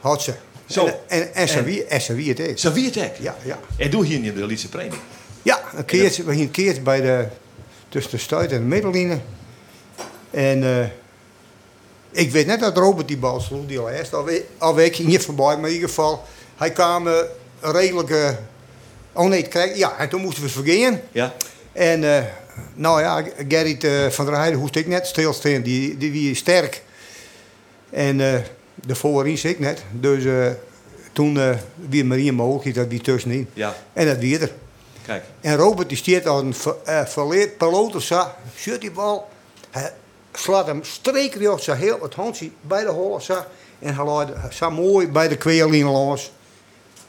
Had 0.00 0.22
ze. 0.22 0.32
Zo. 0.72 0.86
En, 0.86 0.94
en, 1.08 1.34
en, 1.34 1.48
en, 1.48 1.64
wie, 1.64 1.84
en 1.84 2.00
ze 2.00 2.14
wie 2.14 2.28
het 2.28 2.38
is. 2.38 2.60
Zo 2.60 2.72
wie 2.72 2.84
het 2.84 2.94
hek. 2.94 3.16
Ja, 3.20 3.36
ja. 3.44 3.58
En 3.76 3.90
doe 3.90 4.04
hier 4.06 4.18
niet 4.18 4.34
de 4.36 4.46
Lietse 4.46 4.68
premie. 4.68 4.98
Ja, 5.42 5.60
een 5.76 5.84
keertje, 5.84 6.24
we 6.24 6.32
een 6.32 6.50
keertje 6.50 6.82
bij 6.82 7.00
de, 7.00 7.26
tussen 7.88 8.10
de 8.10 8.18
stuit 8.18 8.52
en 8.52 8.58
de 8.58 8.64
middelline. 8.64 9.18
En 10.30 10.62
eh, 10.64 10.86
ik 12.10 12.30
weet 12.30 12.46
net 12.46 12.60
dat 12.60 12.76
Robert 12.76 13.08
die 13.08 13.16
bal 13.16 13.40
sloeg, 13.40 13.66
die. 13.66 13.78
Al, 13.78 14.24
we- 14.24 14.44
al 14.58 14.74
week 14.74 14.96
ging 14.96 15.08
niet 15.08 15.22
voorbij, 15.22 15.56
maar 15.56 15.68
in 15.68 15.74
ieder 15.74 15.88
geval, 15.88 16.24
hij 16.56 16.70
kwam 16.70 17.08
eh, 17.08 17.14
redelijk. 17.60 18.10
eh, 18.10 18.30
oh 19.12 19.28
nee, 19.28 19.48
ja, 19.74 19.98
en 19.98 20.08
toen 20.08 20.20
moesten 20.20 20.42
we 20.42 20.48
het 20.48 20.58
vergeten. 20.58 21.02
Ja. 21.12 21.34
En 21.72 22.26
nou 22.74 23.00
ja, 23.00 23.24
Gerrit 23.48 23.86
van 24.14 24.24
der 24.26 24.34
Heijden 24.36 24.58
hoest 24.60 24.76
ik 24.76 24.86
net 24.86 25.06
stilstaan, 25.06 25.62
die, 25.62 25.96
die 25.96 26.10
wie 26.12 26.30
is 26.30 26.38
sterk. 26.38 26.82
En 27.90 28.20
de 28.74 28.94
voorin 28.94 29.38
zit 29.38 29.50
ik 29.50 29.58
net. 29.58 29.84
Dus 29.90 30.24
eh, 30.24 30.50
toen 31.12 31.38
eh 31.38 31.56
wie 31.88 32.04
Marie 32.04 32.32
mogelijk 32.32 32.76
dat 32.76 32.88
wie 32.88 33.00
tussenin. 33.00 33.48
Ja. 33.52 33.74
En 33.92 34.06
dat 34.06 34.18
wie 34.18 34.38
er. 34.38 34.52
Kijk. 35.06 35.24
En 35.40 35.56
Robert 35.56 35.88
die 35.88 35.98
stiert 35.98 36.26
als 36.26 36.42
een 36.42 36.54
ver, 36.54 36.74
eh, 36.84 37.04
verleerd 37.04 37.50
zo. 37.98 38.26
Shut 38.56 38.80
die 38.80 38.90
bal. 38.90 39.28
Hij 39.70 39.92
slaat 40.32 40.66
hem 40.66 40.84
streekrecht 40.84 41.62
zo 41.62 41.72
heel 41.72 41.98
het 42.02 42.14
handje 42.14 42.50
bij 42.60 42.84
de 42.84 42.90
hol 42.90 43.10
of 43.10 43.22
zo. 43.22 43.44
En 43.78 43.94
hij 43.94 44.04
laat 44.04 44.30
zo 44.50 44.70
mooi 44.70 45.08
bij 45.08 45.28
de 45.28 45.36
kweerlijn 45.36 45.84
los. 45.84 46.32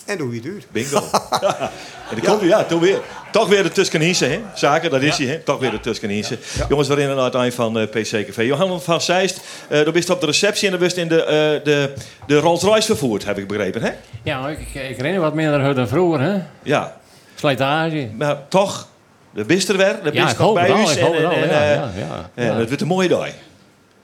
En 0.05 0.17
doe 0.17 0.33
je 0.33 0.41
het 0.41 0.51
uit. 0.51 0.67
Bingo. 0.71 0.97
en 2.09 2.15
dan 2.15 2.25
komt 2.25 2.39
hij, 2.39 2.49
ja, 2.49 2.63
toen 2.63 2.79
weer. 2.79 3.01
Toch 3.33 3.47
weer 3.47 3.63
de 3.63 3.71
Tuskenise, 3.71 4.25
hè? 4.25 4.39
Zaken, 4.53 4.89
dat 4.89 5.01
is 5.01 5.17
hij, 5.17 5.27
hè? 5.27 5.37
Toch 5.37 5.59
weer 5.59 5.71
de 5.71 5.79
Tuskenise. 5.79 6.37
Jongens, 6.69 6.89
aan 6.89 7.17
het 7.17 7.35
eind 7.35 7.53
van 7.53 7.79
eh 7.79 7.87
PC-café. 7.87 8.41
Johan 8.41 8.81
van 8.81 9.01
Zeist, 9.01 9.41
eh 9.69 9.83
dan 9.83 9.93
bist 9.93 10.09
op 10.09 10.19
de 10.19 10.25
receptie 10.25 10.65
en 10.65 10.71
dan 10.71 10.79
bist 10.79 10.97
in 10.97 11.07
de, 11.07 11.23
eh, 11.23 11.63
de, 11.63 11.93
de 12.27 12.39
Rolls-Royce 12.39 12.85
vervoerd, 12.85 13.25
heb 13.25 13.37
ik 13.37 13.47
begrepen, 13.47 13.81
hè? 13.81 13.91
Ja, 14.23 14.47
ik, 14.47 14.59
ik, 14.89 14.97
ren 14.97 15.21
wat 15.21 15.33
minder 15.33 15.75
dan 15.75 15.87
vroeger, 15.87 16.21
hè? 16.21 16.39
Ja. 16.63 16.97
Slijtage. 17.35 18.09
Maar 18.17 18.47
toch, 18.47 18.87
de 19.31 19.43
bist 19.43 19.69
er 19.69 19.77
weer, 19.77 19.99
de 20.03 20.09
Ja, 20.13 20.29
ik 20.29 20.35
hoop 20.35 20.53
bij 20.53 20.71
al, 20.71 20.91
ik 20.91 20.99
hoop 20.99 21.15
al, 21.15 21.21
ja, 21.21 21.31
eh, 21.31 21.49
ja, 21.49 21.63
ja, 21.63 22.29
en 22.33 22.45
ja. 22.45 22.55
het 22.55 22.67
wordt 22.67 22.81
een 22.81 22.87
mooie 22.87 23.07
dag. 23.07 23.29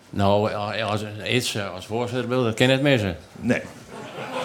Nou, 0.10 0.54
als, 0.84 1.04
iets 1.28 1.56
eh, 1.56 1.74
als 1.74 1.86
voorzitterbeeld, 1.86 2.44
dat 2.44 2.54
kan 2.54 2.70
het 2.70 2.82
missen. 2.82 3.18
Nee. 3.40 3.62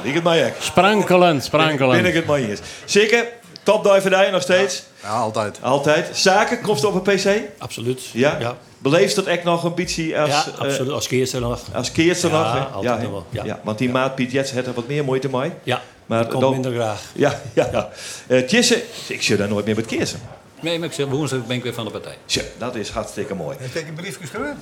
Ik 0.03 0.15
het 0.15 0.23
maar 0.23 0.39
ik. 0.39 0.55
Sprankelend, 0.59 1.45
sprankelend. 1.45 2.03
Ben 2.03 2.11
ik 2.11 2.15
het 2.15 2.27
maar 2.27 2.39
eens. 2.39 2.61
Zeker, 2.85 3.27
jou 3.65 4.31
nog 4.31 4.43
steeds? 4.43 4.83
Ja, 5.03 5.09
altijd. 5.09 5.59
Altijd. 5.63 6.09
Zaken, 6.13 6.61
komt 6.61 6.77
het 6.83 6.87
op 6.95 7.07
een 7.07 7.15
PC? 7.17 7.29
Absoluut. 7.59 8.01
Ja? 8.13 8.37
Ja. 8.41 8.57
Beleeft 8.79 9.15
dat 9.15 9.25
echt 9.25 9.45
nog 9.45 9.65
een 9.65 9.75
beetje 9.75 10.19
als... 10.19 10.31
Ja, 10.31 10.45
eh, 10.55 10.59
absoluut. 10.61 10.93
Als 10.93 11.07
keerste 11.07 11.41
nog. 11.41 11.61
Als 11.73 11.93
keertje 11.93 12.29
Ja, 12.29 12.35
nog, 12.43 12.53
hè? 12.53 12.59
altijd 12.61 13.03
nog 13.03 13.11
wel, 13.11 13.27
ja. 13.45 13.61
want 13.63 13.79
die 13.79 13.89
maat 13.91 14.15
Piet 14.15 14.33
Jets 14.33 14.51
heeft 14.51 14.67
er 14.67 14.75
wat 14.75 14.87
meer 14.89 15.05
moeite 15.05 15.29
mee. 15.29 15.51
Ja, 15.63 15.83
maar 16.07 16.27
komt 16.27 16.41
dan- 16.41 16.53
minder 16.53 16.73
graag. 16.73 17.01
Ja, 17.13 17.41
ja. 17.53 17.69
ja. 17.73 17.89
Eh, 18.27 18.47
Tjisse, 18.47 18.83
ik 19.09 19.23
zie 19.23 19.37
daar 19.37 19.49
nooit 19.49 19.65
meer 19.65 19.75
met 19.77 19.87
keersen. 19.87 20.21
Nee, 20.61 20.79
maar 20.79 20.89
ik 20.89 20.95
zeg, 20.95 21.07
woensdag 21.07 21.47
ben 21.47 21.57
ik 21.57 21.63
weer 21.63 21.75
van 21.75 21.85
de 21.85 21.91
partij. 21.91 22.17
Tja, 22.27 22.43
dat 22.59 22.75
is 22.75 22.89
hartstikke 22.91 23.35
mooi. 23.35 23.57
Heb 23.61 23.75
ik 23.75 23.89
een 23.89 23.95
brief 23.95 24.19
gestuurd? 24.21 24.57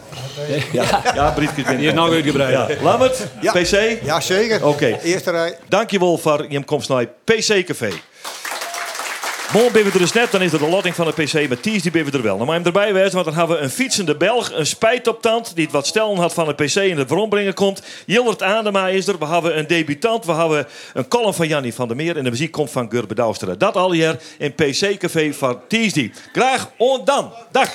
Ja, 0.73 1.03
ja 1.15 1.31
briefjes. 1.31 1.67
Die 1.77 1.87
is 1.87 1.93
nou 1.93 2.15
uitgebreid. 2.15 2.53
Ja. 2.53 2.83
Lammert, 2.83 3.19
Ja. 3.41 3.53
PC? 3.53 3.99
Ja, 4.05 4.21
zeker. 4.21 4.67
Oké. 4.67 4.99
Eerste 5.03 5.31
rij. 5.31 5.59
Dankjewel 5.69 6.19
voor 6.19 6.47
je 6.49 6.65
komst 6.65 6.89
naar 6.89 7.07
PC 7.25 7.65
Café. 7.67 7.89
Morgen 9.53 9.73
ben 9.73 9.85
we 9.85 9.91
er 9.91 9.99
dus 9.99 10.13
net, 10.13 10.31
dan 10.31 10.43
is 10.43 10.53
er 10.53 10.59
de 10.59 10.69
lotting 10.69 10.95
van 10.95 11.07
de 11.07 11.23
PC, 11.23 11.49
maar 11.49 11.61
Ties 11.61 11.83
die 11.83 11.91
ben 11.91 12.05
we 12.05 12.11
er 12.11 12.23
wel. 12.23 12.37
Dan 12.37 12.47
moet 12.47 12.55
je 12.55 12.63
hem 12.63 12.67
erbij 12.67 12.93
wezen, 12.93 13.13
want 13.13 13.25
dan 13.25 13.35
hebben 13.35 13.57
we 13.57 13.63
een 13.63 13.71
fietsende 13.71 14.17
Belg, 14.17 14.53
een 14.53 14.67
spijt 14.67 15.09
op 15.09 15.23
tand, 15.23 15.55
die 15.55 15.65
het 15.65 15.73
wat 15.73 15.87
stellen 15.87 16.17
had 16.17 16.35
van 16.35 16.47
de 16.47 16.55
PC 16.55 16.77
en 16.77 16.97
het 16.97 17.09
verombrengen 17.09 17.55
komt. 17.55 17.83
Jildert 18.07 18.43
Adema 18.43 18.89
is 18.89 19.07
er, 19.07 19.19
we 19.19 19.27
hebben 19.27 19.59
een 19.59 19.67
debutant, 19.67 20.25
we 20.25 20.33
hebben 20.33 20.67
een 20.95 21.09
column 21.09 21.35
van 21.35 21.49
Jannie 21.49 21.75
van 21.75 21.89
der 21.89 21.97
Meer 21.97 22.17
en 22.17 22.25
de 22.25 22.31
muziek 22.31 22.51
komt 22.51 22.71
van 22.71 22.91
Gurbe 22.91 23.15
Douwsteren. 23.15 23.59
Dat 23.59 23.77
al 23.77 23.93
hier 23.93 24.21
in 24.39 24.55
PC 24.55 24.99
Café 24.99 25.33
van 25.33 25.61
Ties 25.69 25.93
die. 25.93 26.13
Graag 26.33 26.71
on 26.77 27.05
dan. 27.05 27.33
Dag. 27.51 27.71